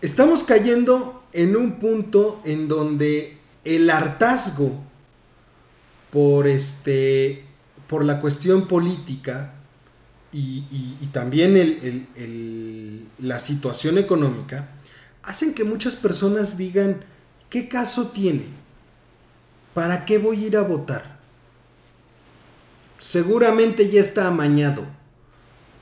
Estamos 0.00 0.44
cayendo 0.44 1.24
en 1.32 1.56
un 1.56 1.80
punto 1.80 2.40
en 2.44 2.68
donde 2.68 3.35
el 3.66 3.90
hartazgo 3.90 4.80
por 6.10 6.46
este 6.46 7.44
por 7.88 8.04
la 8.04 8.20
cuestión 8.20 8.68
política 8.68 9.52
y, 10.32 10.62
también 11.12 12.06
la 13.18 13.38
situación 13.38 13.96
económica 13.96 14.68
hacen 15.22 15.54
que 15.54 15.64
muchas 15.64 15.96
personas 15.96 16.58
digan 16.58 17.00
¿qué 17.48 17.68
caso 17.68 18.08
tiene? 18.08 18.44
¿Para 19.72 20.04
qué 20.04 20.18
voy 20.18 20.44
a 20.44 20.46
ir 20.46 20.56
a 20.58 20.62
votar? 20.62 21.18
Seguramente 22.98 23.88
ya 23.88 24.00
está 24.00 24.26
amañado, 24.26 24.86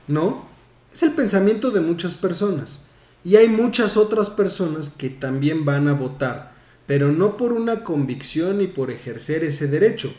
¿no? 0.07 0.47
Es 0.93 1.03
el 1.03 1.11
pensamiento 1.11 1.71
de 1.71 1.81
muchas 1.81 2.15
personas. 2.15 2.85
Y 3.25 3.35
hay 3.35 3.49
muchas 3.49 3.97
otras 3.97 4.29
personas 4.29 4.89
que 4.89 5.09
también 5.09 5.65
van 5.65 5.87
a 5.87 5.93
votar 5.93 6.54
pero 6.87 7.11
no 7.11 7.37
por 7.37 7.53
una 7.53 7.83
convicción 7.83 8.61
y 8.61 8.67
por 8.67 8.91
ejercer 8.91 9.43
ese 9.43 9.67
derecho, 9.67 10.13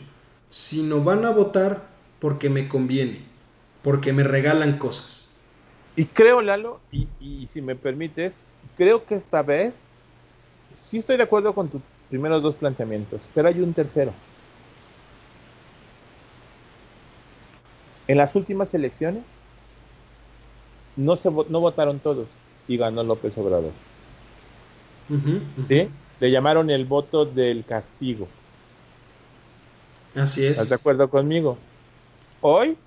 sino 0.49 1.03
van 1.03 1.25
a 1.25 1.31
votar 1.31 1.87
porque 2.19 2.49
me 2.49 2.67
conviene, 2.67 3.19
porque 3.83 4.13
me 4.13 4.23
regalan 4.23 4.77
cosas. 4.77 5.39
Y 5.95 6.05
creo, 6.05 6.41
Lalo, 6.41 6.79
y, 6.91 7.47
si 7.51 7.61
me 7.61 7.75
permites, 7.75 8.35
creo 8.75 9.05
que 9.05 9.15
esta 9.15 9.41
vez 9.41 9.73
sí 10.73 10.99
estoy 10.99 11.17
de 11.17 11.23
acuerdo 11.23 11.53
con 11.53 11.69
tus 11.69 11.81
primeros 12.09 12.43
dos 12.43 12.55
planteamientos, 12.55 13.21
pero 13.33 13.47
hay 13.47 13.59
un 13.61 13.73
tercero. 13.73 14.13
En 18.07 18.17
las 18.17 18.35
últimas 18.35 18.73
elecciones 18.73 19.23
no, 20.95 21.15
se, 21.17 21.29
no 21.29 21.59
votaron 21.59 21.99
todos 21.99 22.27
y 22.67 22.77
ganó 22.77 23.03
López 23.03 23.37
Obrador. 23.37 23.71
¿Sí? 25.67 25.89
Le 26.19 26.31
llamaron 26.31 26.69
el 26.69 26.85
voto 26.85 27.25
del 27.25 27.63
castigo. 27.65 28.27
Así 30.15 30.45
es. 30.45 30.53
¿Estás 30.53 30.69
de 30.69 30.75
acuerdo 30.75 31.09
conmigo? 31.09 31.57
Hoy 32.41 32.77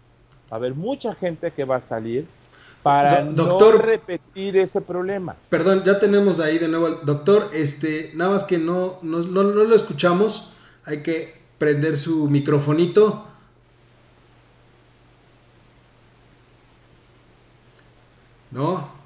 va 0.50 0.52
a 0.52 0.54
haber 0.56 0.74
mucha 0.74 1.14
gente 1.14 1.52
que 1.52 1.64
va 1.64 1.76
a 1.76 1.80
salir 1.80 2.26
para 2.82 3.22
no 3.22 3.72
repetir 3.72 4.56
ese 4.56 4.80
problema. 4.80 5.36
Perdón, 5.48 5.84
ya 5.84 5.98
tenemos 5.98 6.40
ahí 6.40 6.58
de 6.58 6.68
nuevo 6.68 6.86
al 6.86 7.04
doctor, 7.04 7.50
este, 7.52 8.12
nada 8.14 8.30
más 8.30 8.44
que 8.44 8.58
no, 8.58 8.98
no, 9.02 9.20
no, 9.20 9.42
no 9.42 9.64
lo 9.64 9.74
escuchamos, 9.74 10.52
hay 10.84 11.02
que 11.02 11.40
prender 11.58 11.96
su 11.96 12.28
microfonito. 12.28 13.26
No, 18.50 18.99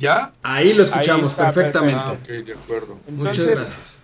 ¿Ya? 0.00 0.32
Ahí 0.42 0.72
lo 0.72 0.82
escuchamos 0.82 1.34
perfectamente. 1.34 2.00
Ah, 2.02 2.16
de 2.26 2.54
acuerdo. 2.54 2.96
Muchas 3.08 3.46
gracias. 3.46 3.98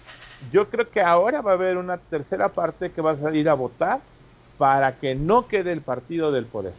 Yo 0.52 0.68
creo 0.68 0.88
que 0.90 1.00
ahora 1.00 1.40
va 1.40 1.52
a 1.52 1.54
haber 1.54 1.78
una 1.78 1.96
tercera 1.96 2.50
parte 2.50 2.92
que 2.92 3.00
va 3.00 3.12
a 3.12 3.16
salir 3.16 3.48
a 3.48 3.54
votar 3.54 4.00
para 4.58 4.96
que 4.98 5.14
no 5.14 5.48
quede 5.48 5.72
el 5.72 5.80
partido 5.80 6.30
del 6.30 6.44
poder. 6.44 6.74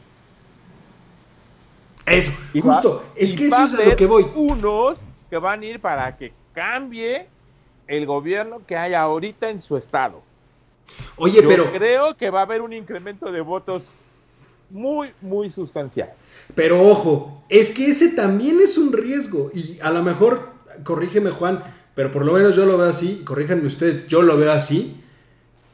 Eso, 2.06 2.32
justo, 2.62 3.04
es 3.16 3.34
que 3.34 3.48
eso 3.48 3.66
es 3.66 3.74
a 3.74 3.86
lo 3.86 3.96
que 3.96 4.06
voy. 4.06 4.26
Unos 4.36 5.00
que 5.32 5.38
van 5.38 5.62
a 5.62 5.66
ir 5.66 5.80
para 5.80 6.16
que 6.16 6.32
cambie 6.54 7.28
el 7.88 8.06
gobierno 8.06 8.62
que 8.68 8.78
hay 8.78 8.94
ahorita 8.94 9.50
en 9.50 9.60
su 9.62 9.78
estado. 9.78 10.22
Oye, 11.16 11.42
pero 11.42 11.72
creo 11.72 12.16
que 12.16 12.30
va 12.30 12.42
a 12.42 12.44
haber 12.44 12.62
un 12.62 12.72
incremento 12.72 13.32
de 13.32 13.42
votos 13.42 13.96
muy, 14.70 15.10
muy 15.22 15.50
sustancial. 15.50 16.14
Pero 16.56 16.82
ojo, 16.88 17.44
es 17.50 17.72
que 17.72 17.90
ese 17.90 18.10
también 18.10 18.60
es 18.62 18.78
un 18.78 18.94
riesgo. 18.94 19.52
Y 19.54 19.80
a 19.82 19.92
lo 19.92 20.04
mejor, 20.04 20.52
corrígeme 20.84 21.32
Juan, 21.32 21.64
pero 21.96 22.12
por 22.12 22.26
lo 22.26 22.34
menos 22.34 22.56
yo 22.56 22.66
lo 22.66 22.78
veo 22.78 22.90
así, 22.90 23.22
corríjanme 23.24 23.66
ustedes, 23.66 24.08
yo 24.08 24.22
lo 24.22 24.38
veo 24.38 24.52
así. 24.52 24.96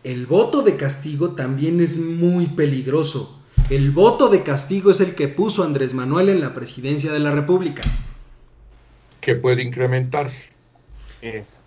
El 0.04 0.26
voto 0.26 0.62
de 0.62 0.76
castigo 0.76 1.32
también 1.32 1.82
es 1.82 1.98
muy 1.98 2.48
peligroso. 2.48 3.40
El 3.70 3.92
voto 3.92 4.28
de 4.30 4.44
castigo 4.44 4.92
es 4.92 5.00
el 5.00 5.16
que 5.16 5.28
puso 5.30 5.64
Andrés 5.64 5.94
Manuel 5.94 6.30
en 6.30 6.42
la 6.42 6.54
presidencia 6.54 7.12
de 7.12 7.20
la 7.20 7.32
República. 7.32 7.84
Que 9.22 9.36
puede 9.36 9.64
incrementarse. 9.64 10.50
Eso. 11.22 11.64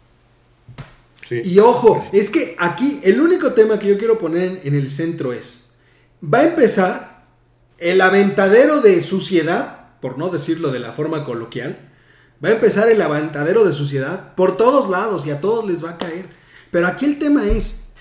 Y 1.30 1.58
ojo, 1.58 2.06
es 2.12 2.30
que 2.30 2.54
aquí 2.58 3.00
el 3.02 3.20
único 3.20 3.52
tema 3.52 3.78
que 3.78 3.88
yo 3.88 3.98
quiero 3.98 4.18
poner 4.18 4.60
en 4.62 4.74
el 4.74 4.90
centro 4.90 5.32
es, 5.32 5.70
va 6.22 6.38
a 6.38 6.44
empezar 6.44 7.15
el 7.78 8.00
aventadero 8.00 8.80
de 8.80 9.02
suciedad, 9.02 9.98
por 10.00 10.18
no 10.18 10.28
decirlo 10.28 10.70
de 10.70 10.80
la 10.80 10.92
forma 10.92 11.24
coloquial, 11.24 11.90
va 12.44 12.50
a 12.50 12.52
empezar 12.52 12.88
el 12.88 13.00
aventadero 13.02 13.64
de 13.64 13.72
suciedad 13.72 14.34
por 14.34 14.56
todos 14.56 14.88
lados 14.88 15.26
y 15.26 15.30
a 15.30 15.40
todos 15.40 15.64
les 15.66 15.84
va 15.84 15.90
a 15.90 15.98
caer. 15.98 16.28
Pero 16.70 16.86
aquí 16.86 17.04
el 17.04 17.18
tema 17.18 17.46
es, 17.46 17.92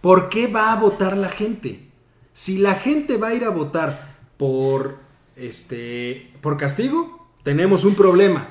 ¿por 0.00 0.28
qué 0.28 0.46
va 0.46 0.72
a 0.72 0.80
votar 0.80 1.16
la 1.16 1.28
gente? 1.28 1.88
Si 2.32 2.58
la 2.58 2.74
gente 2.74 3.18
va 3.18 3.28
a 3.28 3.34
ir 3.34 3.44
a 3.44 3.50
votar 3.50 4.16
por 4.36 4.96
este 5.36 6.32
por 6.40 6.56
castigo, 6.56 7.28
tenemos 7.42 7.84
un 7.84 7.94
problema. 7.94 8.48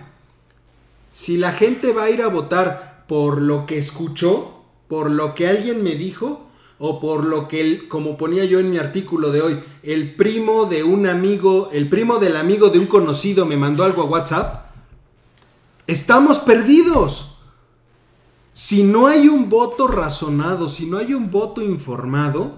Si 1.12 1.38
la 1.38 1.54
gente 1.54 1.92
va 1.92 2.04
a 2.04 2.10
ir 2.10 2.22
a 2.22 2.28
votar 2.28 3.06
por 3.08 3.42
lo 3.42 3.66
que 3.66 3.78
escuchó, 3.78 4.64
por 4.88 5.10
lo 5.10 5.34
que 5.34 5.48
alguien 5.48 5.84
me 5.84 5.96
dijo, 5.96 6.48
o 6.84 7.00
por 7.00 7.26
lo 7.26 7.48
que, 7.48 7.62
él, 7.62 7.88
como 7.88 8.18
ponía 8.18 8.44
yo 8.44 8.60
en 8.60 8.72
mi 8.72 8.80
artículo 8.80 9.30
de 9.30 9.44
hoy, 9.44 9.64
el 9.84 10.16
primo 10.16 10.66
de 10.66 10.84
un 10.84 11.06
amigo, 11.06 11.70
el 11.72 11.88
primo 11.88 12.18
del 12.18 12.36
amigo 12.36 12.70
de 12.70 12.80
un 12.80 12.88
conocido 12.88 13.46
me 13.46 13.56
mandó 13.56 13.84
algo 13.84 14.02
a 14.02 14.06
WhatsApp, 14.06 14.66
estamos 15.86 16.40
perdidos. 16.40 17.38
Si 18.52 18.82
no 18.82 19.06
hay 19.06 19.28
un 19.28 19.48
voto 19.48 19.88
razonado, 19.88 20.68
si 20.68 20.88
no 20.88 20.98
hay 20.98 21.14
un 21.14 21.30
voto 21.30 21.62
informado, 21.62 22.56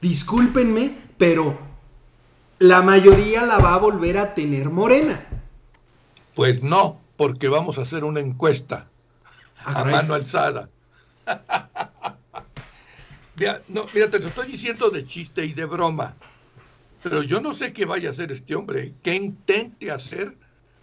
discúlpenme, 0.00 0.96
pero 1.18 1.58
la 2.58 2.80
mayoría 2.80 3.44
la 3.44 3.58
va 3.58 3.74
a 3.74 3.78
volver 3.78 4.16
a 4.16 4.32
tener 4.32 4.70
morena. 4.70 5.26
Pues 6.34 6.62
no, 6.62 6.98
porque 7.18 7.48
vamos 7.48 7.76
a 7.76 7.82
hacer 7.82 8.04
una 8.04 8.20
encuesta 8.20 8.86
ah, 9.62 9.82
a 9.82 9.84
mano 9.84 10.14
alzada. 10.14 10.70
Mira, 13.38 13.62
no, 13.68 13.86
mira, 13.94 14.10
te 14.10 14.18
lo 14.18 14.28
estoy 14.28 14.48
diciendo 14.48 14.90
de 14.90 15.06
chiste 15.06 15.44
y 15.44 15.52
de 15.52 15.64
broma. 15.64 16.14
Pero 17.02 17.22
yo 17.22 17.40
no 17.40 17.54
sé 17.54 17.72
qué 17.72 17.84
vaya 17.84 18.08
a 18.08 18.12
hacer 18.12 18.32
este 18.32 18.54
hombre, 18.54 18.92
qué 19.02 19.14
intente 19.14 19.90
hacer 19.90 20.34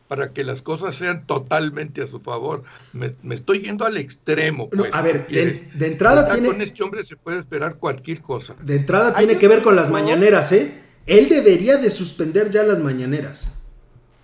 para 0.07 0.31
que 0.31 0.43
las 0.43 0.61
cosas 0.61 0.95
sean 0.95 1.25
totalmente 1.25 2.03
a 2.03 2.07
su 2.07 2.19
favor. 2.19 2.63
Me, 2.93 3.11
estoy 3.33 3.59
yendo 3.59 3.85
al 3.85 3.97
extremo. 3.97 4.69
Pues, 4.69 4.93
a 4.93 5.01
ver, 5.01 5.27
de, 5.27 5.87
entrada 5.87 6.31
tiene... 6.31 6.49
Con 6.49 6.61
este 6.61 6.83
hombre 6.83 7.03
se 7.03 7.17
puede 7.17 7.39
esperar 7.39 7.77
cualquier 7.77 8.21
cosa. 8.21 8.55
De 8.61 8.75
entrada 8.75 9.15
tiene 9.15 9.37
que 9.37 9.47
ver 9.47 9.61
con 9.61 9.75
las 9.75 9.89
mañaneras, 9.89 10.51
¿eh? 10.51 10.81
Él 11.05 11.27
debería 11.27 11.77
de 11.77 11.89
suspender 11.89 12.49
ya 12.49 12.63
las 12.63 12.79
mañaneras. 12.79 13.53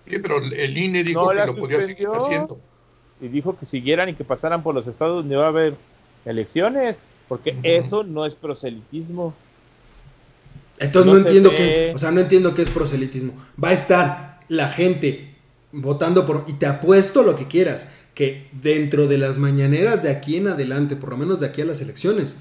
Sí, 0.08 0.18
pero 0.18 0.38
el 0.38 0.76
INE 0.76 1.04
dijo 1.04 1.28
que 1.28 1.46
lo 1.46 1.54
podía 1.54 1.80
seguir 1.80 2.08
haciendo. 2.08 2.58
Y 3.20 3.28
dijo 3.28 3.56
que 3.58 3.66
siguieran 3.66 4.08
y 4.08 4.14
que 4.14 4.24
pasaran 4.24 4.62
por 4.62 4.74
los 4.74 4.86
estados 4.86 5.22
donde 5.22 5.36
va 5.36 5.44
a 5.44 5.48
haber 5.48 5.76
elecciones, 6.24 6.96
porque 7.32 7.56
eso 7.62 8.04
no 8.04 8.26
es 8.26 8.34
proselitismo. 8.34 9.32
Entonces 10.78 11.10
no, 11.10 11.16
entiendo 11.16 11.48
qué, 11.54 11.90
o 11.94 11.96
sea, 11.96 12.10
no 12.10 12.20
entiendo 12.20 12.54
qué 12.54 12.60
es 12.60 12.68
proselitismo. 12.68 13.32
Va 13.62 13.70
a 13.70 13.72
estar 13.72 14.40
la 14.50 14.68
gente 14.68 15.34
votando 15.72 16.26
por 16.26 16.44
y 16.46 16.52
te 16.52 16.66
apuesto 16.66 17.22
lo 17.22 17.34
que 17.34 17.48
quieras 17.48 17.90
que 18.12 18.50
dentro 18.52 19.06
de 19.06 19.16
las 19.16 19.38
mañaneras 19.38 20.02
de 20.02 20.10
aquí 20.10 20.36
en 20.36 20.48
adelante, 20.48 20.94
por 20.94 21.08
lo 21.08 21.16
menos 21.16 21.40
de 21.40 21.46
aquí 21.46 21.62
a 21.62 21.64
las 21.64 21.80
elecciones, 21.80 22.36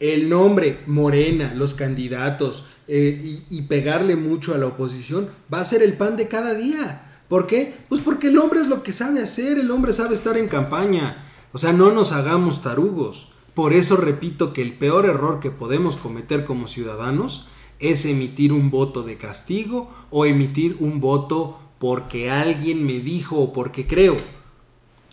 el 0.00 0.28
nombre 0.28 0.80
Morena, 0.86 1.54
los 1.54 1.74
candidatos 1.74 2.66
eh, 2.88 3.44
y, 3.48 3.62
pegarle 3.62 4.16
mucho 4.16 4.52
a 4.52 4.58
la 4.58 4.66
oposición 4.66 5.30
va 5.54 5.60
a 5.60 5.64
ser 5.64 5.80
el 5.84 5.92
pan 5.92 6.16
de 6.16 6.26
cada 6.26 6.54
día. 6.54 7.08
¿Por 7.28 7.46
qué? 7.46 7.72
Pues 7.88 8.00
porque 8.00 8.26
el 8.26 8.38
hombre 8.38 8.62
es 8.62 8.66
lo 8.66 8.82
que 8.82 8.90
sabe 8.90 9.22
hacer, 9.22 9.60
el 9.60 9.70
hombre 9.70 9.92
sabe 9.92 10.16
estar 10.16 10.36
en 10.36 10.48
campaña. 10.48 11.24
O 11.52 11.58
sea, 11.58 11.72
no 11.72 11.92
nos 11.92 12.10
hagamos 12.10 12.62
tarugos. 12.62 13.31
Por 13.54 13.72
eso 13.72 13.96
repito 13.96 14.52
que 14.52 14.62
el 14.62 14.74
peor 14.74 15.06
error 15.06 15.40
que 15.40 15.50
podemos 15.50 15.96
cometer 15.96 16.44
como 16.44 16.68
ciudadanos 16.68 17.48
es 17.78 18.06
emitir 18.06 18.52
un 18.52 18.70
voto 18.70 19.02
de 19.02 19.18
castigo 19.18 19.90
o 20.10 20.24
emitir 20.24 20.76
un 20.80 21.00
voto 21.00 21.58
porque 21.78 22.30
alguien 22.30 22.86
me 22.86 23.00
dijo 23.00 23.38
o 23.38 23.52
porque 23.52 23.86
creo. 23.86 24.16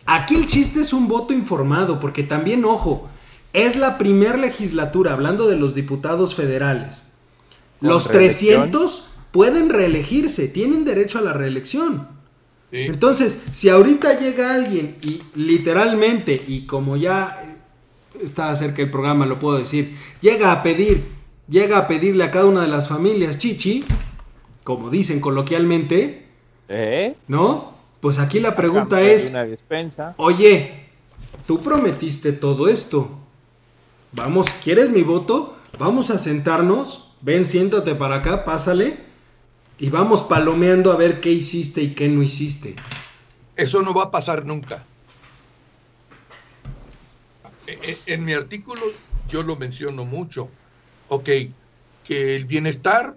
Aquí 0.05 0.35
el 0.35 0.47
chiste 0.47 0.81
es 0.81 0.93
un 0.93 1.07
voto 1.07 1.33
informado, 1.33 1.99
porque 1.99 2.23
también, 2.23 2.65
ojo, 2.65 3.07
es 3.53 3.75
la 3.75 3.97
primera 3.97 4.37
legislatura, 4.37 5.13
hablando 5.13 5.47
de 5.47 5.55
los 5.55 5.75
diputados 5.75 6.35
federales. 6.35 7.05
Los 7.81 8.07
300 8.07 9.09
pueden 9.31 9.69
reelegirse, 9.69 10.47
tienen 10.47 10.85
derecho 10.85 11.19
a 11.19 11.21
la 11.21 11.33
reelección. 11.33 12.07
Entonces, 12.71 13.39
si 13.51 13.69
ahorita 13.69 14.19
llega 14.19 14.53
alguien 14.53 14.97
y 15.01 15.21
literalmente, 15.33 16.43
y 16.47 16.67
como 16.67 16.97
ya 16.97 17.48
está 18.21 18.55
cerca 18.55 18.81
el 18.81 18.91
programa, 18.91 19.25
lo 19.25 19.39
puedo 19.39 19.57
decir, 19.57 19.97
llega 20.21 20.51
a 20.51 20.63
pedir, 20.63 21.03
llega 21.47 21.77
a 21.77 21.87
pedirle 21.87 22.23
a 22.23 22.31
cada 22.31 22.45
una 22.45 22.61
de 22.61 22.67
las 22.67 22.87
familias 22.87 23.37
chichi, 23.37 23.85
como 24.63 24.89
dicen 24.89 25.19
coloquialmente, 25.19 26.27
¿Eh? 26.67 27.15
¿no? 27.27 27.73
Pues 27.99 28.19
aquí 28.19 28.39
la 28.39 28.55
pregunta 28.55 29.01
es, 29.01 29.35
oye, 30.17 30.85
tú 31.45 31.59
prometiste 31.59 32.31
todo 32.31 32.67
esto, 32.67 33.09
vamos, 34.11 34.47
¿quieres 34.63 34.91
mi 34.91 35.01
voto? 35.01 35.55
Vamos 35.77 36.09
a 36.09 36.17
sentarnos, 36.17 37.11
ven, 37.21 37.47
siéntate 37.47 37.95
para 37.95 38.15
acá, 38.15 38.45
pásale, 38.45 38.97
y 39.77 39.89
vamos 39.89 40.21
palomeando 40.21 40.91
a 40.91 40.95
ver 40.95 41.19
qué 41.21 41.31
hiciste 41.31 41.81
y 41.81 41.93
qué 41.93 42.07
no 42.07 42.21
hiciste. 42.21 42.75
Eso 43.55 43.81
no 43.81 43.93
va 43.93 44.03
a 44.03 44.11
pasar 44.11 44.45
nunca. 44.45 44.85
E, 47.69 47.79
e, 47.83 48.13
en 48.13 48.25
mi 48.25 48.33
artículo 48.33 48.81
yo 49.27 49.43
lo 49.43 49.55
menciono 49.55 50.05
mucho. 50.05 50.49
Ok, 51.07 51.29
que 52.03 52.35
el 52.35 52.45
bienestar, 52.45 53.15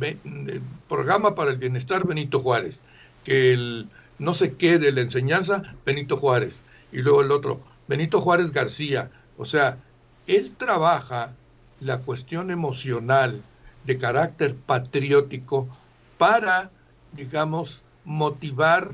el 0.00 0.62
programa 0.88 1.34
para 1.34 1.50
el 1.50 1.58
bienestar 1.58 2.06
Benito 2.06 2.40
Juárez, 2.40 2.80
que 3.24 3.52
el 3.52 3.88
no 4.18 4.34
sé 4.34 4.54
qué 4.54 4.78
de 4.78 4.92
la 4.92 5.00
enseñanza 5.02 5.74
Benito 5.84 6.16
Juárez, 6.16 6.60
y 6.92 6.98
luego 6.98 7.22
el 7.22 7.30
otro, 7.30 7.60
Benito 7.88 8.20
Juárez 8.20 8.52
García. 8.52 9.10
O 9.36 9.44
sea, 9.44 9.76
él 10.26 10.52
trabaja 10.56 11.32
la 11.80 11.98
cuestión 11.98 12.50
emocional 12.50 13.42
de 13.84 13.98
carácter 13.98 14.54
patriótico 14.54 15.68
para, 16.18 16.70
digamos, 17.12 17.82
motivar 18.04 18.92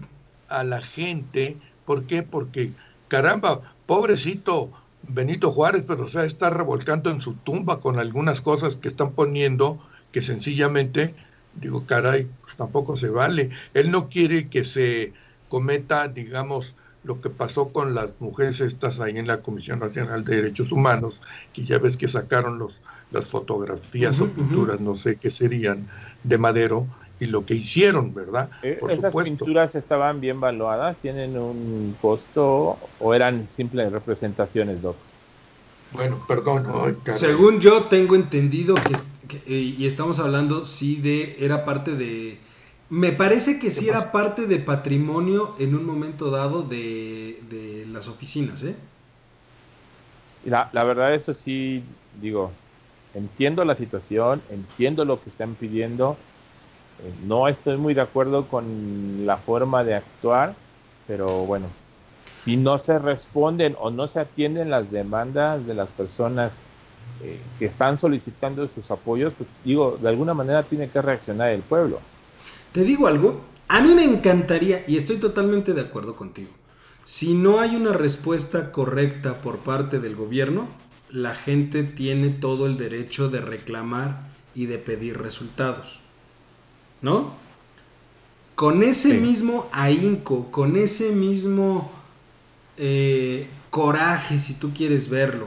a 0.48 0.64
la 0.64 0.80
gente. 0.80 1.57
¿Por 1.84 2.04
qué? 2.04 2.22
Porque, 2.22 2.70
caramba, 3.09 3.61
pobrecito, 3.86 4.70
Benito 5.09 5.50
Juárez, 5.52 5.84
pero 5.86 6.07
o 6.07 6.09
sea, 6.09 6.24
está 6.24 6.50
revolcando 6.50 7.11
en 7.11 7.20
su 7.20 7.34
tumba 7.34 7.80
con 7.80 7.98
algunas 7.98 8.40
cosas 8.40 8.76
que 8.76 8.88
están 8.88 9.12
poniendo 9.12 9.78
que 10.12 10.22
sencillamente, 10.22 11.14
digo, 11.54 11.84
caray, 11.86 12.26
pues 12.42 12.57
tampoco 12.57 12.96
se 12.96 13.09
vale. 13.09 13.50
Él 13.74 13.90
no 13.90 14.09
quiere 14.09 14.48
que 14.48 14.64
se 14.64 15.12
cometa, 15.48 16.09
digamos, 16.09 16.74
lo 17.04 17.20
que 17.20 17.30
pasó 17.30 17.68
con 17.68 17.94
las 17.94 18.11
mujeres 18.18 18.61
estas 18.61 18.98
ahí 18.98 19.16
en 19.16 19.26
la 19.26 19.38
Comisión 19.38 19.78
Nacional 19.78 20.24
de 20.24 20.36
Derechos 20.36 20.72
Humanos, 20.72 21.22
que 21.52 21.64
ya 21.64 21.78
ves 21.78 21.96
que 21.96 22.09
sacaron 22.09 22.59
los, 22.59 22.80
las 23.12 23.26
fotografías 23.26 24.20
o 24.20 24.28
pinturas, 24.28 24.80
no 24.80 24.96
sé 24.96 25.16
qué 25.16 25.30
serían, 25.30 25.86
de 26.24 26.38
Madero, 26.38 26.86
y 27.19 27.27
lo 27.27 27.45
que 27.45 27.55
hicieron, 27.55 28.12
¿verdad? 28.14 28.51
Eh, 28.62 28.79
¿Esas 28.91 29.14
pinturas 29.14 29.75
estaban 29.75 30.21
bien 30.21 30.41
valuadas? 30.41 30.99
¿Tienen 30.99 31.39
un 31.39 31.97
costo 32.01 32.79
o 33.01 33.14
eran 33.14 33.49
simples 33.51 33.91
representaciones, 33.91 34.83
Doc? 34.83 34.97
Bueno, 35.93 36.23
perdón. 36.29 36.67
Según 37.14 37.61
yo 37.61 37.85
tengo 37.85 38.17
entendido 38.17 38.75
que, 38.75 39.37
eh, 39.47 39.75
y 39.79 39.87
estamos 39.87 40.19
hablando, 40.19 40.67
sí, 40.67 40.97
de, 40.97 41.37
era 41.39 41.64
parte 41.64 41.95
de, 41.95 42.39
me 42.91 43.12
parece 43.12 43.59
que 43.59 43.71
sí 43.71 43.89
era 43.89 44.12
parte 44.12 44.47
de 44.47 44.59
patrimonio 44.59 45.55
en 45.59 45.75
un 45.75 45.87
momento 45.87 46.31
dado 46.31 46.62
de, 46.62 47.41
de 47.49 47.87
las 47.87 48.09
oficinas, 48.09 48.62
¿eh? 48.62 48.77
La, 50.45 50.71
la 50.73 50.85
verdad, 50.85 51.14
eso 51.14 51.35
sí, 51.35 51.83
digo, 52.21 52.53
entiendo 53.14 53.64
la 53.64 53.75
situación, 53.75 54.43
entiendo 54.51 55.05
lo 55.05 55.21
que 55.21 55.31
están 55.31 55.55
pidiendo, 55.55 56.17
no 57.26 57.49
estoy 57.49 57.76
muy 57.76 57.94
de 57.94 58.01
acuerdo 58.01 58.47
con 58.47 59.26
la 59.26 59.36
forma 59.36 59.84
de 59.84 59.94
actuar, 59.94 60.55
pero 61.07 61.44
bueno, 61.44 61.66
si 62.44 62.57
no 62.57 62.78
se 62.78 62.99
responden 62.99 63.76
o 63.78 63.90
no 63.90 64.09
se 64.09 64.20
atienden 64.20 64.70
las 64.70 64.90
demandas 64.90 65.66
de 65.66 65.74
las 65.74 65.90
personas 65.90 66.61
eh, 67.22 67.40
que 67.59 67.66
están 67.66 67.99
solicitando 67.99 68.68
sus 68.74 68.90
apoyos, 68.90 69.32
pues 69.36 69.49
digo, 69.64 69.99
de 70.01 70.09
alguna 70.09 70.34
manera 70.34 70.62
tiene 70.62 70.88
que 70.88 71.03
reaccionar 71.03 71.51
el 71.51 71.62
pueblo. 71.62 72.01
Te 72.72 72.82
digo 72.82 73.07
algo, 73.07 73.40
a 73.68 73.80
mí 73.80 73.94
me 73.94 74.05
encantaría, 74.05 74.84
y 74.86 74.97
estoy 74.97 75.16
totalmente 75.16 75.74
de 75.74 75.80
acuerdo 75.80 76.16
contigo, 76.16 76.51
si 77.05 77.34
no 77.34 77.61
hay 77.61 77.76
una 77.76 77.92
respuesta 77.92 78.72
correcta 78.72 79.40
por 79.40 79.59
parte 79.59 80.01
del 80.01 80.16
gobierno, 80.16 80.66
la 81.11 81.34
gente 81.34 81.84
tiene 81.84 82.30
todo 82.30 82.66
el 82.66 82.76
derecho 82.76 83.28
de 83.28 83.40
reclamar 83.40 84.26
y 84.55 84.66
de 84.66 84.78
pedir 84.78 85.18
resultados. 85.18 86.01
¿No? 87.07 87.32
Con 88.57 88.82
ese 88.82 89.20
mismo 89.20 89.68
ahínco, 89.70 90.50
con 90.50 90.76
ese 90.76 91.12
mismo 91.12 91.88
eh, 92.76 93.48
coraje, 93.70 94.40
si 94.40 94.54
tú 94.54 94.72
quieres 94.74 95.09
verlo, 95.09 95.46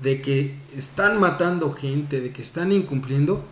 de 0.00 0.20
que 0.20 0.56
están 0.74 1.20
matando 1.20 1.72
gente, 1.72 2.20
de 2.20 2.32
que 2.32 2.42
están 2.42 2.72
incumpliendo, 2.72 3.44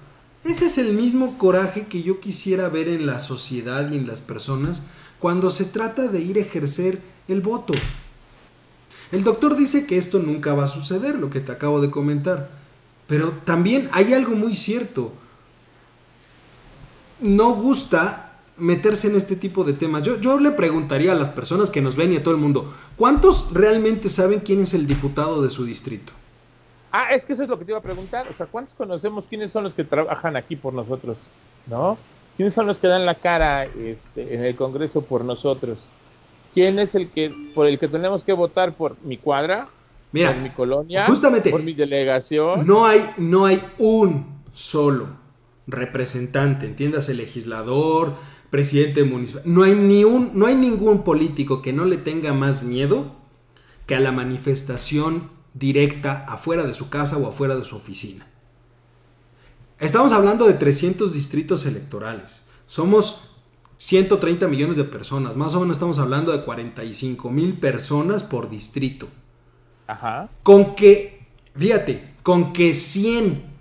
ese 0.43 0.67
es 0.67 0.79
el 0.79 0.95
mismo 0.95 1.39
coraje 1.39 1.87
que 1.87 2.03
yo 2.03 2.19
quisiera 2.19 2.69
ver 2.69 2.89
en 2.89 3.07
la 3.07 3.21
sociedad 3.21 3.89
y 3.93 3.99
en 3.99 4.09
las 4.09 4.21
personas 4.21 4.83
cuando 5.21 5.49
se 5.49 5.67
trata 5.67 6.09
de 6.09 6.21
ir 6.21 6.39
a 6.39 6.41
ejercer 6.41 7.01
el 7.29 7.41
voto. 7.41 7.73
El 9.13 9.23
doctor 9.23 9.57
dice 9.57 9.87
que 9.87 9.97
esto 9.97 10.19
nunca 10.19 10.55
va 10.55 10.65
a 10.65 10.67
suceder, 10.79 11.21
lo 11.21 11.31
que 11.31 11.41
te 11.41 11.53
acabo 11.53 11.81
de 11.81 11.93
comentar. 11.93 12.51
Pero 13.07 13.31
también 13.45 13.89
hay 13.93 14.13
algo 14.13 14.35
muy 14.35 14.57
cierto 14.57 15.13
no 17.25 17.55
gusta 17.55 18.33
meterse 18.57 19.09
en 19.09 19.17
este 19.17 19.35
tipo 19.35 19.65
de 19.65 19.73
temas. 19.73 20.03
Yo, 20.03 20.21
yo 20.21 20.39
le 20.39 20.53
preguntaría 20.53 21.13
a 21.13 21.15
las 21.15 21.31
personas 21.31 21.71
que 21.71 21.81
nos 21.81 21.97
ven 21.97 22.13
y 22.13 22.17
a 22.17 22.23
todo 22.23 22.35
el 22.35 22.41
mundo, 22.41 22.73
¿cuántos 22.97 23.53
realmente 23.53 24.09
saben 24.09 24.41
quién 24.41 24.61
es 24.61 24.75
el 24.75 24.87
diputado 24.87 25.43
de 25.43 25.51
su 25.51 25.65
distrito? 25.65 26.13
Ah, 26.93 27.09
es 27.11 27.27
que 27.27 27.33
eso 27.33 27.43
es 27.43 27.49
lo 27.49 27.59
que 27.59 27.65
te 27.65 27.73
iba 27.73 27.79
a 27.79 27.83
preguntar. 27.83 28.27
O 28.31 28.35
sea, 28.35 28.47
¿cuántos 28.47 28.75
conocemos 28.75 29.27
quiénes 29.27 29.51
son 29.51 29.65
los 29.65 29.75
que 29.75 29.83
trabajan 29.83 30.37
aquí 30.37 30.55
por 30.55 30.73
nosotros? 30.75 31.31
¿No? 31.67 31.99
¿Quiénes 32.37 32.55
son 32.55 32.67
los 32.67 32.79
que 32.79 32.87
dan 32.87 33.07
la 33.07 33.17
cara 33.17 33.65
este, 33.65 34.35
en 34.35 34.45
el 34.45 34.55
Congreso 34.55 35.03
por 35.03 35.25
nosotros? 35.25 35.79
¿Quién 36.53 36.79
es 36.79 36.95
el 36.95 37.09
que 37.09 37.35
por 37.55 37.67
el 37.67 37.79
que 37.79 37.89
tenemos 37.89 38.23
que 38.23 38.33
votar 38.33 38.75
por 38.75 38.97
mi 39.03 39.17
cuadra? 39.17 39.69
Mira, 40.13 40.33
por 40.33 40.43
mi 40.43 40.51
colonia, 40.51 41.07
justamente, 41.07 41.51
por 41.51 41.65
mi 41.65 41.73
delegación. 41.73 42.65
No 42.65 42.87
hay, 42.87 43.05
no 43.17 43.47
hay 43.47 43.61
un 43.79 44.43
solo 44.53 45.24
representante, 45.67 46.67
entiéndase 46.67 47.15
legislador, 47.15 48.17
presidente 48.51 49.05
municipal. 49.05 49.43
No 49.45 49.63
hay, 49.63 49.75
ni 49.75 50.05
un, 50.05 50.33
no 50.35 50.47
hay 50.47 50.55
ningún 50.55 51.03
político 51.03 51.63
que 51.63 51.73
no 51.73 51.85
le 51.85 51.97
tenga 51.97 52.33
más 52.33 52.65
miedo 52.65 53.17
que 53.87 53.95
a 53.95 54.01
la 54.01 54.13
manifestación 54.13 55.31
directa 55.55 56.25
afuera 56.29 56.65
de 56.65 56.75
su 56.75 56.89
casa 56.89 57.17
o 57.17 57.29
afuera 57.29 57.57
de 57.57 57.65
su 57.65 57.77
oficina. 57.77 58.27
Estamos 59.79 60.13
hablando 60.13 60.47
de 60.47 60.55
300 60.55 61.13
distritos 61.13 61.67
electorales. 61.67 62.47
Somos 62.67 63.37
130 63.77 64.47
millones 64.49 64.77
de 64.77 64.85
personas. 64.85 65.37
Más 65.37 65.55
o 65.55 65.61
menos 65.61 65.77
estamos 65.77 65.99
hablando 65.99 66.33
de 66.33 66.45
45 66.45 67.31
mil 67.31 67.55
personas 67.55 68.23
por 68.23 68.49
distrito. 68.49 69.09
Ajá. 69.87 70.31
Con 70.43 70.75
que, 70.75 71.27
fíjate, 71.57 72.15
con 72.23 72.53
que 72.53 72.73
100 72.73 73.54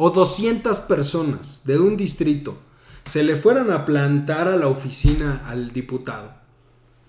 o 0.00 0.10
200 0.10 0.78
personas 0.80 1.62
de 1.64 1.78
un 1.78 1.96
distrito 1.96 2.56
se 3.04 3.24
le 3.24 3.36
fueran 3.36 3.72
a 3.72 3.84
plantar 3.84 4.46
a 4.46 4.56
la 4.56 4.68
oficina 4.68 5.42
al 5.46 5.72
diputado 5.72 6.32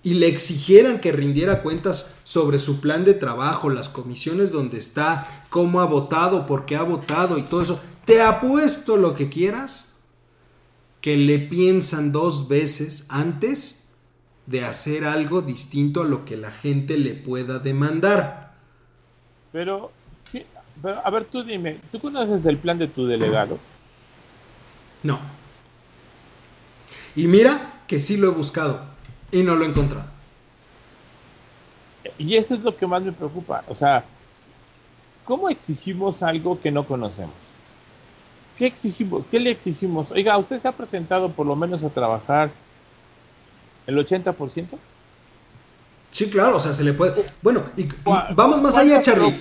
y 0.02 0.14
le 0.14 0.26
exigieran 0.26 0.98
que 0.98 1.12
rindiera 1.12 1.62
cuentas 1.62 2.20
sobre 2.24 2.58
su 2.58 2.80
plan 2.80 3.04
de 3.04 3.14
trabajo, 3.14 3.70
las 3.70 3.88
comisiones 3.88 4.50
donde 4.50 4.78
está, 4.78 5.46
cómo 5.50 5.80
ha 5.80 5.84
votado, 5.84 6.46
por 6.46 6.66
qué 6.66 6.74
ha 6.74 6.82
votado 6.82 7.38
y 7.38 7.42
todo 7.42 7.62
eso, 7.62 7.80
te 8.06 8.22
apuesto 8.22 8.96
lo 8.96 9.14
que 9.14 9.28
quieras 9.28 9.94
que 11.00 11.16
le 11.16 11.38
piensan 11.38 12.10
dos 12.10 12.48
veces 12.48 13.06
antes 13.08 13.92
de 14.46 14.64
hacer 14.64 15.04
algo 15.04 15.42
distinto 15.42 16.02
a 16.02 16.06
lo 16.06 16.24
que 16.24 16.36
la 16.36 16.50
gente 16.50 16.98
le 16.98 17.14
pueda 17.14 17.60
demandar. 17.60 18.56
Pero, 19.52 19.92
a 20.82 21.10
ver, 21.10 21.24
tú 21.24 21.42
dime, 21.42 21.78
¿tú 21.92 22.00
conoces 22.00 22.44
el 22.46 22.56
plan 22.56 22.78
de 22.78 22.88
tu 22.88 23.06
delegado? 23.06 23.58
No. 25.02 25.18
Y 27.16 27.26
mira 27.26 27.80
que 27.86 28.00
sí 28.00 28.16
lo 28.16 28.28
he 28.28 28.34
buscado 28.34 28.80
y 29.32 29.42
no 29.42 29.56
lo 29.56 29.64
he 29.64 29.68
encontrado. 29.68 30.08
Y 32.18 32.36
eso 32.36 32.54
es 32.54 32.60
lo 32.60 32.76
que 32.76 32.86
más 32.86 33.02
me 33.02 33.12
preocupa. 33.12 33.64
O 33.68 33.74
sea, 33.74 34.04
¿cómo 35.24 35.48
exigimos 35.48 36.22
algo 36.22 36.60
que 36.60 36.70
no 36.70 36.84
conocemos? 36.84 37.34
¿Qué 38.58 38.66
exigimos? 38.66 39.24
¿Qué 39.30 39.40
le 39.40 39.50
exigimos? 39.50 40.10
Oiga, 40.10 40.36
¿usted 40.36 40.60
se 40.60 40.68
ha 40.68 40.72
presentado 40.72 41.30
por 41.30 41.46
lo 41.46 41.56
menos 41.56 41.82
a 41.82 41.88
trabajar 41.88 42.50
el 43.86 43.96
80%? 43.96 44.66
Sí, 46.10 46.28
claro, 46.28 46.56
o 46.56 46.58
sea, 46.58 46.74
se 46.74 46.82
le 46.82 46.92
puede. 46.92 47.24
Bueno, 47.40 47.62
y 47.76 47.88
vamos 48.04 48.60
más 48.60 48.76
allá, 48.76 49.00
Charlie. 49.00 49.34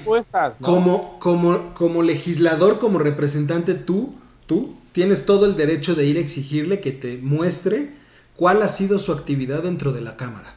Como, 0.62 1.20
como, 1.20 1.74
como 1.74 2.04
legislador, 2.04 2.80
como 2.80 3.00
representante, 3.00 3.74
tú, 3.74 4.14
tú 4.46 4.76
tienes 4.92 5.26
todo 5.26 5.46
el 5.46 5.56
derecho 5.56 5.96
de 5.96 6.06
ir 6.06 6.18
a 6.18 6.20
exigirle 6.20 6.80
que 6.80 6.92
te 6.92 7.18
muestre 7.18 7.94
cuál 8.36 8.62
ha 8.62 8.68
sido 8.68 9.00
su 9.00 9.12
actividad 9.12 9.64
dentro 9.64 9.92
de 9.92 10.02
la 10.02 10.16
Cámara. 10.16 10.56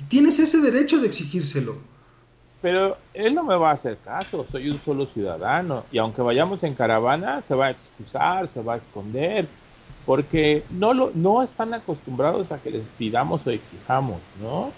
Y 0.00 0.04
tienes 0.04 0.38
ese 0.38 0.58
derecho 0.60 0.98
de 0.98 1.06
exigírselo. 1.06 1.76
Pero 2.60 2.96
él 3.14 3.34
no 3.34 3.44
me 3.44 3.56
va 3.56 3.70
a 3.70 3.74
hacer 3.74 3.98
caso, 3.98 4.44
soy 4.50 4.68
un 4.68 4.80
solo 4.80 5.06
ciudadano. 5.06 5.84
Y 5.92 5.98
aunque 5.98 6.22
vayamos 6.22 6.64
en 6.64 6.74
caravana, 6.74 7.42
se 7.42 7.54
va 7.54 7.66
a 7.66 7.70
excusar, 7.70 8.48
se 8.48 8.62
va 8.62 8.74
a 8.74 8.78
esconder, 8.78 9.46
porque 10.04 10.64
no, 10.70 10.92
lo, 10.92 11.12
no 11.14 11.42
están 11.42 11.72
acostumbrados 11.72 12.50
a 12.50 12.58
que 12.58 12.70
les 12.72 12.88
pidamos 12.88 13.46
o 13.46 13.50
exijamos, 13.50 14.20
¿no? 14.42 14.72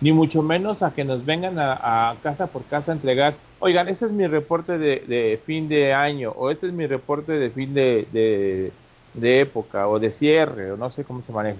Ni 0.00 0.12
mucho 0.12 0.42
menos 0.42 0.82
a 0.82 0.92
que 0.92 1.04
nos 1.04 1.24
vengan 1.24 1.54
a, 1.58 2.16
casa 2.22 2.46
por 2.48 2.64
casa 2.64 2.92
a 2.92 2.94
entregar, 2.94 3.34
oigan, 3.60 3.88
ese 3.88 4.06
es 4.06 4.12
mi 4.12 4.26
reporte 4.26 4.76
de, 4.78 5.40
fin 5.44 5.68
de 5.68 5.94
año, 5.94 6.32
o 6.32 6.50
este 6.50 6.66
es 6.66 6.72
mi 6.72 6.86
reporte 6.86 7.32
de 7.32 7.50
fin 7.50 7.72
de 7.74 8.72
de 9.14 9.40
época 9.40 9.88
o 9.88 9.98
de 9.98 10.10
cierre 10.10 10.72
o 10.72 10.76
no 10.76 10.90
sé 10.90 11.04
cómo 11.04 11.22
se 11.22 11.32
maneja. 11.32 11.58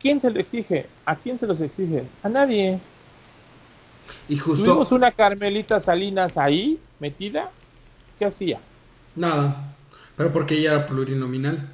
¿Quién 0.00 0.20
se 0.20 0.30
lo 0.30 0.38
exige? 0.38 0.86
¿A 1.06 1.16
quién 1.16 1.38
se 1.38 1.46
los 1.46 1.60
exige? 1.60 2.04
A 2.22 2.28
nadie. 2.28 2.78
Y 4.28 4.36
justo. 4.36 4.64
Tuvimos 4.64 4.92
una 4.92 5.10
Carmelita 5.10 5.80
Salinas 5.80 6.36
ahí 6.36 6.78
metida. 7.00 7.50
¿Qué 8.18 8.26
hacía? 8.26 8.60
Nada. 9.16 9.74
Pero 10.16 10.32
porque 10.32 10.56
ella 10.56 10.74
era 10.74 10.86
plurinominal. 10.86 11.68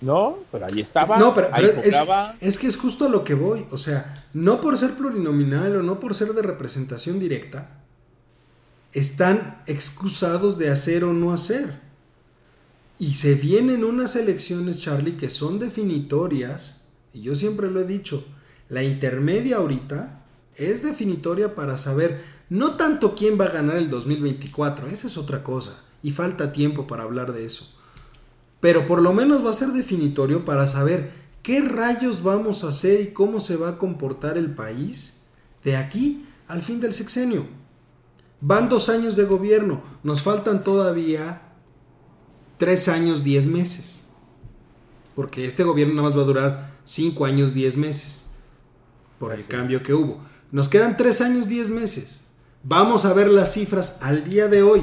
No, 0.00 0.38
pero 0.50 0.66
ahí 0.66 0.80
estaba. 0.80 1.18
No, 1.18 1.34
pero, 1.34 1.54
es, 1.56 1.96
es, 2.40 2.58
que 2.58 2.66
es 2.66 2.76
justo 2.76 3.06
a 3.06 3.08
lo 3.08 3.22
que 3.22 3.34
voy. 3.34 3.66
O 3.70 3.76
sea, 3.76 4.26
no 4.32 4.60
por 4.60 4.78
ser 4.78 4.92
plurinominal 4.92 5.76
o 5.76 5.82
no 5.82 6.00
por 6.00 6.14
ser 6.14 6.32
de 6.32 6.42
representación 6.42 7.18
directa, 7.18 7.80
están 8.92 9.62
excusados 9.66 10.58
de 10.58 10.70
hacer 10.70 11.04
o 11.04 11.12
no 11.12 11.32
hacer. 11.32 11.80
Y 12.98 13.14
se 13.14 13.34
vienen 13.34 13.84
unas 13.84 14.16
elecciones, 14.16 14.78
Charlie, 14.78 15.16
que 15.16 15.30
son 15.30 15.58
definitorias, 15.58 16.84
y 17.12 17.22
yo 17.22 17.34
siempre 17.34 17.70
lo 17.70 17.80
he 17.80 17.84
dicho, 17.84 18.24
la 18.68 18.82
intermedia 18.82 19.56
ahorita 19.56 20.22
es 20.56 20.82
definitoria 20.82 21.54
para 21.54 21.78
saber 21.78 22.22
no 22.50 22.72
tanto 22.76 23.14
quién 23.14 23.40
va 23.40 23.46
a 23.46 23.50
ganar 23.50 23.76
el 23.76 23.88
2024, 23.88 24.88
esa 24.88 25.06
es 25.06 25.16
otra 25.16 25.42
cosa, 25.42 25.82
y 26.02 26.10
falta 26.10 26.52
tiempo 26.52 26.86
para 26.86 27.04
hablar 27.04 27.32
de 27.32 27.46
eso. 27.46 27.79
Pero 28.60 28.86
por 28.86 29.00
lo 29.00 29.12
menos 29.12 29.44
va 29.44 29.50
a 29.50 29.54
ser 29.54 29.68
definitorio 29.68 30.44
para 30.44 30.66
saber 30.66 31.12
qué 31.42 31.60
rayos 31.60 32.22
vamos 32.22 32.62
a 32.62 32.68
hacer 32.68 33.00
y 33.00 33.12
cómo 33.12 33.40
se 33.40 33.56
va 33.56 33.70
a 33.70 33.78
comportar 33.78 34.36
el 34.36 34.54
país 34.54 35.22
de 35.64 35.76
aquí 35.76 36.26
al 36.46 36.62
fin 36.62 36.80
del 36.80 36.94
sexenio. 36.94 37.46
Van 38.40 38.68
dos 38.68 38.88
años 38.88 39.16
de 39.16 39.24
gobierno, 39.24 39.82
nos 40.02 40.22
faltan 40.22 40.64
todavía 40.64 41.42
tres 42.58 42.88
años, 42.88 43.24
diez 43.24 43.48
meses. 43.48 44.10
Porque 45.14 45.46
este 45.46 45.64
gobierno 45.64 45.94
nada 45.94 46.08
más 46.08 46.16
va 46.16 46.22
a 46.22 46.26
durar 46.26 46.70
cinco 46.84 47.24
años, 47.24 47.54
diez 47.54 47.76
meses. 47.76 48.30
Por 49.18 49.32
el 49.32 49.46
cambio 49.46 49.82
que 49.82 49.92
hubo. 49.92 50.22
Nos 50.52 50.68
quedan 50.68 50.96
tres 50.96 51.20
años, 51.20 51.48
diez 51.48 51.70
meses. 51.70 52.28
Vamos 52.62 53.04
a 53.04 53.12
ver 53.12 53.28
las 53.28 53.52
cifras 53.52 53.98
al 54.02 54.24
día 54.24 54.48
de 54.48 54.62
hoy. 54.62 54.82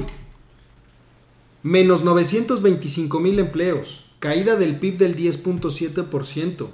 Menos 1.68 2.02
925 2.02 3.20
mil 3.20 3.38
empleos. 3.38 4.06
Caída 4.20 4.56
del 4.56 4.78
PIB 4.78 4.96
del 4.96 5.14
10.7%. 5.14 6.68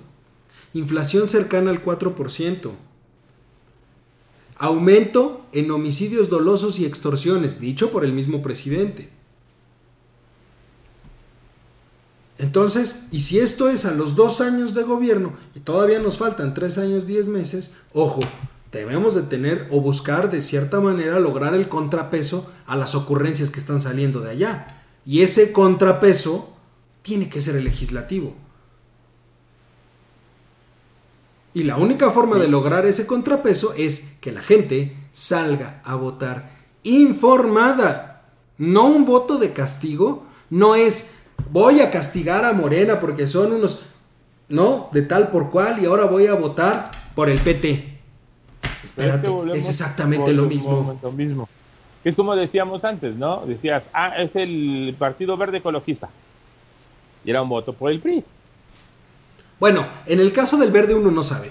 Inflación 0.73 1.27
cercana 1.27 1.73
al 1.73 1.85
4%. 1.85 2.71
Aumento 4.57 5.45
en 5.51 5.73
homicidios 5.73 6.29
dolosos 6.29 6.79
y 6.79 6.85
extorsiones, 6.85 7.59
dicho 7.59 7.91
por 7.91 8.05
el 8.05 8.13
mismo 8.13 8.41
presidente. 8.41 9.09
Entonces, 12.39 13.09
y 13.11 13.19
si 13.19 13.41
esto 13.41 13.69
es 13.69 13.87
a 13.87 13.95
los 13.95 14.15
dos 14.15 14.41
años 14.41 14.75
de 14.75 14.85
gobierno 14.85 15.33
y 15.57 15.59
todavía 15.59 15.99
nos 15.99 16.19
faltan 16.19 16.55
tres 16.55 16.79
años, 16.79 17.05
diez 17.05 17.27
meses, 17.27 17.79
ojo, 17.95 18.21
debemos 18.71 19.17
de 19.17 19.23
tener 19.23 19.67
o 19.73 19.81
buscar 19.81 20.31
de 20.31 20.41
cierta 20.41 20.79
manera 20.79 21.19
lograr 21.19 21.57
el 21.57 21.69
contrapeso 21.69 22.49
a 22.65 22.77
las 22.77 22.95
ocurrencias 22.95 23.51
que 23.51 23.59
están 23.59 23.81
saliendo 23.81 24.21
de 24.21 24.31
allá. 24.31 24.74
Y 25.07 25.23
ese 25.23 25.53
contrapeso 25.53 26.55
tiene 27.03 27.29
que 27.29 27.41
ser 27.41 27.57
el 27.57 27.65
legislativo. 27.65 28.35
Y 31.53 31.63
la 31.63 31.77
única 31.77 32.11
forma 32.11 32.39
de 32.39 32.49
lograr 32.49 32.85
ese 32.85 33.07
contrapeso 33.07 33.75
es 33.77 34.15
que 34.21 34.33
la 34.33 34.43
gente 34.43 34.97
salga 35.13 35.81
a 35.85 35.95
votar 35.95 36.51
informada. 36.83 38.23
No 38.59 38.87
un 38.87 39.05
voto 39.05 39.39
de 39.39 39.53
castigo, 39.53 40.25
no 40.51 40.75
es 40.75 41.11
voy 41.51 41.81
a 41.81 41.91
castigar 41.91 42.45
a 42.45 42.53
Morena 42.53 43.01
porque 43.01 43.27
son 43.27 43.53
unos, 43.53 43.85
¿no? 44.49 44.89
De 44.93 45.03
tal 45.03 45.29
por 45.31 45.51
cual 45.51 45.81
y 45.83 45.87
ahora 45.87 46.05
voy 46.05 46.27
a 46.27 46.35
votar 46.35 46.91
por 47.15 47.29
el 47.29 47.41
PT. 47.41 48.01
Espérate, 48.83 49.29
es, 49.55 49.69
exactamente 49.69 50.33
lo 50.33 50.47
mismo. 50.47 50.99
mismo. 51.17 51.49
Es 52.05 52.17
como 52.17 52.37
decíamos 52.37 52.85
antes, 52.85 53.17
¿no? 53.17 53.45
Decías, 53.47 53.85
ah, 53.93 54.15
es 54.19 54.37
el 54.37 54.95
Partido 54.99 55.37
Verde 55.37 55.59
Ecologista. 55.59 56.11
Y 57.25 57.31
era 57.31 57.43
un 57.43 57.49
voto 57.49 57.73
por 57.73 57.91
el 57.91 58.01
PRI. 58.01 58.23
Bueno, 59.59 59.87
en 60.07 60.21
el 60.21 60.33
caso 60.33 60.59
del 60.59 60.71
verde 60.71 60.95
uno 60.95 61.11
no 61.11 61.23
sabe. 61.23 61.51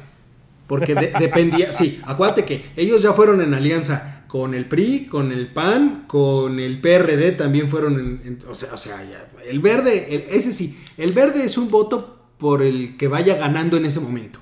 Porque 0.68 0.96
dependía, 0.96 1.72
sí, 1.72 2.02
acuérdate 2.06 2.46
que 2.46 2.72
ellos 2.76 3.02
ya 3.02 3.14
fueron 3.14 3.42
en 3.42 3.54
alianza 3.54 4.26
con 4.28 4.54
el 4.54 4.66
PRI, 4.66 5.08
con 5.08 5.32
el 5.32 5.48
PAN, 5.48 6.06
con 6.08 6.60
el 6.60 6.80
PRD 6.80 7.34
también 7.34 7.70
fueron, 7.70 8.22
en, 8.24 8.40
o 8.50 8.56
sea, 8.56 8.74
o 8.74 8.78
sea 8.78 9.00
el 9.46 9.60
verde, 9.60 10.36
ese 10.36 10.52
sí, 10.52 10.80
el 10.98 11.12
verde 11.12 11.44
es 11.44 11.58
un 11.58 11.70
voto 11.70 12.18
por 12.38 12.64
el 12.64 12.98
que 12.98 13.08
vaya 13.08 13.36
ganando 13.36 13.78
en 13.78 13.86
ese 13.86 14.00
momento. 14.00 14.40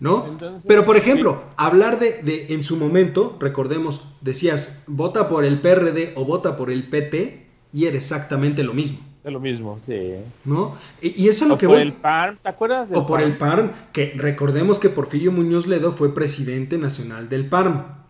¿No? 0.00 0.36
Pero 0.66 0.84
por 0.84 0.96
ejemplo, 0.96 1.44
hablar 1.56 1.98
de, 1.98 2.22
de, 2.22 2.46
en 2.50 2.64
su 2.64 2.76
momento, 2.76 3.36
recordemos, 3.40 4.02
decías, 4.20 4.84
vota 4.86 5.28
por 5.28 5.44
el 5.44 5.60
PRD 5.60 6.12
o 6.16 6.24
vota 6.24 6.56
por 6.56 6.70
el 6.70 6.88
PT 6.88 7.46
y 7.72 7.86
era 7.86 7.96
exactamente 7.96 8.64
lo 8.64 8.74
mismo. 8.74 8.98
Es 9.24 9.32
lo 9.32 9.40
mismo, 9.40 9.80
sí. 9.86 10.16
¿No? 10.44 10.76
Y, 11.00 11.28
eso 11.28 11.44
es 11.44 11.48
lo 11.48 11.54
o 11.54 11.58
que 11.58 11.66
por 11.66 11.78
el 11.78 11.94
PAN, 11.94 12.38
¿te 12.42 12.48
acuerdas? 12.50 12.90
o 12.92 13.06
por 13.06 13.22
el 13.22 13.38
PAN, 13.38 13.72
que 13.92 14.12
recordemos 14.16 14.78
que 14.78 14.90
Porfirio 14.90 15.32
Muñoz 15.32 15.66
Ledo 15.66 15.92
fue 15.92 16.14
presidente 16.14 16.76
nacional 16.76 17.30
del 17.30 17.46
PAN. 17.46 18.04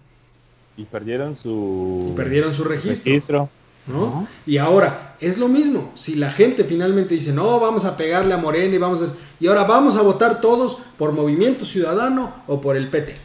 Y 0.77 0.85
perdieron 0.87 1.37
su... 1.37 2.13
perdieron 2.17 2.53
su 2.53 2.65
registro. 2.65 3.49
¿No? 3.87 4.27
Y 4.47 4.59
ahora, 4.59 5.17
es 5.21 5.39
lo 5.39 5.49
mismo. 5.49 5.93
Si 5.95 6.15
la 6.15 6.31
gente 6.31 6.65
finalmente 6.65 7.15
dice, 7.15 7.33
no, 7.33 7.61
vamos 7.61 7.85
a 7.85 7.97
pegarle 7.97 8.35
a 8.35 8.39
Morena 8.39 8.75
y 8.75 8.79
vamos 8.79 9.03
a... 9.03 9.07
Y 9.41 9.47
ahora 9.47 9.65
vamos 9.65 9.97
a 9.97 10.03
votar 10.03 10.41
todos 10.41 10.79
por 10.97 11.13
Movimiento 11.13 11.65
Ciudadano 11.65 12.33
o 12.47 12.61
por 12.61 12.77
el 12.77 12.89
PT. 12.89 13.17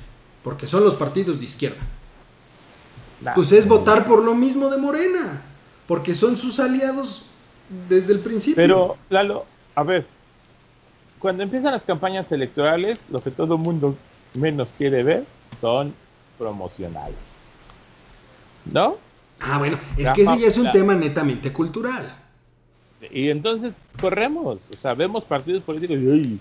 Porque 0.44 0.68
son 0.68 0.84
los 0.84 0.96
partidos 0.96 1.40
de 1.40 1.46
izquierda. 1.46 1.80
pues 3.36 3.52
es 3.52 3.68
votar 3.68 4.06
por 4.06 4.24
lo 4.24 4.36
mismo 4.36 4.70
de 4.70 4.78
Morena. 4.78 5.44
Porque 5.88 6.14
son 6.14 6.38
sus 6.38 6.60
aliados 6.60 7.26
desde 7.88 8.14
el 8.14 8.20
principio. 8.20 8.56
Pero, 8.56 8.98
Lalo, 9.10 9.46
a 9.76 9.84
ver, 9.84 10.06
cuando 11.20 11.44
empiezan 11.44 11.72
las 11.72 11.86
campañas 11.86 12.32
electorales, 12.32 13.00
lo 13.10 13.20
que 13.20 13.32
todo 13.32 13.56
el 13.56 13.62
mundo 13.62 13.96
menos 14.36 14.74
quiere 14.78 15.04
ver 15.04 15.26
son 15.60 15.94
promocionales. 16.38 17.18
¿No? 18.66 18.98
Ah, 19.40 19.58
bueno, 19.58 19.78
es 19.98 20.10
que 20.12 20.24
ese 20.24 20.40
ya 20.40 20.48
es 20.48 20.58
un 20.58 20.72
tema 20.72 20.96
netamente 20.96 21.52
cultural. 21.52 22.16
Y 23.12 23.30
entonces 23.30 23.74
corremos, 24.00 24.60
o 24.74 24.78
sea, 24.78 24.94
vemos 24.94 25.24
partidos 25.24 25.64
políticos 25.64 25.98
y 25.98 26.40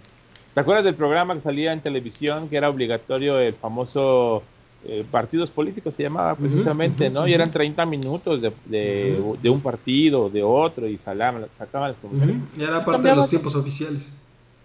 ¿te 0.54 0.60
acuerdas 0.60 0.84
del 0.84 0.96
programa 0.96 1.34
que 1.34 1.40
salía 1.40 1.72
en 1.72 1.80
televisión 1.80 2.48
que 2.48 2.56
era 2.56 2.68
obligatorio 2.68 3.38
el 3.38 3.54
famoso 3.54 4.42
eh, 4.84 5.04
partidos 5.10 5.50
políticos 5.50 5.94
se 5.94 6.04
llamaba 6.04 6.36
precisamente, 6.36 7.10
¿no? 7.10 7.26
Y 7.26 7.32
eran 7.32 7.50
30 7.50 7.84
minutos 7.84 8.40
de, 8.40 8.52
de, 8.66 9.50
un 9.50 9.60
partido, 9.60 10.30
de 10.30 10.42
otro, 10.44 10.86
y 10.86 10.96
salaban, 10.98 11.46
sacaban 11.58 11.90
las 11.90 11.98
promociones. 11.98 12.36
Y 12.56 12.62
era 12.62 12.84
parte 12.84 13.08
de 13.08 13.16
los 13.16 13.28
tiempos 13.28 13.56
oficiales. 13.56 14.12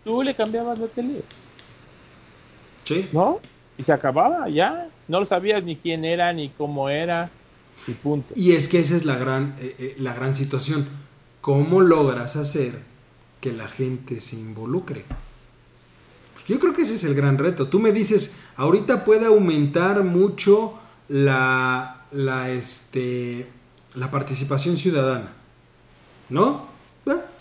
Tú 0.04 0.22
le 0.22 0.36
cambiabas 0.36 0.78
la 0.78 0.88
tele. 0.88 1.24
Sí. 2.84 3.10
¿No? 3.12 3.40
Y 3.76 3.84
se 3.84 3.92
acababa, 3.92 4.48
ya. 4.50 4.88
No 5.08 5.20
lo 5.20 5.26
sabías 5.26 5.64
ni 5.64 5.76
quién 5.76 6.06
era, 6.06 6.32
ni 6.32 6.50
cómo 6.50 6.90
era, 6.90 7.32
y 7.88 7.92
punto. 7.92 8.34
Y 8.36 8.54
es 8.54 8.68
que 8.68 8.80
esa 8.80 8.96
es 8.96 9.06
la 9.06 9.18
gran, 9.18 9.56
eh, 9.60 9.76
eh, 9.78 9.96
la 10.00 10.14
gran 10.14 10.36
situación. 10.36 10.88
¿Cómo 11.42 11.82
logras 11.82 12.36
hacer 12.36 12.80
que 13.42 13.52
la 13.52 13.68
gente 13.68 14.20
se 14.20 14.38
involucre? 14.38 15.06
Yo 16.48 16.60
creo 16.60 16.74
que 16.74 16.82
ese 16.82 16.96
es 16.96 17.04
el 17.04 17.16
gran 17.16 17.38
reto. 17.38 17.68
Tú 17.68 17.80
me 17.80 17.92
dices, 17.92 18.42
ahorita 18.58 19.06
puede 19.06 19.26
aumentar 19.26 20.04
mucho 20.04 20.74
la, 21.08 22.06
la, 22.12 22.50
este, 22.52 23.48
la 23.96 24.12
participación 24.12 24.78
ciudadana. 24.78 25.34
¿No? 26.30 26.74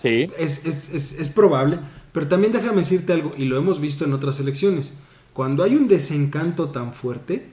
Sí. 0.00 0.28
Es, 0.38 0.64
es, 0.66 1.28
probable. 1.28 1.78
Pero 2.12 2.28
también 2.28 2.52
déjame 2.52 2.78
decirte 2.78 3.12
algo, 3.12 3.32
y 3.36 3.44
lo 3.44 3.56
hemos 3.56 3.80
visto 3.80 4.04
en 4.04 4.12
otras 4.12 4.40
elecciones. 4.40 4.94
Cuando 5.32 5.62
hay 5.62 5.76
un 5.76 5.88
desencanto 5.88 6.70
tan 6.70 6.92
fuerte, 6.92 7.48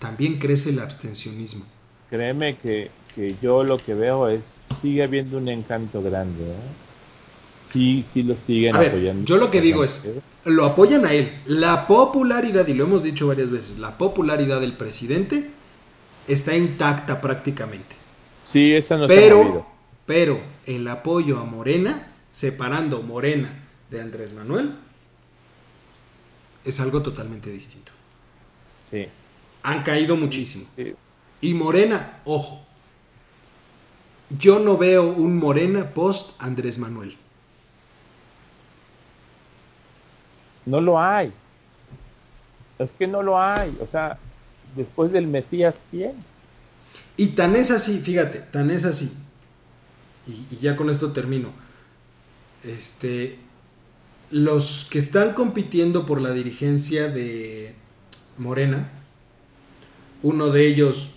también 0.00 0.38
crece 0.38 0.70
el 0.70 0.80
abstencionismo. 0.80 1.64
Créeme 2.08 2.56
que, 2.56 2.90
yo 3.40 3.62
lo 3.62 3.76
que 3.76 3.94
veo 3.94 4.28
es, 4.28 4.60
sigue 4.82 5.04
habiendo 5.04 5.38
un 5.38 5.48
encanto 5.48 6.02
grande. 6.02 6.42
¿eh? 6.42 6.56
Sí, 7.72 8.04
sí 8.12 8.24
lo 8.24 8.34
siguen 8.36 8.74
apoyando. 8.74 9.24
Yo 9.24 9.36
lo 9.36 9.50
que 9.50 9.60
digo 9.60 9.84
es, 9.84 10.08
lo 10.44 10.64
apoyan 10.64 11.04
a 11.04 11.12
él. 11.12 11.30
La 11.46 11.86
popularidad, 11.86 12.66
y 12.66 12.74
lo 12.74 12.84
hemos 12.84 13.04
dicho 13.04 13.28
varias 13.28 13.50
veces, 13.50 13.78
la 13.78 13.96
popularidad 13.96 14.60
del 14.60 14.72
presidente 14.72 15.50
está 16.26 16.56
intacta 16.56 17.20
prácticamente. 17.20 17.94
Sí, 18.50 18.72
esa 18.74 18.96
no 18.96 19.06
pero, 19.06 19.66
pero 20.06 20.40
el 20.66 20.88
apoyo 20.88 21.38
a 21.38 21.44
Morena, 21.44 22.12
separando 22.30 23.02
Morena 23.02 23.64
de 23.90 24.00
Andrés 24.00 24.32
Manuel, 24.32 24.74
es 26.64 26.80
algo 26.80 27.02
totalmente 27.02 27.50
distinto. 27.50 27.92
Sí. 28.90 29.06
Han 29.62 29.82
caído 29.82 30.16
muchísimo. 30.16 30.66
Y 31.40 31.54
Morena, 31.54 32.20
ojo, 32.24 32.60
yo 34.38 34.58
no 34.58 34.76
veo 34.76 35.10
un 35.10 35.38
Morena 35.38 35.90
post 35.90 36.40
Andrés 36.40 36.78
Manuel. 36.78 37.16
No 40.66 40.80
lo 40.80 41.00
hay. 41.00 41.32
Es 42.78 42.92
que 42.92 43.06
no 43.06 43.22
lo 43.22 43.40
hay. 43.40 43.76
O 43.80 43.86
sea, 43.86 44.18
después 44.76 45.12
del 45.12 45.26
Mesías, 45.26 45.76
¿quién? 45.90 46.12
Y 47.16 47.28
tan 47.28 47.56
es 47.56 47.70
así, 47.70 47.98
fíjate, 47.98 48.40
tan 48.40 48.70
es 48.70 48.84
así. 48.84 49.12
Y, 50.26 50.56
ya 50.56 50.76
con 50.76 50.90
esto 50.90 51.12
termino. 51.12 51.50
Este, 52.62 53.38
los 54.30 54.86
que 54.90 54.98
están 54.98 55.34
compitiendo 55.34 56.06
por 56.06 56.20
la 56.20 56.30
dirigencia 56.30 57.08
de 57.08 57.74
Morena, 58.38 58.90
uno 60.22 60.48
de 60.48 60.66
ellos, 60.66 61.10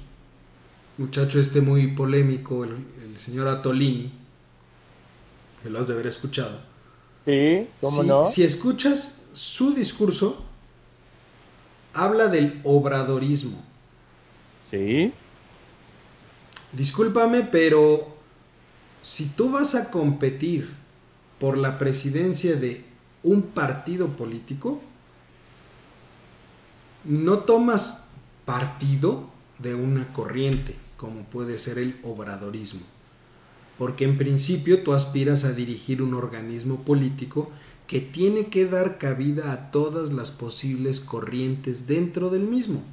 muchacho 0.98 1.40
este 1.40 1.62
muy 1.62 1.88
polémico, 1.88 2.64
el, 2.64 3.18
señor 3.18 3.48
Atolini, 3.48 4.12
que 5.62 5.70
lo 5.70 5.80
has 5.80 5.88
de 5.88 5.94
haber 5.94 6.08
escuchado. 6.08 6.60
Sí, 7.26 7.68
¿cómo 7.80 8.04
no? 8.04 8.26
Si 8.26 8.44
escuchas 8.44 9.28
su 9.34 9.74
discurso 9.74 10.44
habla 11.94 12.28
del 12.28 12.60
obradorismo. 12.64 13.64
Sí. 14.70 15.14
Discúlpame, 16.72 17.44
pero 17.44 18.16
si 19.04 19.28
tú 19.28 19.52
vas 19.52 19.76
a 19.76 19.92
competir 19.92 20.72
por 21.40 21.58
la 21.58 21.78
presidencia 21.78 22.56
de 22.56 22.84
un 23.22 23.44
partido 23.44 24.08
político, 24.08 24.82
no 27.04 27.40
tomas 27.40 28.03
partido 28.46 29.30
de 29.60 29.76
una 29.76 30.12
corriente, 30.14 30.76
como 30.98 31.24
puede 31.24 31.58
ser 31.58 31.78
el 31.78 32.00
obradorismo. 32.04 32.82
Porque 33.78 34.06
en 34.06 34.18
principio 34.18 34.84
tú 34.84 34.94
aspiras 34.94 35.44
a 35.44 35.54
dirigir 35.54 36.02
un 36.02 36.14
organismo 36.14 36.82
político 36.82 37.50
que 37.88 38.00
tiene 38.00 38.48
que 38.48 38.66
dar 38.66 38.98
cabida 38.98 39.52
a 39.52 39.72
todas 39.72 40.12
las 40.12 40.32
posibles 40.32 41.00
corrientes 41.00 41.88
dentro 41.88 42.30
del 42.30 42.44
mismo. 42.44 42.84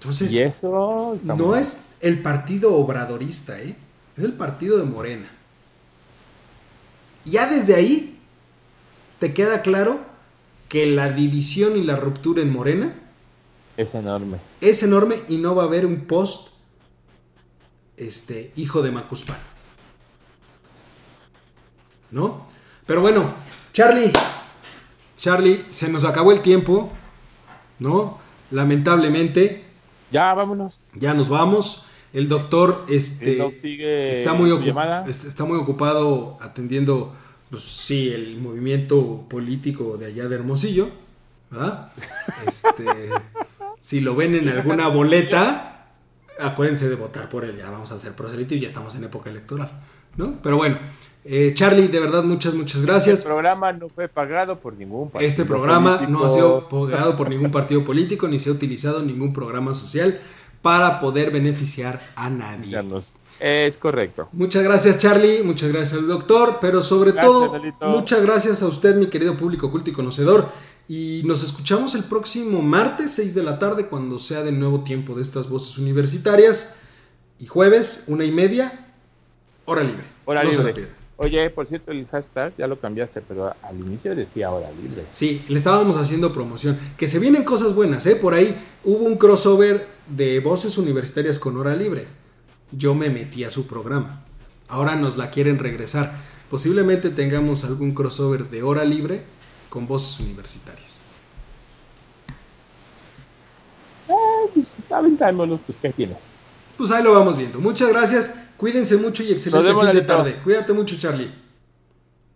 Entonces, 0.00 0.32
¿Y 0.32 0.40
eso 0.40 1.18
no 1.22 1.56
es 1.56 1.80
el 2.00 2.20
partido 2.20 2.74
obradorista, 2.74 3.60
¿eh? 3.60 3.74
es 4.16 4.24
el 4.24 4.34
partido 4.34 4.76
de 4.76 4.84
Morena. 4.84 5.30
Ya 7.24 7.46
desde 7.46 7.74
ahí 7.74 8.18
te 9.18 9.32
queda 9.32 9.62
claro 9.62 10.00
que 10.68 10.86
la 10.86 11.10
división 11.10 11.78
y 11.78 11.82
la 11.82 11.96
ruptura 11.96 12.42
en 12.42 12.52
Morena 12.52 12.94
es 13.76 13.94
enorme. 13.94 14.38
Es 14.60 14.82
enorme 14.82 15.16
y 15.28 15.36
no 15.36 15.54
va 15.54 15.64
a 15.64 15.66
haber 15.66 15.86
un 15.86 16.06
post 16.06 16.54
este 17.96 18.52
hijo 18.56 18.82
de 18.82 18.90
Macuspana. 18.90 19.40
¿No? 22.10 22.46
Pero 22.86 23.00
bueno, 23.00 23.34
Charlie, 23.72 24.12
Charlie, 25.16 25.64
se 25.68 25.88
nos 25.88 26.04
acabó 26.04 26.32
el 26.32 26.40
tiempo, 26.40 26.90
¿no? 27.78 28.18
Lamentablemente. 28.50 29.64
Ya, 30.12 30.34
vámonos. 30.34 30.80
Ya 30.94 31.14
nos 31.14 31.28
vamos. 31.28 31.86
El 32.12 32.28
doctor 32.28 32.84
este, 32.88 33.44
está, 34.08 34.34
muy 34.34 34.50
está 35.08 35.44
muy 35.44 35.58
ocupado 35.58 36.36
atendiendo, 36.40 37.12
pues 37.50 37.62
sí, 37.62 38.10
el 38.10 38.38
movimiento 38.38 39.24
político 39.28 39.96
de 39.96 40.06
allá 40.06 40.28
de 40.28 40.36
Hermosillo, 40.36 40.90
¿verdad? 41.50 41.90
Este, 42.46 43.10
si 43.84 44.00
lo 44.00 44.16
ven 44.16 44.34
en 44.34 44.48
alguna 44.48 44.88
boleta, 44.88 45.88
acuérdense 46.40 46.88
de 46.88 46.96
votar 46.96 47.28
por 47.28 47.44
él. 47.44 47.58
Ya 47.58 47.68
vamos 47.68 47.92
a 47.92 47.96
hacer 47.96 48.12
proselito 48.12 48.54
y 48.54 48.60
ya 48.60 48.66
estamos 48.66 48.94
en 48.94 49.04
época 49.04 49.28
electoral, 49.28 49.72
¿no? 50.16 50.38
Pero 50.42 50.56
bueno, 50.56 50.78
eh, 51.22 51.52
Charlie, 51.52 51.88
de 51.88 52.00
verdad, 52.00 52.24
muchas, 52.24 52.54
muchas 52.54 52.80
gracias. 52.80 53.18
Este 53.18 53.28
programa 53.28 53.72
no 53.72 53.90
fue 53.90 54.08
pagado 54.08 54.58
por 54.58 54.72
ningún 54.72 55.10
partido 55.10 55.28
Este 55.28 55.44
programa 55.44 56.00
no 56.08 56.24
ha 56.24 56.30
sido 56.30 56.66
pagado 56.66 57.14
por 57.14 57.28
ningún 57.28 57.50
partido 57.50 57.84
político, 57.84 58.26
ni 58.26 58.38
se 58.38 58.48
ha 58.48 58.52
utilizado 58.54 59.02
ningún 59.02 59.34
programa 59.34 59.74
social 59.74 60.18
para 60.62 60.98
poder 60.98 61.30
beneficiar 61.30 62.00
a 62.16 62.30
nadie. 62.30 62.82
Es 63.38 63.76
correcto. 63.76 64.28
Muchas 64.32 64.62
gracias, 64.62 64.98
Charlie. 64.98 65.42
Muchas 65.42 65.70
gracias 65.70 66.00
al 66.00 66.06
doctor. 66.06 66.58
Pero 66.60 66.80
sobre 66.80 67.12
todo, 67.12 67.60
muchas 67.82 68.22
gracias 68.22 68.62
a 68.62 68.66
usted, 68.66 68.96
mi 68.96 69.08
querido 69.08 69.36
público 69.36 69.70
culto 69.70 69.90
y 69.90 69.92
conocedor. 69.92 70.48
Y 70.86 71.22
nos 71.24 71.42
escuchamos 71.42 71.94
el 71.94 72.04
próximo 72.04 72.60
martes, 72.60 73.12
6 73.12 73.34
de 73.34 73.42
la 73.42 73.58
tarde, 73.58 73.86
cuando 73.86 74.18
sea 74.18 74.42
de 74.42 74.52
nuevo 74.52 74.84
tiempo 74.84 75.14
de 75.14 75.22
estas 75.22 75.48
voces 75.48 75.78
universitarias. 75.78 76.80
Y 77.38 77.46
jueves, 77.46 78.04
una 78.08 78.24
y 78.24 78.30
media, 78.30 78.92
hora 79.64 79.82
libre. 79.82 80.04
Hora 80.26 80.44
libre. 80.44 80.88
Oye, 81.16 81.48
por 81.50 81.66
cierto, 81.66 81.92
el 81.92 82.06
hashtag 82.08 82.54
ya 82.58 82.66
lo 82.66 82.80
cambiaste, 82.80 83.20
pero 83.20 83.54
al 83.62 83.78
inicio 83.78 84.14
decía 84.14 84.50
hora 84.50 84.70
libre. 84.72 85.04
Sí, 85.10 85.44
le 85.48 85.56
estábamos 85.56 85.96
haciendo 85.96 86.32
promoción. 86.32 86.76
Que 86.96 87.06
se 87.06 87.18
vienen 87.18 87.44
cosas 87.44 87.74
buenas, 87.74 88.04
¿eh? 88.06 88.16
Por 88.16 88.34
ahí 88.34 88.54
hubo 88.82 89.04
un 89.04 89.16
crossover 89.16 89.86
de 90.08 90.40
voces 90.40 90.76
universitarias 90.76 91.38
con 91.38 91.56
hora 91.56 91.74
libre. 91.74 92.06
Yo 92.72 92.94
me 92.94 93.10
metí 93.10 93.44
a 93.44 93.50
su 93.50 93.66
programa. 93.66 94.24
Ahora 94.68 94.96
nos 94.96 95.16
la 95.16 95.30
quieren 95.30 95.58
regresar. 95.58 96.14
Posiblemente 96.50 97.10
tengamos 97.10 97.64
algún 97.64 97.94
crossover 97.94 98.50
de 98.50 98.62
hora 98.62 98.84
libre 98.84 99.22
con 99.74 99.88
voces 99.88 100.20
universitarias. 100.20 101.02
Eh, 104.08 104.50
pues 104.54 104.72
aventámonos, 104.88 105.58
pues 105.66 105.78
¿qué 105.80 105.92
tiene? 105.92 106.16
Pues 106.78 106.92
ahí 106.92 107.02
lo 107.02 107.12
vamos 107.12 107.36
viendo. 107.36 107.58
Muchas 107.58 107.88
gracias. 107.88 108.36
Cuídense 108.56 108.96
mucho 108.98 109.24
y 109.24 109.32
excelente 109.32 109.74
fin 109.74 109.92
de 109.92 110.02
tarde. 110.02 110.40
Cuídate 110.44 110.72
mucho, 110.72 110.96
Charlie. 110.96 111.34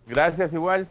Gracias, 0.09 0.53
igual. 0.53 0.89